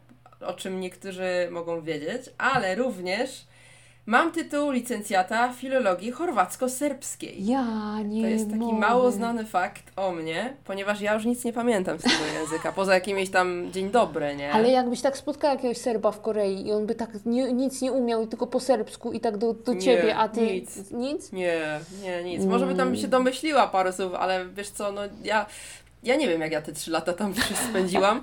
o 0.42 0.54
czym 0.54 0.80
niektórzy 0.80 1.48
mogą 1.52 1.82
wiedzieć, 1.82 2.30
ale 2.38 2.76
również 2.76 3.46
mam 4.06 4.32
tytuł 4.32 4.72
licencjata 4.72 5.54
filologii 5.54 6.12
chorwacko-serbskiej. 6.12 7.36
Ja 7.40 7.66
nie 8.06 8.22
To 8.22 8.28
jest 8.28 8.46
taki 8.46 8.60
mogę. 8.60 8.78
mało 8.80 9.12
znany 9.12 9.46
fakt 9.46 9.84
o 9.96 10.12
mnie, 10.12 10.54
ponieważ 10.66 11.02
ja 11.02 11.14
już 11.14 11.26
nic 11.26 11.46
nie 11.46 11.54
pamiętam 11.54 12.00
z 12.00 12.04
tego 12.04 12.26
języka, 12.40 12.72
poza 12.72 12.94
jakimś 12.94 13.30
tam 13.30 13.72
dzień 13.72 13.90
dobry, 13.92 14.36
nie? 14.36 14.52
Ale 14.52 14.70
jakbyś 14.70 15.02
tak 15.02 15.18
spotkał 15.18 15.52
jakiegoś 15.56 15.78
Serba 15.78 16.12
w 16.12 16.22
Korei 16.22 16.68
i 16.68 16.72
on 16.72 16.86
by 16.86 16.96
tak 16.96 17.10
nie, 17.26 17.54
nic 17.54 17.82
nie 17.82 17.92
umiał 17.92 18.24
i 18.24 18.28
tylko 18.28 18.48
po 18.48 18.60
serbsku 18.60 19.12
i 19.14 19.20
tak 19.20 19.38
do, 19.38 19.54
do 19.54 19.74
Nie, 19.74 19.82
ciebie, 19.82 20.16
a 20.18 20.30
ty 20.30 20.42
nic. 20.42 20.92
nic? 20.92 21.32
Nie, 21.32 21.80
nie, 22.04 22.24
nic. 22.24 22.46
Może 22.46 22.66
by 22.66 22.76
tam 22.76 22.96
się 22.96 23.08
domyśliła 23.08 23.68
parę 23.68 23.94
słów, 23.94 24.14
ale 24.14 24.46
wiesz 24.46 24.70
co, 24.70 24.92
no 24.92 25.02
ja, 25.24 25.46
ja 26.04 26.16
nie 26.16 26.28
wiem, 26.28 26.42
jak 26.42 26.52
ja 26.52 26.62
te 26.62 26.72
trzy 26.74 26.92
lata 26.92 27.14
tam 27.14 27.34
spędziłam, 27.70 28.22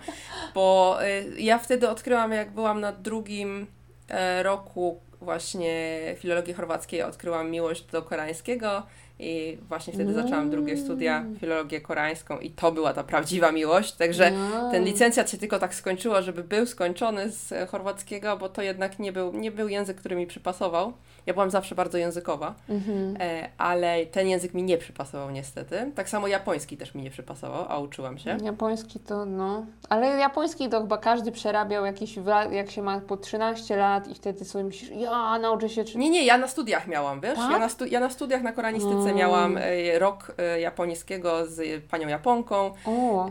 bo 0.54 0.98
y, 1.36 1.40
ja 1.40 1.58
wtedy 1.58 1.88
odkryłam, 1.88 2.32
jak 2.32 2.50
byłam 2.50 2.80
na 2.80 2.92
drugim 2.92 3.66
e, 4.08 4.42
roku 4.42 5.00
właśnie 5.22 6.00
filologii 6.18 6.54
chorwackiej, 6.54 7.02
odkryłam 7.02 7.50
miłość 7.50 7.84
do 7.84 8.02
koreańskiego 8.02 8.82
i 9.18 9.58
właśnie 9.68 9.92
wtedy 9.92 10.12
zaczęłam 10.12 10.50
drugie 10.50 10.76
studia, 10.76 11.24
filologię 11.40 11.80
koreańską 11.80 12.38
i 12.38 12.50
to 12.50 12.72
była 12.72 12.92
ta 12.92 13.04
prawdziwa 13.04 13.52
miłość, 13.52 13.92
także 13.92 14.32
A. 14.54 14.70
ten 14.70 14.84
licencjat 14.84 15.30
się 15.30 15.38
tylko 15.38 15.58
tak 15.58 15.74
skończyło, 15.74 16.22
żeby 16.22 16.44
był 16.44 16.66
skończony 16.66 17.30
z 17.30 17.70
chorwackiego, 17.70 18.36
bo 18.36 18.48
to 18.48 18.62
jednak 18.62 18.98
nie 18.98 19.12
był, 19.12 19.32
nie 19.32 19.50
był 19.50 19.68
język, 19.68 19.96
który 19.96 20.16
mi 20.16 20.26
przypasował. 20.26 20.92
Ja 21.26 21.32
byłam 21.34 21.50
zawsze 21.50 21.74
bardzo 21.74 21.98
językowa, 21.98 22.54
Mhm. 22.68 23.16
e, 23.20 23.48
ale 23.58 24.06
ten 24.06 24.28
język 24.28 24.54
mi 24.54 24.62
nie 24.62 24.78
przypasował 24.78 25.30
niestety. 25.30 25.92
Tak 25.94 26.08
samo 26.08 26.26
japoński 26.26 26.76
też 26.76 26.94
mi 26.94 27.02
nie 27.02 27.10
przypasował, 27.10 27.64
a 27.68 27.78
uczyłam 27.78 28.18
się. 28.18 28.36
Japoński 28.42 29.00
to 29.00 29.24
no. 29.24 29.66
Ale 29.88 30.06
japoński 30.06 30.68
to 30.68 30.80
chyba 30.80 30.98
każdy 30.98 31.32
przerabiał 31.32 31.84
jakiś, 31.86 32.18
jak 32.50 32.70
się 32.70 32.82
ma 32.82 33.00
po 33.00 33.16
13 33.16 33.76
lat 33.76 34.08
i 34.08 34.14
wtedy 34.14 34.44
sobie 34.44 34.64
myślisz, 34.64 34.90
ja 34.90 35.38
nauczę 35.38 35.68
się 35.68 35.84
czy... 35.84 35.98
Nie, 35.98 36.10
nie, 36.10 36.24
ja 36.24 36.38
na 36.38 36.48
studiach 36.48 36.88
miałam, 36.88 37.20
wiesz? 37.20 37.34
Tak? 37.38 37.50
Ja, 37.50 37.58
na 37.58 37.68
stu- 37.68 37.86
ja 37.86 38.00
na 38.00 38.10
studiach 38.10 38.42
na 38.42 38.52
koranistyce 38.52 38.94
Mm. 39.02 39.16
miałam 39.16 39.58
e, 39.58 39.98
rok 39.98 40.32
e, 40.38 40.60
japońskiego 40.60 41.46
z 41.46 41.84
panią 41.90 42.08
Japonką, 42.08 42.70
O, 42.86 43.30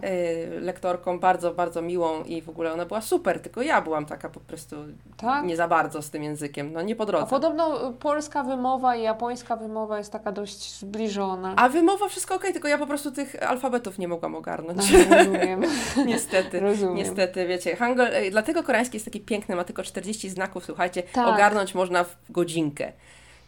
lektorką 0.61 1.19
bardzo, 1.19 1.53
bardzo 1.53 1.81
miłą 1.81 2.23
i 2.23 2.41
w 2.41 2.49
ogóle 2.49 2.73
ona 2.73 2.85
była 2.85 3.01
super, 3.01 3.39
tylko 3.41 3.61
ja 3.61 3.81
byłam 3.81 4.05
taka 4.05 4.29
po 4.29 4.39
prostu 4.39 4.75
tak? 5.17 5.45
nie 5.45 5.55
za 5.57 5.67
bardzo 5.67 6.01
z 6.01 6.09
tym 6.09 6.23
językiem, 6.23 6.73
no 6.73 6.81
nie 6.81 6.95
po 6.95 7.03
A 7.03 7.05
drodze. 7.05 7.27
podobno 7.29 7.80
y, 7.80 7.80
polska 7.99 8.43
wymowa 8.43 8.95
i 8.95 9.01
japońska 9.03 9.55
wymowa 9.55 9.97
jest 9.97 10.11
taka 10.11 10.31
dość 10.31 10.79
zbliżona. 10.79 11.53
A 11.57 11.69
wymowa 11.69 12.09
wszystko 12.09 12.35
okej, 12.35 12.53
tylko 12.53 12.67
ja 12.67 12.77
po 12.77 12.87
prostu 12.87 13.11
tych 13.11 13.43
alfabetów 13.49 13.97
nie 13.97 14.07
mogłam 14.07 14.35
ogarnąć. 14.35 14.91
Rozumiem. 14.91 15.61
Niestety. 16.05 16.59
Rozumiem. 16.59 16.95
Niestety, 16.95 17.47
wiecie, 17.47 17.75
hangul, 17.75 18.05
dlatego 18.31 18.63
koreański 18.63 18.95
jest 18.95 19.05
taki 19.05 19.19
piękny, 19.21 19.55
ma 19.55 19.63
tylko 19.63 19.83
40 19.83 20.29
znaków, 20.29 20.65
słuchajcie, 20.65 21.03
Tak. 21.03 21.27
ogarnąć 21.27 21.75
można 21.75 22.03
w 22.03 22.15
godzinkę, 22.29 22.91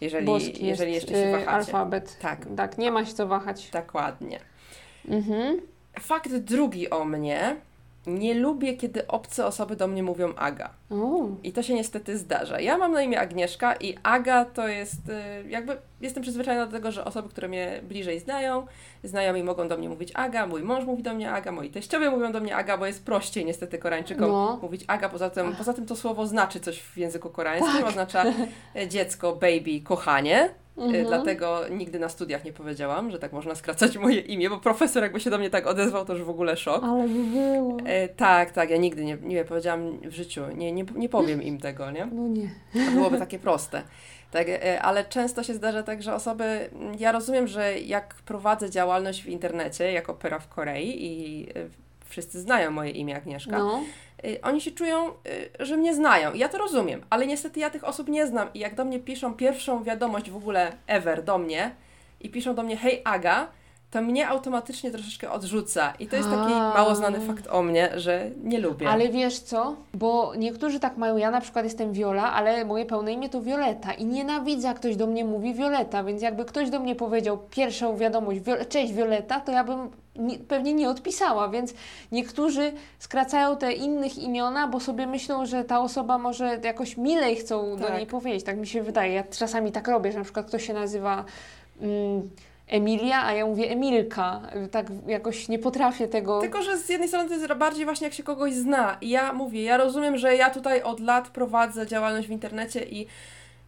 jeżeli, 0.01 0.27
jeżeli 0.67 0.93
jeszcze 0.93 1.11
się 1.11 1.27
y, 1.27 1.31
wahacie. 1.31 1.49
alfabet. 1.49 2.19
Tak. 2.19 2.39
Tak, 2.57 2.77
nie 2.77 2.91
ma 2.91 3.05
się 3.05 3.13
co 3.13 3.27
wahać. 3.27 3.69
Dokładnie. 3.69 4.39
Mhm. 5.09 5.61
Fakt 5.99 6.35
drugi 6.35 6.89
o 6.89 7.05
mnie. 7.05 7.55
Nie 8.07 8.33
lubię, 8.33 8.73
kiedy 8.77 9.07
obce 9.07 9.45
osoby 9.45 9.75
do 9.75 9.87
mnie 9.87 10.03
mówią 10.03 10.33
Aga. 10.35 10.69
O, 10.91 11.27
I 11.43 11.51
to 11.51 11.63
się 11.63 11.73
niestety 11.73 12.17
zdarza. 12.17 12.59
Ja 12.59 12.77
mam 12.77 12.91
na 12.91 13.01
imię 13.01 13.19
Agnieszka 13.19 13.75
i 13.75 13.95
Aga 14.03 14.45
to 14.45 14.67
jest 14.67 15.09
y, 15.09 15.49
jakby 15.49 15.77
jestem 16.01 16.23
przyzwyczajona 16.23 16.65
do 16.65 16.71
tego, 16.71 16.91
że 16.91 17.05
osoby, 17.05 17.29
które 17.29 17.47
mnie 17.47 17.79
bliżej 17.83 18.19
znają, 18.19 18.65
znajomi 19.03 19.43
mogą 19.43 19.67
do 19.67 19.77
mnie 19.77 19.89
mówić 19.89 20.11
Aga, 20.15 20.47
mój 20.47 20.63
mąż 20.63 20.85
mówi 20.85 21.03
do 21.03 21.13
mnie 21.13 21.31
Aga, 21.31 21.51
moi 21.51 21.69
teściowie 21.69 22.09
mówią 22.09 22.31
do 22.31 22.39
mnie 22.39 22.55
Aga, 22.55 22.77
bo 22.77 22.85
jest 22.85 23.05
prościej 23.05 23.45
niestety 23.45 23.77
Koreańczykom 23.77 24.31
No. 24.31 24.59
mówić 24.61 24.83
Aga. 24.87 25.09
Poza 25.09 25.29
tym, 25.29 25.55
poza 25.55 25.73
tym 25.73 25.85
to 25.85 25.95
słowo 25.95 26.27
znaczy 26.27 26.59
coś 26.59 26.81
w 26.81 26.97
języku 26.97 27.29
koreańskim, 27.29 27.83
oznacza 27.85 28.23
e, 28.75 28.87
dziecko, 28.87 29.31
baby, 29.35 29.81
kochanie. 29.83 30.49
E, 30.77 30.81
Mhm. 30.81 31.05
Dlatego 31.05 31.61
nigdy 31.71 31.99
na 31.99 32.09
studiach 32.09 32.45
nie 32.45 32.53
powiedziałam, 32.53 33.11
że 33.11 33.19
tak 33.19 33.33
można 33.33 33.55
skracać 33.55 33.97
moje 33.97 34.19
imię, 34.19 34.49
bo 34.49 34.57
profesor 34.57 35.03
jakby 35.03 35.19
się 35.19 35.29
do 35.29 35.37
mnie 35.37 35.49
tak 35.49 35.67
odezwał, 35.67 36.05
to 36.05 36.13
już 36.13 36.23
w 36.23 36.29
ogóle 36.29 36.57
szok. 36.57 36.83
ale 36.83 37.07
by 37.07 37.23
było. 37.23 37.77
E, 37.85 38.07
tak, 38.07 38.51
tak, 38.51 38.69
ja 38.69 38.77
nigdy 38.77 39.05
nie, 39.05 39.17
nie 39.21 39.45
powiedziałam 39.45 39.99
w 39.99 40.11
życiu, 40.11 40.41
nie, 40.55 40.71
nie, 40.71 40.85
nie 40.95 41.09
powiem 41.09 41.43
im 41.43 41.59
tego, 41.59 41.91
nie? 41.91 42.05
No 42.05 42.27
nie. 42.27 42.49
To 42.85 42.91
byłoby 42.91 43.17
takie 43.17 43.39
proste. 43.39 43.81
Tak, 44.31 44.49
e, 44.49 44.81
ale 44.81 45.05
często 45.05 45.43
się 45.43 45.53
zdarza 45.53 45.83
tak, 45.83 46.03
że 46.03 46.13
osoby, 46.15 46.69
ja 46.99 47.11
rozumiem, 47.11 47.47
że 47.47 47.79
jak 47.79 48.15
prowadzę 48.25 48.69
działalność 48.69 49.23
w 49.23 49.27
internecie 49.27 49.91
jako 49.91 50.13
Pera 50.13 50.39
w 50.39 50.47
Korei 50.47 51.05
i 51.05 51.49
e, 51.49 51.53
wszyscy 52.13 52.41
znają 52.41 52.71
moje 52.71 52.91
imię 52.91 53.15
Agnieszka, 53.17 53.57
No. 53.57 53.81
y, 54.25 54.41
oni 54.41 54.61
się 54.61 54.71
czują, 54.71 55.07
y, 55.59 55.65
że 55.65 55.77
mnie 55.77 55.93
znają. 55.93 56.33
Ja 56.33 56.49
to 56.49 56.57
rozumiem, 56.57 57.01
ale 57.09 57.27
niestety 57.27 57.59
ja 57.59 57.69
tych 57.69 57.83
osób 57.83 58.07
nie 58.07 58.27
znam. 58.27 58.47
I 58.53 58.59
jak 58.59 58.75
do 58.75 58.85
mnie 58.85 58.99
piszą 58.99 59.33
pierwszą 59.33 59.83
wiadomość 59.83 60.29
w 60.31 60.35
ogóle 60.35 60.71
ever 60.87 61.23
do 61.23 61.37
mnie 61.37 61.71
i 62.21 62.29
piszą 62.29 62.55
do 62.55 62.63
mnie 62.63 62.77
hej 62.77 63.01
Aga, 63.05 63.47
to 63.91 64.01
mnie 64.01 64.27
automatycznie 64.27 64.91
troszeczkę 64.91 65.31
odrzuca. 65.31 65.93
I 65.99 66.07
to 66.07 66.15
jest 66.15 66.29
taki 66.29 66.53
A. 66.53 66.73
mało 66.73 66.95
znany 66.95 67.19
fakt 67.21 67.47
o 67.47 67.61
mnie, 67.63 67.89
że 67.95 68.29
nie 68.43 68.59
lubię. 68.59 68.89
Ale 68.89 69.09
wiesz 69.09 69.39
co? 69.39 69.75
Bo 69.93 70.33
niektórzy 70.37 70.79
tak 70.79 70.97
mają. 70.97 71.17
Ja 71.17 71.31
na 71.31 71.41
przykład 71.41 71.65
jestem 71.65 71.93
Viola, 71.93 72.33
ale 72.33 72.65
moje 72.65 72.85
pełne 72.85 73.13
imię 73.13 73.29
to 73.29 73.41
Violeta 73.41 73.93
i 73.93 74.05
nienawidzę, 74.05 74.67
jak 74.67 74.77
ktoś 74.77 74.95
do 74.95 75.07
mnie 75.07 75.25
mówi 75.25 75.53
Violeta, 75.53 76.03
więc 76.03 76.21
jakby 76.21 76.45
ktoś 76.45 76.69
do 76.69 76.79
mnie 76.79 76.95
powiedział 76.95 77.37
pierwszą 77.49 77.97
wiadomość, 77.97 78.39
cześć 78.69 78.93
Violeta, 78.93 79.39
to 79.39 79.51
ja 79.51 79.63
bym 79.63 79.89
nie, 80.15 80.37
pewnie 80.37 80.73
nie 80.73 80.89
odpisała, 80.89 81.49
więc 81.49 81.73
niektórzy 82.11 82.73
skracają 82.99 83.57
te 83.57 83.73
innych 83.73 84.17
imiona, 84.17 84.67
bo 84.67 84.79
sobie 84.79 85.07
myślą, 85.07 85.45
że 85.45 85.63
ta 85.63 85.79
osoba 85.79 86.17
może 86.17 86.59
jakoś 86.63 86.97
milej 86.97 87.35
chcą 87.35 87.77
do 87.77 87.85
Tak. 87.85 87.97
niej 87.97 88.07
powiedzieć. 88.07 88.43
Tak 88.43 88.57
mi 88.57 88.67
się 88.67 88.83
wydaje. 88.83 89.13
Ja 89.13 89.23
czasami 89.23 89.71
tak 89.71 89.87
robię, 89.87 90.11
że 90.11 90.17
na 90.17 90.23
przykład 90.23 90.45
ktoś 90.45 90.67
się 90.67 90.73
nazywa 90.73 91.25
mm, 91.81 92.29
Emilia, 92.67 93.25
a 93.25 93.33
ja 93.33 93.45
mówię 93.45 93.71
Emilka. 93.71 94.41
Tak 94.71 94.85
jakoś 95.07 95.49
nie 95.49 95.59
potrafię 95.59 96.07
tego... 96.07 96.41
Tylko, 96.41 96.61
że 96.61 96.77
z 96.77 96.89
jednej 96.89 97.07
strony 97.07 97.29
to 97.29 97.35
jest 97.35 97.53
bardziej 97.53 97.85
właśnie 97.85 98.07
jak 98.07 98.13
się 98.13 98.23
kogoś 98.23 98.53
zna. 98.53 98.97
I 99.01 99.09
ja 99.09 99.33
mówię, 99.33 99.63
ja 99.63 99.77
rozumiem, 99.77 100.17
że 100.17 100.35
ja 100.35 100.49
tutaj 100.49 100.81
od 100.81 100.99
lat 100.99 101.29
prowadzę 101.29 101.87
działalność 101.87 102.27
w 102.27 102.31
internecie 102.31 102.83
i 102.83 103.07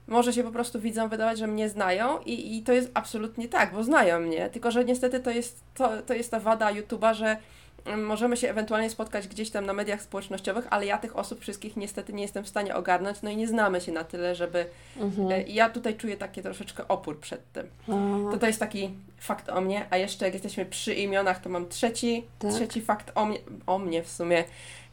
może 0.07 0.33
się 0.33 0.43
po 0.43 0.51
prostu 0.51 0.79
widzom 0.79 1.09
wydawać, 1.09 1.39
że 1.39 1.47
mnie 1.47 1.69
znają 1.69 2.19
i, 2.19 2.57
i 2.57 2.63
to 2.63 2.73
jest 2.73 2.91
absolutnie 2.93 3.47
tak, 3.47 3.73
bo 3.73 3.83
znają 3.83 4.19
mnie. 4.19 4.49
Tylko, 4.49 4.71
że 4.71 4.85
niestety 4.85 5.19
to 5.19 5.31
jest, 5.31 5.59
to, 5.73 6.01
to 6.01 6.13
jest 6.13 6.31
ta 6.31 6.39
wada 6.39 6.73
YouTube'a, 6.73 7.13
że 7.13 7.37
mm, 7.85 8.05
możemy 8.05 8.37
się 8.37 8.49
ewentualnie 8.49 8.89
spotkać 8.89 9.27
gdzieś 9.27 9.49
tam 9.49 9.65
na 9.65 9.73
mediach 9.73 10.01
społecznościowych, 10.01 10.67
ale 10.69 10.85
ja 10.85 10.97
tych 10.97 11.15
osób 11.17 11.41
wszystkich 11.41 11.77
niestety 11.77 12.13
nie 12.13 12.21
jestem 12.21 12.43
w 12.43 12.47
stanie 12.47 12.75
ogarnąć, 12.75 13.21
no 13.21 13.29
i 13.29 13.37
nie 13.37 13.47
znamy 13.47 13.81
się 13.81 13.91
na 13.91 14.03
tyle, 14.03 14.35
żeby... 14.35 14.65
Mhm. 14.97 15.31
e, 15.31 15.41
ja 15.41 15.69
tutaj 15.69 15.95
czuję 15.95 16.17
taki 16.17 16.41
troszeczkę 16.41 16.87
opór 16.87 17.19
przed 17.19 17.51
tym. 17.53 17.67
A, 17.87 18.31
To 18.31 18.37
to 18.37 18.47
jest 18.47 18.59
taki 18.59 18.89
fakt 19.19 19.49
o 19.49 19.61
mnie, 19.61 19.85
a 19.89 19.97
jeszcze 19.97 20.25
jak 20.25 20.33
jesteśmy 20.33 20.65
przy 20.65 20.93
imionach, 20.93 21.41
to 21.41 21.49
mam 21.49 21.69
trzeci, 21.69 22.23
Tak. 22.39 22.51
trzeci 22.51 22.81
fakt 22.81 23.11
o 23.15 23.25
mnie, 23.25 23.39
o 23.67 23.79
mnie 23.79 24.03
w 24.03 24.09
sumie. 24.11 24.43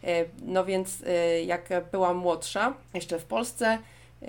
E, 0.05 0.25
No 0.43 0.65
więc 0.65 1.03
e, 1.07 1.43
jak 1.43 1.69
byłam 1.93 2.17
młodsza, 2.17 2.75
jeszcze 2.95 3.19
w 3.19 3.25
Polsce, 3.25 3.79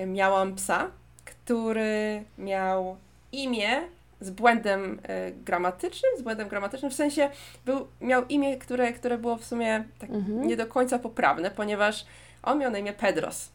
miałam 0.08 0.56
psa, 0.56 0.88
który 1.26 2.24
miał 2.38 2.98
imię 3.32 3.82
z 4.22 4.30
błędem 4.30 5.00
e, 5.04 5.32
gramatycznym, 5.32 6.12
z 6.18 6.22
błędem 6.22 6.48
gramatycznym, 6.48 6.92
w 6.92 6.96
sensie 6.96 7.30
był, 7.66 7.88
miał 8.02 8.26
imię, 8.26 8.58
które, 8.58 8.94
które 8.94 9.18
było 9.18 9.36
w 9.38 9.46
sumie 9.46 9.84
tak 10.00 10.10
Mhm. 10.10 10.48
nie 10.48 10.58
do 10.58 10.66
końca 10.68 11.00
poprawne, 11.00 11.52
ponieważ 11.52 12.06
on 12.44 12.60
miał 12.60 12.72
na 12.72 12.78
imię 12.78 12.94
Pedros. 12.94 13.50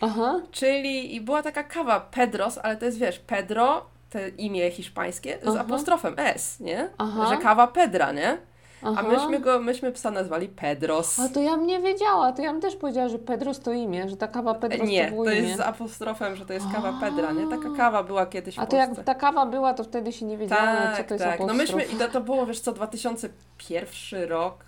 Aha. 0.00 0.40
Czyli 0.50 1.14
i 1.14 1.20
była 1.20 1.42
taka 1.42 1.62
kawa 1.62 2.00
Pedros, 2.00 2.58
ale 2.62 2.76
to 2.76 2.84
jest 2.84 2.98
wiesz, 2.98 3.18
Pedro, 3.18 3.86
to 4.10 4.18
imię 4.38 4.70
hiszpańskie, 4.70 5.38
z 5.42 5.48
Aha. 5.48 5.60
apostrofem 5.60 6.14
S, 6.16 6.60
nie? 6.60 6.88
Aha. 6.98 7.26
Że 7.28 7.36
kawa 7.36 7.66
Pedra, 7.66 8.12
nie? 8.12 8.38
A 8.82 8.90
Aha. 8.90 9.02
myśmy 9.02 9.40
go, 9.40 9.58
myśmy 9.58 9.92
psa 9.92 10.10
nazwali 10.10 10.48
Pedros. 10.48 11.20
A 11.20 11.28
to 11.28 11.40
ja 11.40 11.56
bym 11.56 11.66
nie 11.66 11.80
wiedziała, 11.80 12.32
to 12.32 12.42
ja 12.42 12.52
bym 12.52 12.60
też 12.60 12.76
powiedziała, 12.76 13.08
że 13.08 13.18
Pedros 13.18 13.60
to 13.60 13.72
imię, 13.72 14.08
że 14.08 14.16
ta 14.16 14.28
kawa 14.28 14.54
Pedros 14.54 14.88
nie, 14.88 15.04
to 15.04 15.10
było 15.10 15.24
to 15.24 15.30
imię. 15.30 15.40
jest 15.42 15.56
z 15.56 15.60
apostrofem, 15.60 16.36
że 16.36 16.46
to 16.46 16.52
jest 16.52 16.66
kawa 16.74 16.88
A. 16.88 17.00
Pedra, 17.00 17.32
nie? 17.32 17.48
Taka 17.48 17.76
kawa 17.76 18.02
była 18.02 18.26
kiedyś 18.26 18.58
A 18.58 18.66
to 18.66 18.76
jak 18.76 19.04
ta 19.04 19.14
kawa 19.14 19.46
była, 19.46 19.74
to 19.74 19.84
wtedy 19.84 20.12
się 20.12 20.26
nie 20.26 20.38
wiedziało, 20.38 20.60
tak, 20.62 20.96
co 20.96 21.04
to 21.04 21.14
jest 21.14 21.24
tak. 21.26 21.40
No 21.40 21.44
apostrof. 21.46 21.76
myśmy, 21.76 21.96
i 21.96 21.98
to, 21.98 22.08
to 22.08 22.20
było, 22.20 22.46
wiesz 22.46 22.60
co, 22.60 22.72
2001 22.72 24.28
rok, 24.28 24.64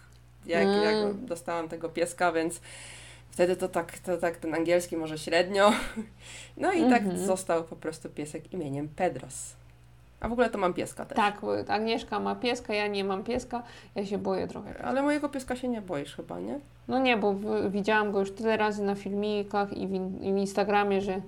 jak, 0.47 0.63
Mm. 0.63 0.83
jak 0.85 1.15
dostałam 1.15 1.69
tego 1.69 1.89
pieska, 1.89 2.33
więc 2.33 2.61
wtedy 3.31 3.57
to 3.57 3.69
tak, 3.69 3.99
to 3.99 4.17
tak 4.17 4.37
ten 4.37 4.55
angielski 4.55 4.97
może 4.97 5.19
średnio. 5.19 5.73
No 6.57 6.73
i 6.73 6.91
tak 6.91 7.03
Mhm. 7.03 7.27
został 7.27 7.65
po 7.65 7.77
prostu 7.77 8.09
piesek 8.09 8.53
imieniem 8.53 8.89
Pedros. 8.89 9.53
A 10.21 10.29
w 10.29 10.33
ogóle 10.33 10.51
to 10.51 10.59
mam 10.59 10.75
pieska 10.75 11.05
też. 11.05 11.17
Tak, 11.17 11.41
Agnieszka 11.69 12.21
ma 12.21 12.35
pieska, 12.35 12.75
ja 12.75 12.87
nie 12.87 13.05
mam 13.05 13.25
pieska, 13.25 13.63
ja 13.95 14.07
się 14.07 14.19
boję 14.19 14.47
trochę. 14.47 14.85
Ale 14.85 15.03
mojego 15.03 15.29
pieska 15.29 15.57
się 15.57 15.69
nie 15.69 15.81
boisz 15.81 16.17
chyba, 16.17 16.41
nie? 16.41 16.61
No 16.89 16.99
nie, 16.99 17.17
bo 17.17 17.35
widziałam 17.71 18.13
go 18.13 18.21
już 18.21 18.33
tyle 18.33 18.57
razy 18.57 18.83
na 18.83 18.95
filmikach 18.95 19.73
i 19.73 19.87
w, 19.87 19.95
i 20.23 20.33
w 20.33 20.37
Instagramie, 20.37 21.01
że 21.01 21.21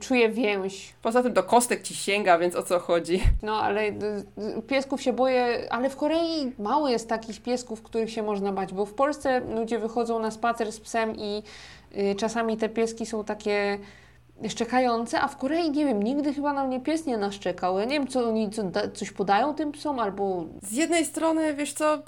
czuję 0.00 0.28
więź. 0.28 0.94
Poza 1.02 1.22
tym 1.22 1.32
do 1.32 1.42
kostek 1.42 1.82
ci 1.82 1.94
sięga, 1.94 2.38
więc 2.38 2.56
o 2.56 2.62
co 2.62 2.78
chodzi? 2.78 3.22
No 3.42 3.62
ale 3.62 3.92
piesków 4.66 5.02
się 5.02 5.12
boję, 5.12 5.66
ale 5.70 5.90
w 5.90 5.96
Korei 5.96 6.52
mało 6.58 6.88
jest 6.88 7.08
takich 7.08 7.42
piesków, 7.42 7.82
których 7.82 8.10
się 8.10 8.22
można 8.22 8.52
bać, 8.52 8.72
bo 8.72 8.86
w 8.86 8.94
Polsce 8.94 9.40
ludzie 9.40 9.78
wychodzą 9.78 10.18
na 10.18 10.30
spacer 10.30 10.72
z 10.72 10.80
psem 10.80 11.16
i 11.16 11.42
y, 11.96 12.14
czasami 12.14 12.56
te 12.56 12.68
pieski 12.68 13.06
są 13.06 13.24
takie 13.24 13.78
szczekające, 14.48 15.20
a 15.20 15.28
w 15.28 15.36
Korei, 15.36 15.70
nie 15.70 15.84
wiem, 15.86 16.02
nigdy 16.02 16.34
chyba 16.34 16.52
na 16.52 16.64
mnie 16.64 16.80
pies 16.80 17.06
nie 17.06 17.16
naszczekał. 17.16 17.78
Ja 17.78 17.84
nie 17.84 17.90
wiem, 17.98 18.08
co 18.08 18.28
oni 18.28 18.50
co, 18.50 18.62
da, 18.62 18.88
coś 18.90 19.10
podają 19.10 19.54
tym 19.54 19.72
psom, 19.72 19.98
albo 19.98 20.44
Z 20.62 20.72
jednej 20.72 21.04
strony, 21.04 21.54
wiesz 21.54 21.72
co, 21.72 21.98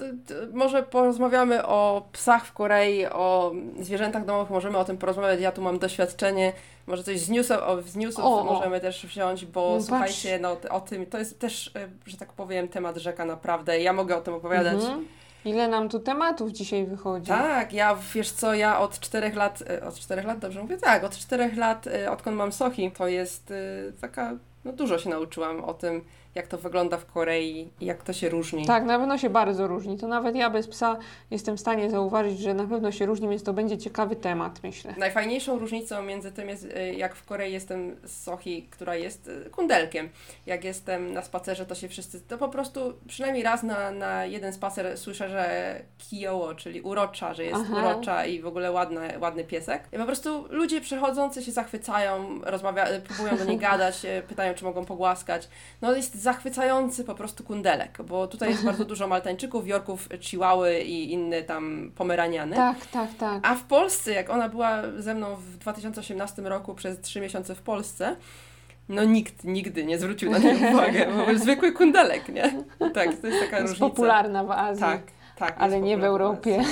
może 0.52 0.82
porozmawiamy 0.82 1.66
o 1.66 2.02
psach 2.12 2.46
w 2.46 2.52
Korei, 2.52 3.06
o 3.06 3.52
zwierzętach 3.80 4.24
domowych, 4.24 4.50
możemy 4.50 4.78
o 4.78 4.84
tym 4.84 4.98
porozmawiać. 4.98 5.40
Ja 5.40 5.52
tu 5.52 5.62
mam 5.62 5.78
doświadczenie, 5.78 6.52
może 6.86 7.02
coś 7.04 7.20
z 7.20 7.28
newsów, 7.30 7.56
o, 7.56 7.82
z 7.82 7.96
newsów 7.96 8.24
O, 8.24 8.40
o. 8.40 8.44
możemy 8.44 8.80
też 8.80 9.06
wziąć, 9.06 9.46
bo 9.46 9.60
No 9.70 9.74
patrz. 9.76 9.86
słuchajcie, 9.86 10.38
no 10.38 10.56
o 10.70 10.80
tym, 10.80 11.06
to 11.06 11.18
jest 11.18 11.38
też, 11.38 11.70
e, 11.76 11.88
że 12.06 12.16
tak 12.16 12.32
powiem, 12.32 12.68
temat 12.68 12.96
rzeka 12.96 13.24
naprawdę. 13.24 13.80
Ja 13.80 13.92
mogę 13.92 14.16
o 14.16 14.20
tym 14.20 14.34
opowiadać. 14.34 14.74
Mhm. 14.74 15.06
Ile 15.44 15.68
nam 15.68 15.88
tu 15.88 16.00
tematów 16.00 16.50
dzisiaj 16.50 16.86
wychodzi? 16.86 17.26
Tak, 17.26 17.72
ja 17.72 17.98
wiesz 18.14 18.30
co, 18.30 18.54
ja 18.54 18.78
od 18.80 19.00
czterech 19.00 19.34
lat, 19.34 19.62
e, 19.70 19.86
od 19.86 19.94
czterech 19.94 20.24
lat, 20.24 20.38
dobrze 20.38 20.62
mówię? 20.62 20.76
Tak, 20.76 21.04
od 21.04 21.16
czterech 21.16 21.56
lat, 21.56 21.86
e, 21.86 22.10
odkąd 22.10 22.36
mam 22.36 22.52
Sochi, 22.52 22.90
to 22.90 23.08
jest 23.08 23.50
e, 23.50 23.54
taka, 24.00 24.32
no 24.64 24.72
dużo 24.72 24.98
się 24.98 25.10
nauczyłam 25.10 25.64
o 25.64 25.74
tym, 25.74 26.04
jak 26.34 26.46
to 26.46 26.58
wygląda 26.58 26.96
w 26.96 27.06
Korei 27.06 27.70
i 27.80 27.86
jak 27.86 28.02
to 28.02 28.12
się 28.12 28.28
różni. 28.28 28.66
Tak, 28.66 28.84
na 28.84 28.98
pewno 28.98 29.18
się 29.18 29.30
bardzo 29.30 29.66
różni. 29.66 29.98
To 29.98 30.08
nawet 30.08 30.36
ja 30.36 30.50
bez 30.50 30.68
psa 30.68 30.96
jestem 31.30 31.56
w 31.56 31.60
stanie 31.60 31.90
zauważyć, 31.90 32.38
że 32.38 32.54
na 32.54 32.66
pewno 32.66 32.92
się 32.92 33.06
różni, 33.06 33.28
więc 33.28 33.42
to 33.42 33.52
będzie 33.52 33.78
ciekawy 33.78 34.16
temat, 34.16 34.62
myślę. 34.62 34.94
Najfajniejszą 34.98 35.58
różnicą 35.58 36.02
między 36.02 36.32
tym 36.32 36.48
jest, 36.48 36.64
y, 36.64 36.94
jak 36.94 37.14
w 37.14 37.24
Korei 37.24 37.52
jestem 37.52 37.96
z 38.04 38.22
Sochi, 38.22 38.68
która 38.70 38.94
jest 38.94 39.28
y, 39.28 39.50
kundelkiem. 39.50 40.08
Jak 40.46 40.64
jestem 40.64 41.12
na 41.12 41.22
spacerze, 41.22 41.66
to 41.66 41.74
się 41.74 41.88
wszyscy, 41.88 42.20
to 42.20 42.38
po 42.38 42.48
prostu 42.48 42.94
przynajmniej 43.08 43.42
raz 43.42 43.62
na, 43.62 43.90
na 43.90 44.26
jeden 44.26 44.52
spacer 44.52 44.98
słyszę, 44.98 45.28
że 45.28 45.74
kijoło, 45.98 46.54
czyli 46.54 46.80
urocza, 46.80 47.34
że 47.34 47.44
jest 47.44 47.64
Aha. 47.64 47.78
urocza 47.78 48.26
i 48.26 48.40
w 48.40 48.46
ogóle 48.46 48.72
ładny, 48.72 49.18
ładny 49.20 49.44
piesek. 49.44 49.82
I 49.92 49.98
po 49.98 50.04
prostu 50.04 50.46
ludzie 50.50 50.80
przechodzący 50.80 51.42
się 51.42 51.52
zachwycają, 51.52 52.40
rozmawia, 52.42 52.86
próbują 53.00 53.36
do 53.36 53.44
niej 53.44 53.58
gadać, 53.68 54.04
y, 54.04 54.22
pytają, 54.28 54.54
czy 54.54 54.64
mogą 54.64 54.84
pogłaskać. 54.84 55.48
No 55.82 55.96
jest 55.96 56.23
zachwycający 56.24 57.04
po 57.04 57.14
prostu 57.14 57.44
kundelek, 57.44 57.98
bo 58.02 58.26
tutaj 58.28 58.50
jest 58.50 58.64
bardzo 58.64 58.84
dużo 58.84 59.06
maltańczyków, 59.08 59.66
jorków, 59.68 60.08
chihuahy 60.20 60.80
i 60.82 61.12
inne 61.12 61.42
tam 61.42 61.92
pomeraniany. 61.96 62.56
Tak, 62.56 62.86
tak, 62.86 63.10
tak. 63.18 63.40
A 63.46 63.54
w 63.54 63.62
Polsce, 63.62 64.12
jak 64.12 64.30
ona 64.30 64.48
była 64.48 64.82
ze 64.98 65.14
mną 65.14 65.36
w 65.36 65.56
2018 65.56 66.42
roku 66.42 66.74
przez 66.74 67.00
trzy 67.00 67.20
miesiące 67.20 67.54
w 67.54 67.62
Polsce, 67.62 68.16
no 68.88 69.04
nikt 69.04 69.44
nigdy 69.44 69.84
nie 69.84 69.98
zwrócił 69.98 70.30
na 70.30 70.38
nią 70.38 70.70
uwagę, 70.72 71.06
bo 71.16 71.26
był 71.26 71.38
zwykły 71.38 71.72
kundelek, 71.72 72.28
nie? 72.28 72.64
Tak, 72.94 73.16
to 73.20 73.26
jest 73.26 73.40
taka 73.44 73.58
jest 73.58 73.68
różnica. 73.72 73.78
popularna 73.90 74.44
w 74.44 74.50
Azji, 74.50 74.80
Tak, 74.80 75.02
tak. 75.36 75.54
ale 75.58 75.80
nie 75.80 75.98
w 75.98 76.04
Europie. 76.04 76.62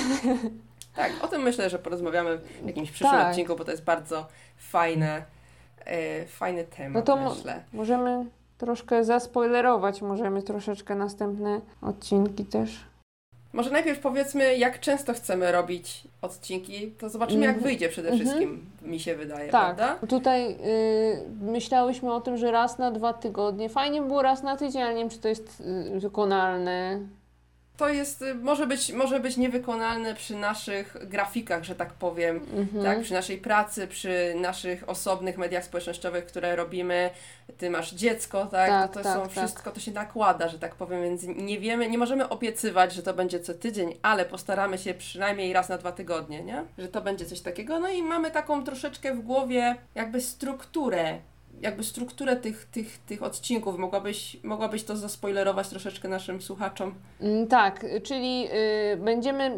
Tak, 0.95 1.11
o 1.21 1.27
tym 1.27 1.41
myślę, 1.41 1.69
że 1.69 1.79
porozmawiamy 1.79 2.37
w 2.37 2.67
jakimś 2.67 2.91
przyszłym 2.91 3.11
Tak. 3.11 3.29
odcinku, 3.29 3.55
bo 3.55 3.65
to 3.65 3.71
jest 3.71 3.83
bardzo 3.83 4.27
fajne, 4.57 5.23
e, 5.85 6.25
fajny 6.25 6.63
temat, 6.63 6.93
No 6.93 7.01
to 7.01 7.29
myślę. 7.35 7.63
Możemy 7.73 8.25
troszkę 8.57 9.03
zaspoilerować, 9.03 10.01
możemy 10.01 10.43
troszeczkę 10.43 10.95
następne 10.95 11.61
odcinki 11.81 12.45
też. 12.45 12.79
Może 13.53 13.71
najpierw 13.71 13.99
powiedzmy, 13.99 14.57
jak 14.57 14.79
często 14.79 15.13
chcemy 15.13 15.51
robić 15.51 16.03
odcinki, 16.21 16.91
to 16.91 17.09
zobaczymy, 17.09 17.39
jak 17.45 17.55
Mhm. 17.55 17.63
wyjdzie 17.63 17.89
przede 17.89 18.09
Mhm. 18.09 18.27
wszystkim, 18.27 18.65
mi 18.81 18.99
się 18.99 19.15
wydaje, 19.15 19.49
Tak, 19.51 19.75
prawda? 19.75 20.07
tutaj 20.07 20.51
y, 20.51 20.55
myślałyśmy 21.41 22.13
o 22.13 22.21
tym, 22.21 22.37
że 22.37 22.51
raz 22.51 22.77
na 22.77 22.91
dwa 22.91 23.13
tygodnie. 23.13 23.69
Fajnie 23.69 24.01
by 24.01 24.07
było 24.07 24.21
raz 24.21 24.43
na 24.43 24.57
tydzień, 24.57 24.81
ale 24.81 24.93
nie 24.93 24.99
wiem, 25.01 25.09
czy 25.09 25.19
to 25.19 25.27
jest 25.27 25.63
y, 25.95 25.99
wykonalne. 25.99 26.99
To 27.77 27.89
jest, 27.89 28.21
y, 28.21 28.35
może 28.35 28.67
być, 28.67 28.91
może 28.91 29.19
być 29.19 29.37
niewykonalne 29.37 30.15
przy 30.15 30.35
naszych 30.35 30.97
grafikach, 31.07 31.63
że 31.63 31.75
tak 31.75 31.93
powiem, 31.93 32.39
Mhm. 32.53 32.83
tak? 32.83 33.01
Przy 33.01 33.13
naszej 33.13 33.37
pracy, 33.37 33.87
przy 33.87 34.33
naszych 34.37 34.89
osobnych 34.89 35.37
mediach 35.37 35.63
społecznościowych, 35.65 36.25
które 36.25 36.55
robimy. 36.55 37.09
Ty 37.57 37.69
masz 37.69 37.93
dziecko, 37.93 38.45
tak? 38.45 38.69
Tak, 38.69 38.91
to 38.93 38.97
to 38.99 39.03
tak, 39.03 39.13
są 39.13 39.21
tak. 39.21 39.31
wszystko, 39.31 39.71
to 39.71 39.79
się 39.79 39.91
nakłada, 39.91 40.47
że 40.49 40.59
tak 40.59 40.75
powiem, 40.75 41.01
więc 41.01 41.23
nie 41.23 41.59
wiemy, 41.59 41.89
nie 41.89 41.97
możemy 41.97 42.29
obiecywać, 42.29 42.93
że 42.93 43.03
to 43.03 43.13
będzie 43.13 43.39
co 43.39 43.53
tydzień, 43.53 43.95
ale 44.01 44.25
postaramy 44.25 44.77
się 44.77 44.93
przynajmniej 44.93 45.53
raz 45.53 45.69
na 45.69 45.77
dwa 45.77 45.91
tygodnie, 45.91 46.43
nie? 46.43 46.63
Że 46.77 46.87
to 46.87 47.01
będzie 47.01 47.25
coś 47.25 47.41
takiego. 47.41 47.79
No 47.79 47.89
i 47.89 48.03
mamy 48.03 48.31
taką 48.31 48.63
troszeczkę 48.63 49.13
w 49.15 49.21
głowie 49.21 49.75
jakby 49.95 50.21
strukturę 50.21 51.17
jakby 51.61 51.83
strukturę 51.83 52.35
tych, 52.35 52.65
tych, 52.65 52.97
tych 52.97 53.23
odcinków. 53.23 53.77
Mogłabyś, 53.77 54.37
mogłabyś 54.43 54.83
to 54.83 54.95
zaspoilerować 54.97 55.67
troszeczkę 55.69 56.07
naszym 56.07 56.41
słuchaczom? 56.41 56.95
Mm, 57.21 57.47
Tak, 57.47 57.85
czyli 58.03 58.47
y, 58.93 58.97
będziemy, 58.97 59.51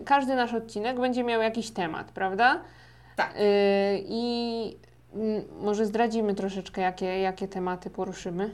y, 0.00 0.04
każdy 0.04 0.34
nasz 0.34 0.54
odcinek 0.54 1.00
będzie 1.00 1.24
miał 1.24 1.42
jakiś 1.42 1.70
temat, 1.70 2.12
prawda? 2.12 2.62
Tak. 3.16 3.34
Y, 3.36 3.38
I 4.04 4.76
mm, 5.14 5.42
może 5.60 5.86
zdradzimy 5.86 6.34
troszeczkę, 6.34 6.80
jakie, 6.80 7.20
jakie 7.20 7.48
tematy 7.48 7.90
poruszymy. 7.90 8.50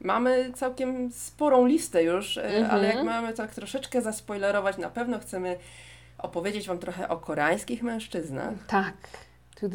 Mamy 0.00 0.52
całkiem 0.54 1.12
sporą 1.12 1.66
listę 1.66 2.02
już, 2.02 2.38
Mhm. 2.38 2.70
ale 2.70 2.86
jak 2.88 3.04
mamy 3.04 3.32
tak 3.32 3.54
troszeczkę 3.54 4.02
zaspoilerować, 4.02 4.78
na 4.78 4.88
pewno 4.90 5.18
chcemy 5.18 5.58
opowiedzieć 6.18 6.68
Wam 6.68 6.78
trochę 6.78 7.08
o 7.08 7.16
koreańskich 7.16 7.82
mężczyznach. 7.82 8.54
Tak. 8.66 8.94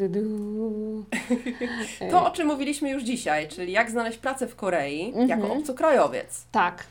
To, 2.10 2.26
o 2.26 2.30
czym 2.30 2.46
mówiliśmy 2.46 2.90
już 2.90 3.02
dzisiaj, 3.02 3.48
czyli 3.48 3.72
jak 3.72 3.90
znaleźć 3.90 4.18
pracę 4.18 4.46
w 4.46 4.56
Korei 4.56 5.06
Mhm. 5.08 5.28
jako 5.28 5.52
obcokrajowiec. 5.52 6.44
Tak. 6.52 6.84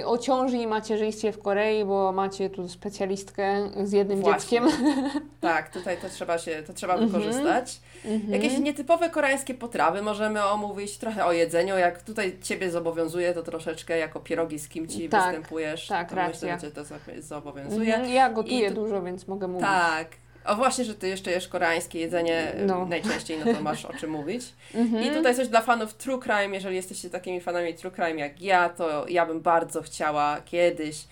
y, 0.00 0.06
o 0.06 0.18
ciąży 0.18 0.56
i 0.56 0.66
macierzyństwie 0.66 1.32
w 1.32 1.42
Korei, 1.42 1.84
bo 1.84 2.12
macie 2.12 2.50
tu 2.50 2.68
specjalistkę 2.68 3.70
z 3.84 3.92
jednym 3.92 4.20
Właśnie. 4.20 4.60
dzieckiem. 4.60 4.86
Tak, 5.40 5.70
tutaj 5.70 5.96
to 6.02 6.08
trzeba 6.08 6.38
się, 6.38 6.62
to 6.66 6.72
trzeba 6.72 6.94
Mhm. 6.94 7.10
wykorzystać. 7.12 7.80
Mhm. 8.04 8.32
Jakieś 8.32 8.58
nietypowe 8.58 9.10
koreańskie 9.10 9.54
potrawy 9.54 10.02
możemy 10.02 10.44
omówić, 10.44 10.98
trochę 10.98 11.24
o 11.24 11.32
jedzeniu. 11.32 11.76
Jak 11.78 12.02
tutaj 12.02 12.36
Ciebie 12.42 12.70
zobowiązuje, 12.70 13.34
to 13.34 13.42
troszeczkę 13.42 13.98
jako 13.98 14.20
pierogi 14.20 14.58
z 14.58 14.68
kimci 14.68 15.08
Tak, 15.08 15.24
występujesz. 15.24 15.86
tak, 15.86 16.08
to 16.10 16.16
racja. 16.16 16.54
myślę, 16.54 16.68
że 16.68 16.68
Cię 16.68 16.74
to 16.74 16.82
zo- 16.94 17.22
zobowiązuje. 17.22 17.94
Mhm. 17.94 18.12
Ja 18.14 18.30
gotuję 18.30 18.68
tu- 18.68 18.74
dużo, 18.74 19.02
więc 19.02 19.28
mogę 19.28 19.48
mówić. 19.48 19.66
Tak. 19.66 20.08
O 20.46 20.54
właśnie, 20.56 20.84
że 20.84 20.94
Ty 20.94 21.08
jeszcze 21.08 21.30
jesz 21.30 21.48
koreańskie 21.48 21.98
jedzenie 22.00 22.52
No. 22.66 22.78
no. 22.78 22.86
najczęściej, 22.86 23.38
no 23.46 23.54
to 23.54 23.60
masz 23.62 23.84
o 23.84 23.92
czym 23.92 24.10
mówić. 24.10 24.44
Mhm. 24.74 25.04
I 25.04 25.10
tutaj 25.10 25.34
coś 25.36 25.48
dla 25.48 25.60
fanów 25.60 25.94
True 25.94 26.18
Crime, 26.18 26.54
jeżeli 26.54 26.76
jesteście 26.76 27.10
takimi 27.10 27.40
fanami 27.40 27.74
True 27.74 27.90
Crime 27.90 28.14
jak 28.20 28.42
ja, 28.42 28.68
to 28.68 29.08
ja 29.08 29.26
bym 29.26 29.40
bardzo 29.40 29.82
chciała 29.82 30.40
kiedyś 30.44 31.04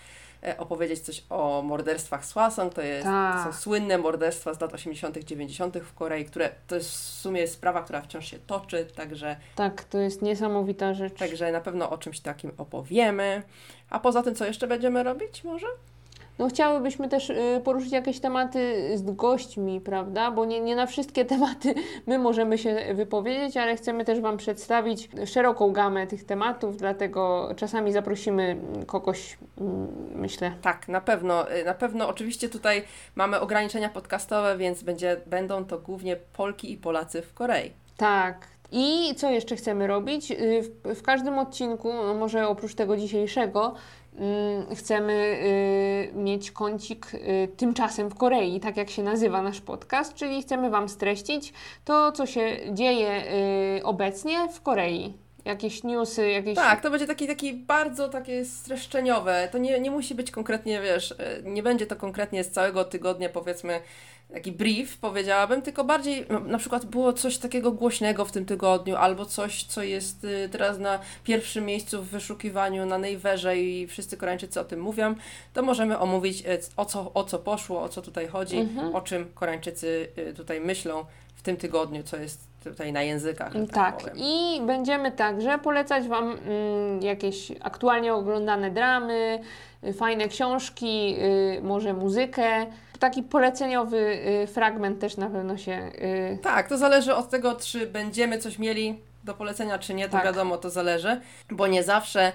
e, 0.43 0.57
opowiedzieć 0.57 0.99
coś 0.99 1.23
o 1.29 1.61
morderstwach 1.61 2.25
Słasong. 2.25 2.73
To, 2.73 2.81
jest, 2.81 3.03
Tak. 3.05 3.45
to 3.45 3.51
są 3.53 3.59
słynne 3.59 3.97
morderstwa 3.97 4.53
z 4.53 4.61
lat 4.61 4.73
80., 4.73 5.17
90. 5.23 5.77
w 5.77 5.93
Korei, 5.93 6.25
które 6.25 6.49
to 6.67 6.75
jest 6.75 6.89
w 6.91 6.95
sumie 6.95 7.47
sprawa, 7.47 7.81
która 7.81 8.01
wciąż 8.01 8.31
się 8.31 8.39
toczy, 8.39 8.85
także, 8.95 9.35
Tak, 9.55 9.83
to 9.83 9.97
jest 9.97 10.21
niesamowita 10.21 10.93
rzecz. 10.93 11.13
także 11.13 11.51
na 11.51 11.61
pewno 11.61 11.89
o 11.89 11.97
czymś 11.97 12.19
takim 12.19 12.51
opowiemy. 12.57 13.41
A 13.89 13.99
poza 13.99 14.23
tym, 14.23 14.35
co 14.35 14.45
jeszcze 14.45 14.67
będziemy 14.67 15.03
robić 15.03 15.43
może? 15.43 15.67
No 16.39 16.47
chciałybyśmy 16.47 17.09
też 17.09 17.29
y, 17.29 17.61
poruszyć 17.63 17.91
jakieś 17.91 18.19
tematy 18.19 18.91
z 18.97 19.15
gośćmi, 19.15 19.81
prawda? 19.81 20.31
Bo 20.31 20.45
nie, 20.45 20.59
nie 20.59 20.75
na 20.75 20.85
wszystkie 20.85 21.25
tematy 21.35 21.73
my 22.07 22.19
możemy 22.19 22.57
się 22.57 22.93
wypowiedzieć, 22.93 23.57
ale 23.57 23.75
chcemy 23.75 24.05
też 24.05 24.19
Wam 24.19 24.37
przedstawić 24.37 25.09
szeroką 25.25 25.71
gamę 25.71 26.07
tych 26.07 26.23
tematów, 26.25 26.77
dlatego 26.77 27.49
czasami 27.55 27.91
zaprosimy 27.91 28.57
kogoś, 28.87 29.37
mm, 29.61 29.87
myślę. 30.15 30.51
Tak, 30.61 30.87
na 30.87 31.01
pewno. 31.01 31.51
y, 31.51 31.65
Na 31.65 31.73
pewno 31.73 32.07
oczywiście 32.07 32.49
tutaj 32.49 32.83
mamy 33.15 33.39
ograniczenia 33.39 33.89
podcastowe, 33.89 34.57
więc 34.57 34.83
będzie, 34.83 35.21
będą 35.25 35.65
to 35.65 35.79
głównie 35.79 36.15
Polki 36.15 36.71
i 36.71 36.77
Polacy 36.77 37.21
w 37.21 37.33
Korei. 37.33 37.71
Tak. 37.97 38.47
I 38.71 39.15
co 39.15 39.29
jeszcze 39.29 39.55
chcemy 39.55 39.87
robić? 39.87 40.31
Y, 40.31 40.61
W, 40.85 40.95
w 40.95 41.01
każdym 41.01 41.39
odcinku, 41.39 41.93
no 41.93 42.13
może 42.13 42.47
oprócz 42.47 42.75
tego 42.75 42.97
dzisiejszego, 42.97 43.75
chcemy 44.75 45.13
y, 46.13 46.17
mieć 46.17 46.51
kącik 46.51 47.13
y, 47.13 47.47
tymczasem 47.57 48.09
w 48.09 48.15
Korei, 48.15 48.59
tak 48.59 48.77
jak 48.77 48.89
się 48.89 49.03
nazywa 49.03 49.41
nasz 49.41 49.61
podcast, 49.61 50.13
czyli 50.13 50.41
chcemy 50.41 50.69
Wam 50.69 50.89
streścić 50.89 51.53
to, 51.85 52.11
co 52.11 52.25
się 52.25 52.57
dzieje 52.71 53.23
y, 53.77 53.83
obecnie 53.83 54.49
w 54.53 54.61
Korei. 54.61 55.13
Jakieś 55.45 55.83
newsy, 55.83 56.29
jakieś... 56.29 56.55
Tak, 56.55 56.81
to 56.81 56.89
będzie 56.89 57.07
taki, 57.07 57.27
taki 57.27 57.53
bardzo 57.53 58.09
takie 58.09 58.45
streszczeniowe. 58.45 59.49
To 59.51 59.57
nie, 59.57 59.79
nie 59.79 59.91
musi 59.91 60.15
być 60.15 60.31
konkretnie, 60.31 60.81
wiesz, 60.81 61.15
nie 61.43 61.63
będzie 61.63 61.87
to 61.87 61.95
konkretnie 61.95 62.43
z 62.43 62.51
całego 62.51 62.83
tygodnia, 62.83 63.29
powiedzmy, 63.29 63.79
taki 64.33 64.51
brief, 64.51 64.97
powiedziałabym, 64.97 65.61
tylko 65.61 65.83
bardziej 65.83 66.25
no, 66.29 66.39
na 66.39 66.57
przykład 66.57 66.85
było 66.85 67.13
coś 67.13 67.37
takiego 67.37 67.71
głośnego 67.71 68.25
w 68.25 68.31
tym 68.31 68.45
tygodniu, 68.45 68.95
albo 68.95 69.25
coś, 69.25 69.63
co 69.63 69.83
jest 69.83 70.23
y, 70.23 70.49
teraz 70.51 70.79
na 70.79 70.99
pierwszym 71.23 71.65
miejscu 71.65 72.03
w 72.03 72.07
wyszukiwaniu, 72.07 72.85
na 72.85 72.97
najwyżej 72.97 73.79
i 73.79 73.87
wszyscy 73.87 74.17
Koreańczycy 74.17 74.59
o 74.59 74.63
tym 74.65 74.79
mówią, 74.81 75.15
to 75.53 75.63
możemy 75.63 75.99
omówić 75.99 76.41
e, 76.45 76.57
o 76.77 76.85
co, 76.85 77.11
o 77.13 77.23
co 77.23 77.39
poszło, 77.39 77.81
o 77.81 77.89
co 77.89 78.01
tutaj 78.01 78.27
chodzi, 78.27 78.57
Mhm. 78.57 78.95
o 78.95 79.01
czym 79.01 79.31
Koreańczycy 79.35 80.07
y, 80.17 80.33
tutaj 80.33 80.61
myślą 80.61 81.05
w 81.35 81.41
tym 81.41 81.57
tygodniu, 81.57 82.03
co 82.03 82.17
jest 82.17 82.39
tutaj 82.63 82.93
na 82.93 83.01
językach. 83.03 83.53
Tak, 83.73 83.97
powiem. 83.97 84.17
i 84.17 84.61
będziemy 84.65 85.11
także 85.11 85.59
polecać 85.59 86.07
Wam 86.07 86.31
mm, 86.31 87.01
jakieś 87.01 87.51
aktualnie 87.61 88.13
oglądane 88.13 88.71
dramy, 88.71 89.39
y, 89.83 89.93
fajne 89.93 90.27
książki, 90.27 91.15
y, 91.57 91.61
może 91.63 91.93
muzykę. 91.93 92.65
Taki 92.99 93.23
poleceniowy 93.23 93.97
y, 94.43 94.47
fragment 94.47 94.99
też 94.99 95.17
na 95.17 95.29
pewno 95.29 95.57
się. 95.57 95.91
Y, 96.33 96.39
Tak, 96.41 96.69
to 96.69 96.77
zależy 96.77 97.15
od 97.15 97.29
tego, 97.29 97.55
czy 97.55 97.87
będziemy 97.87 98.37
coś 98.37 98.59
mieli 98.59 98.99
do 99.23 99.33
polecenia, 99.33 99.79
czy 99.79 99.93
nie, 99.93 100.05
to 100.05 100.11
Tak. 100.11 100.25
wiadomo, 100.25 100.57
to 100.57 100.69
zależy, 100.69 101.21
bo 101.51 101.67
nie 101.67 101.83
zawsze, 101.83 102.31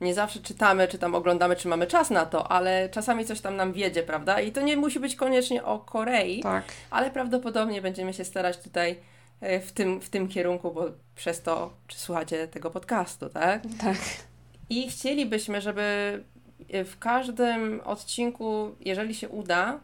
nie 0.00 0.14
zawsze 0.14 0.40
czytamy, 0.40 0.88
czy 0.88 0.98
tam 0.98 1.14
oglądamy, 1.14 1.56
czy 1.56 1.68
mamy 1.68 1.86
czas 1.86 2.10
na 2.10 2.26
to, 2.26 2.50
ale 2.50 2.88
czasami 2.88 3.24
coś 3.24 3.40
tam 3.40 3.56
nam 3.56 3.72
wiedzie, 3.72 4.02
prawda? 4.02 4.40
I 4.40 4.52
to 4.52 4.60
nie 4.60 4.76
musi 4.76 5.00
być 5.00 5.16
koniecznie 5.16 5.64
o 5.64 5.78
Korei, 5.78 6.42
tak. 6.42 6.64
ale 6.90 7.10
prawdopodobnie 7.10 7.82
będziemy 7.82 8.12
się 8.12 8.24
starać 8.24 8.58
tutaj 8.58 8.98
e, 9.40 9.60
w 9.60 9.72
tym, 9.72 10.00
w 10.00 10.08
tym 10.10 10.28
kierunku, 10.28 10.70
bo 10.70 10.84
przez 11.16 11.42
to, 11.42 11.72
czy 11.86 11.98
słuchacie 11.98 12.48
tego 12.48 12.70
podcastu, 12.70 13.28
tak? 13.28 13.62
Tak. 13.80 13.96
I 14.70 14.90
chcielibyśmy, 14.90 15.60
żeby 15.60 15.82
w 16.84 16.98
każdym 16.98 17.80
odcinku, 17.84 18.70
jeżeli 18.80 19.14
się 19.14 19.28
uda, 19.28 19.80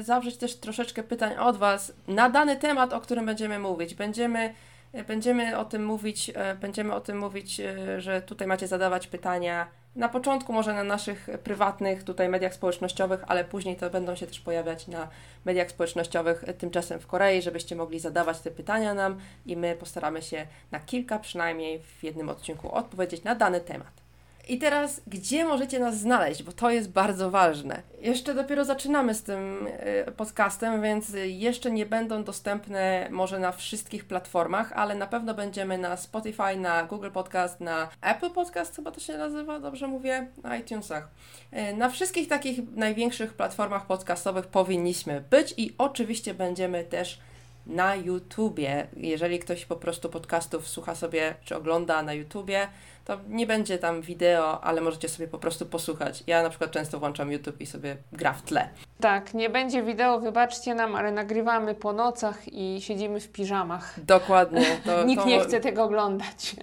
zawrzeć 0.00 0.36
też 0.36 0.56
troszeczkę 0.56 1.02
pytań 1.02 1.36
od 1.36 1.56
Was 1.56 1.92
na 2.08 2.30
dany 2.30 2.56
temat, 2.56 2.92
o 2.92 3.00
którym 3.00 3.26
będziemy 3.26 3.58
mówić. 3.58 3.94
Będziemy, 3.94 4.54
e, 4.92 5.04
będziemy 5.04 5.58
o 5.58 5.64
tym 5.64 5.84
mówić, 5.84 6.30
e, 6.34 6.54
będziemy 6.54 6.94
o 6.94 7.00
tym 7.00 7.18
mówić, 7.18 7.60
e, 7.60 8.00
że 8.00 8.22
tutaj 8.22 8.48
macie 8.48 8.66
zadawać 8.68 9.06
pytania. 9.06 9.66
Na 9.96 10.08
początku 10.08 10.52
może 10.52 10.74
na 10.74 10.84
naszych 10.84 11.28
prywatnych 11.44 12.04
tutaj 12.04 12.28
mediach 12.28 12.54
społecznościowych, 12.54 13.24
ale 13.26 13.44
później 13.44 13.76
to 13.76 13.90
będą 13.90 14.14
się 14.14 14.26
też 14.26 14.40
pojawiać 14.40 14.88
na 14.88 15.08
mediach 15.44 15.70
społecznościowych 15.70 16.44
e, 16.46 16.54
tymczasem 16.54 17.00
w 17.00 17.06
Korei, 17.06 17.42
żebyście 17.42 17.76
mogli 17.76 18.00
zadawać 18.00 18.40
te 18.40 18.50
pytania 18.50 18.94
nam 18.94 19.20
i 19.46 19.56
my 19.56 19.76
postaramy 19.76 20.22
się 20.22 20.46
na 20.70 20.80
kilka 20.80 21.18
przynajmniej 21.18 21.78
w 21.82 22.04
jednym 22.04 22.28
odcinku 22.28 22.72
odpowiedzieć 22.72 23.24
na 23.24 23.34
dany 23.34 23.60
temat. 23.60 24.01
I 24.48 24.58
teraz, 24.58 25.00
gdzie 25.06 25.44
możecie 25.44 25.78
nas 25.78 25.98
znaleźć, 25.98 26.42
bo 26.42 26.52
to 26.52 26.70
jest 26.70 26.90
bardzo 26.90 27.30
ważne. 27.30 27.82
Jeszcze 28.00 28.34
dopiero 28.34 28.64
zaczynamy 28.64 29.14
z 29.14 29.22
tym 29.22 29.66
y, 30.08 30.12
podcastem, 30.12 30.82
więc 30.82 31.12
jeszcze 31.26 31.70
nie 31.70 31.86
będą 31.86 32.24
dostępne 32.24 33.08
może 33.10 33.38
na 33.38 33.52
wszystkich 33.52 34.04
platformach, 34.04 34.72
ale 34.72 34.94
na 34.94 35.06
pewno 35.06 35.34
będziemy 35.34 35.78
na 35.78 35.96
Spotify, 35.96 36.56
na 36.56 36.84
Google 36.84 37.10
Podcast, 37.10 37.60
na 37.60 37.88
Apple 38.00 38.30
Podcast, 38.30 38.76
chyba 38.76 38.90
to 38.90 39.00
się 39.00 39.18
nazywa, 39.18 39.60
dobrze 39.60 39.86
mówię, 39.88 40.26
na 40.42 40.56
iTunesach. 40.56 41.08
Y, 41.52 41.76
Na 41.76 41.88
wszystkich 41.88 42.28
takich 42.28 42.60
największych 42.76 43.34
platformach 43.34 43.86
podcastowych 43.86 44.46
powinniśmy 44.46 45.20
być 45.30 45.54
i 45.56 45.74
oczywiście 45.78 46.34
będziemy 46.34 46.84
też 46.84 47.18
na 47.66 47.96
YouTubie. 47.96 48.86
Jeżeli 48.96 49.38
ktoś 49.38 49.66
po 49.66 49.76
prostu 49.76 50.08
podcastów 50.08 50.68
słucha 50.68 50.94
sobie 50.94 51.34
czy 51.44 51.56
ogląda 51.56 52.02
na 52.02 52.12
YouTubie, 52.12 52.68
to 53.04 53.18
nie 53.28 53.46
będzie 53.46 53.78
tam 53.78 54.02
wideo, 54.02 54.64
ale 54.64 54.80
możecie 54.80 55.08
sobie 55.08 55.28
po 55.28 55.38
prostu 55.38 55.66
posłuchać. 55.66 56.24
Ja 56.26 56.42
na 56.42 56.50
przykład 56.50 56.70
często 56.70 56.98
włączam 56.98 57.32
YouTube 57.32 57.60
i 57.60 57.66
sobie 57.66 57.96
gra 58.12 58.32
w 58.32 58.42
tle. 58.42 58.68
Tak, 59.00 59.34
nie 59.34 59.50
będzie 59.50 59.82
wideo, 59.82 60.20
wybaczcie 60.20 60.74
nam, 60.74 60.96
ale 60.96 61.12
nagrywamy 61.12 61.74
po 61.74 61.92
nocach 61.92 62.52
i 62.52 62.80
siedzimy 62.80 63.20
w 63.20 63.32
piżamach. 63.32 64.04
Dokładnie. 64.04 64.62
To, 64.84 65.04
Nikt 65.04 65.22
to... 65.22 65.28
nie 65.28 65.40
chce 65.40 65.60
tego 65.60 65.84
oglądać. 65.84 66.56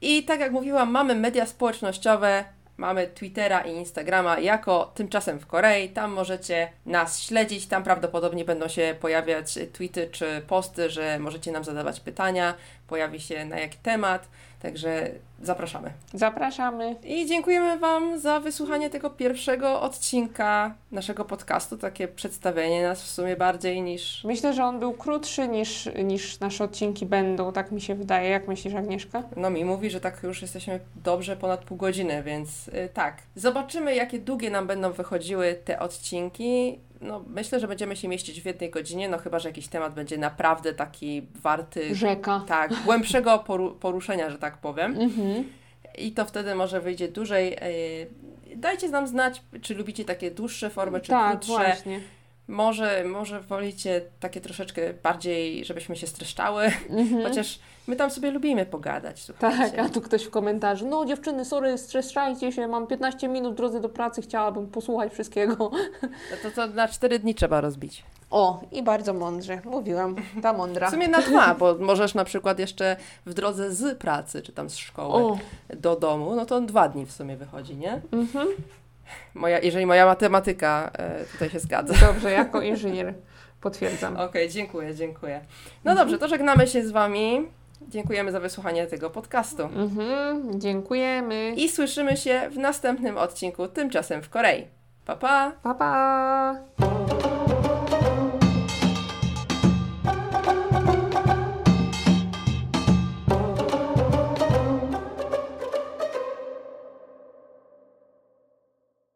I 0.00 0.24
tak 0.24 0.40
jak 0.40 0.52
mówiłam, 0.52 0.90
mamy 0.90 1.14
media 1.14 1.46
społecznościowe, 1.46 2.44
mamy 2.76 3.06
Twittera 3.06 3.60
i 3.60 3.72
Instagrama 3.72 4.38
jako 4.38 4.92
tymczasem 4.94 5.38
w 5.38 5.46
Korei. 5.46 5.88
Tam 5.88 6.12
możecie 6.12 6.72
nas 6.86 7.22
śledzić, 7.22 7.66
tam 7.66 7.82
prawdopodobnie 7.84 8.44
będą 8.44 8.68
się 8.68 8.94
pojawiać 9.00 9.58
tweety 9.72 10.08
czy 10.12 10.42
posty, 10.46 10.90
że 10.90 11.18
możecie 11.18 11.52
nam 11.52 11.64
zadawać 11.64 12.00
pytania, 12.00 12.54
pojawi 12.86 13.20
się 13.20 13.44
na 13.44 13.58
jaki 13.58 13.78
temat. 13.78 14.28
Także 14.64 15.10
zapraszamy. 15.42 15.92
Zapraszamy. 16.14 16.96
I 17.04 17.26
dziękujemy 17.26 17.78
Wam 17.78 18.18
za 18.18 18.40
wysłuchanie 18.40 18.90
tego 18.90 19.10
pierwszego 19.10 19.80
odcinka 19.80 20.74
naszego 20.92 21.24
podcastu. 21.24 21.78
Takie 21.78 22.08
przedstawienie 22.08 22.82
nas 22.82 23.02
w 23.02 23.10
sumie 23.10 23.36
bardziej 23.36 23.82
niż. 23.82 24.24
Myślę, 24.24 24.54
że 24.54 24.64
on 24.64 24.78
był 24.78 24.92
krótszy 24.92 25.48
niż, 25.48 25.88
niż 26.04 26.40
nasze 26.40 26.64
odcinki 26.64 27.06
będą, 27.06 27.52
tak 27.52 27.72
mi 27.72 27.80
się 27.80 27.94
wydaje. 27.94 28.30
Jak 28.30 28.48
myślisz, 28.48 28.74
Agnieszka? 28.74 29.22
No 29.36 29.50
mi 29.50 29.64
mówi, 29.64 29.90
że 29.90 30.00
tak 30.00 30.22
już 30.22 30.42
jesteśmy 30.42 30.80
dobrze 31.04 31.36
ponad 31.36 31.64
pół 31.64 31.76
godziny, 31.76 32.22
więc 32.22 32.68
y, 32.68 32.88
tak. 32.94 33.22
Zobaczymy, 33.36 33.94
jakie 33.94 34.18
długie 34.18 34.50
nam 34.50 34.66
będą 34.66 34.92
wychodziły 34.92 35.54
te 35.64 35.78
odcinki. 35.78 36.78
No, 37.04 37.24
myślę, 37.26 37.60
że 37.60 37.68
będziemy 37.68 37.96
się 37.96 38.08
mieścić 38.08 38.40
w 38.40 38.44
jednej 38.46 38.70
godzinie, 38.70 39.08
no 39.08 39.18
chyba, 39.18 39.38
że 39.38 39.48
jakiś 39.48 39.68
temat 39.68 39.94
będzie 39.94 40.18
naprawdę 40.18 40.74
taki 40.74 41.22
warty, 41.42 41.94
Rzeka. 41.94 42.42
tak, 42.48 42.72
głębszego 42.84 43.44
poru- 43.46 43.74
poruszenia, 43.78 44.30
że 44.30 44.38
tak 44.38 44.58
powiem. 44.58 44.96
Mhm. 45.00 45.44
I 45.98 46.12
to 46.12 46.24
wtedy 46.24 46.54
może 46.54 46.80
wyjdzie 46.80 47.08
dłużej. 47.08 47.56
Dajcie 48.56 48.88
nam 48.88 49.06
znać, 49.06 49.42
czy 49.62 49.74
lubicie 49.74 50.04
takie 50.04 50.30
dłuższe 50.30 50.70
formy, 50.70 51.00
czy 51.00 51.08
Tak, 51.10 51.30
krótsze. 51.30 51.52
właśnie. 51.52 52.00
Może, 52.48 53.04
może 53.04 53.40
wolicie 53.40 54.00
takie 54.20 54.40
troszeczkę 54.40 54.94
bardziej, 55.02 55.64
żebyśmy 55.64 55.96
się 55.96 56.06
streszczały, 56.06 56.64
Mhm. 56.90 57.22
chociaż 57.22 57.58
my 57.86 57.96
tam 57.96 58.10
sobie 58.10 58.30
lubimy 58.30 58.66
pogadać. 58.66 59.22
Słuchajcie. 59.22 59.76
Tak, 59.76 59.86
a 59.86 59.88
tu 59.88 60.00
ktoś 60.00 60.22
w 60.24 60.30
komentarzu, 60.30 60.86
no 60.88 61.04
dziewczyny, 61.04 61.44
sorry, 61.44 61.78
streszczajcie 61.78 62.52
się, 62.52 62.68
mam 62.68 62.86
15 62.86 63.28
minut 63.28 63.52
w 63.52 63.56
drodze 63.56 63.80
do 63.80 63.88
pracy, 63.88 64.22
chciałabym 64.22 64.66
posłuchać 64.66 65.12
wszystkiego. 65.12 65.70
No 66.02 66.36
to, 66.42 66.50
to 66.50 66.66
na 66.74 66.88
cztery 66.88 67.18
dni 67.18 67.34
trzeba 67.34 67.60
rozbić. 67.60 68.02
O, 68.30 68.60
i 68.72 68.82
bardzo 68.82 69.14
mądrze, 69.14 69.60
mówiłam, 69.64 70.16
ta 70.42 70.52
mądra. 70.52 70.88
W 70.88 70.90
sumie 70.90 71.08
na 71.08 71.22
dwa, 71.22 71.54
bo 71.54 71.74
możesz 71.80 72.14
na 72.14 72.24
przykład 72.24 72.58
jeszcze 72.58 72.96
w 73.26 73.34
drodze 73.34 73.72
z 73.72 73.98
pracy, 73.98 74.42
czy 74.42 74.52
tam 74.52 74.70
z 74.70 74.76
szkoły 74.76 75.14
O, 75.14 75.38
do 75.76 75.96
domu, 75.96 76.34
no 76.36 76.46
to 76.46 76.60
dwa 76.60 76.88
dni 76.88 77.06
w 77.06 77.12
sumie 77.12 77.36
wychodzi, 77.36 77.76
nie? 77.76 78.00
mhm. 78.12 78.48
Moja, 79.34 79.58
jeżeli 79.58 79.86
moja 79.86 80.06
matematyka 80.06 80.90
e, 80.98 81.24
tutaj 81.24 81.50
się 81.50 81.58
zgadza. 81.58 81.94
dobrze, 82.06 82.30
jako 82.30 82.60
inżynier 82.62 83.14
potwierdzam. 83.60 84.16
Okej, 84.16 84.50
dziękuję, 84.50 84.94
dziękuję. 84.94 85.40
No 85.84 85.94
dobrze, 85.94 86.18
to 86.18 86.28
żegnamy 86.28 86.66
się 86.66 86.86
z 86.86 86.90
Wami. 86.90 87.48
Dziękujemy 87.88 88.32
za 88.32 88.40
wysłuchanie 88.40 88.86
tego 88.86 89.10
podcastu. 89.10 89.62
Mhm, 89.62 90.60
dziękujemy. 90.60 91.54
I 91.56 91.68
słyszymy 91.68 92.16
się 92.16 92.50
w 92.50 92.58
następnym 92.58 93.18
odcinku, 93.18 93.68
tymczasem 93.68 94.22
w 94.22 94.28
Korei. 94.30 94.66
Pa, 95.04 95.16
pa! 95.16 95.52
Pa, 95.62 95.74
pa! 95.74 97.33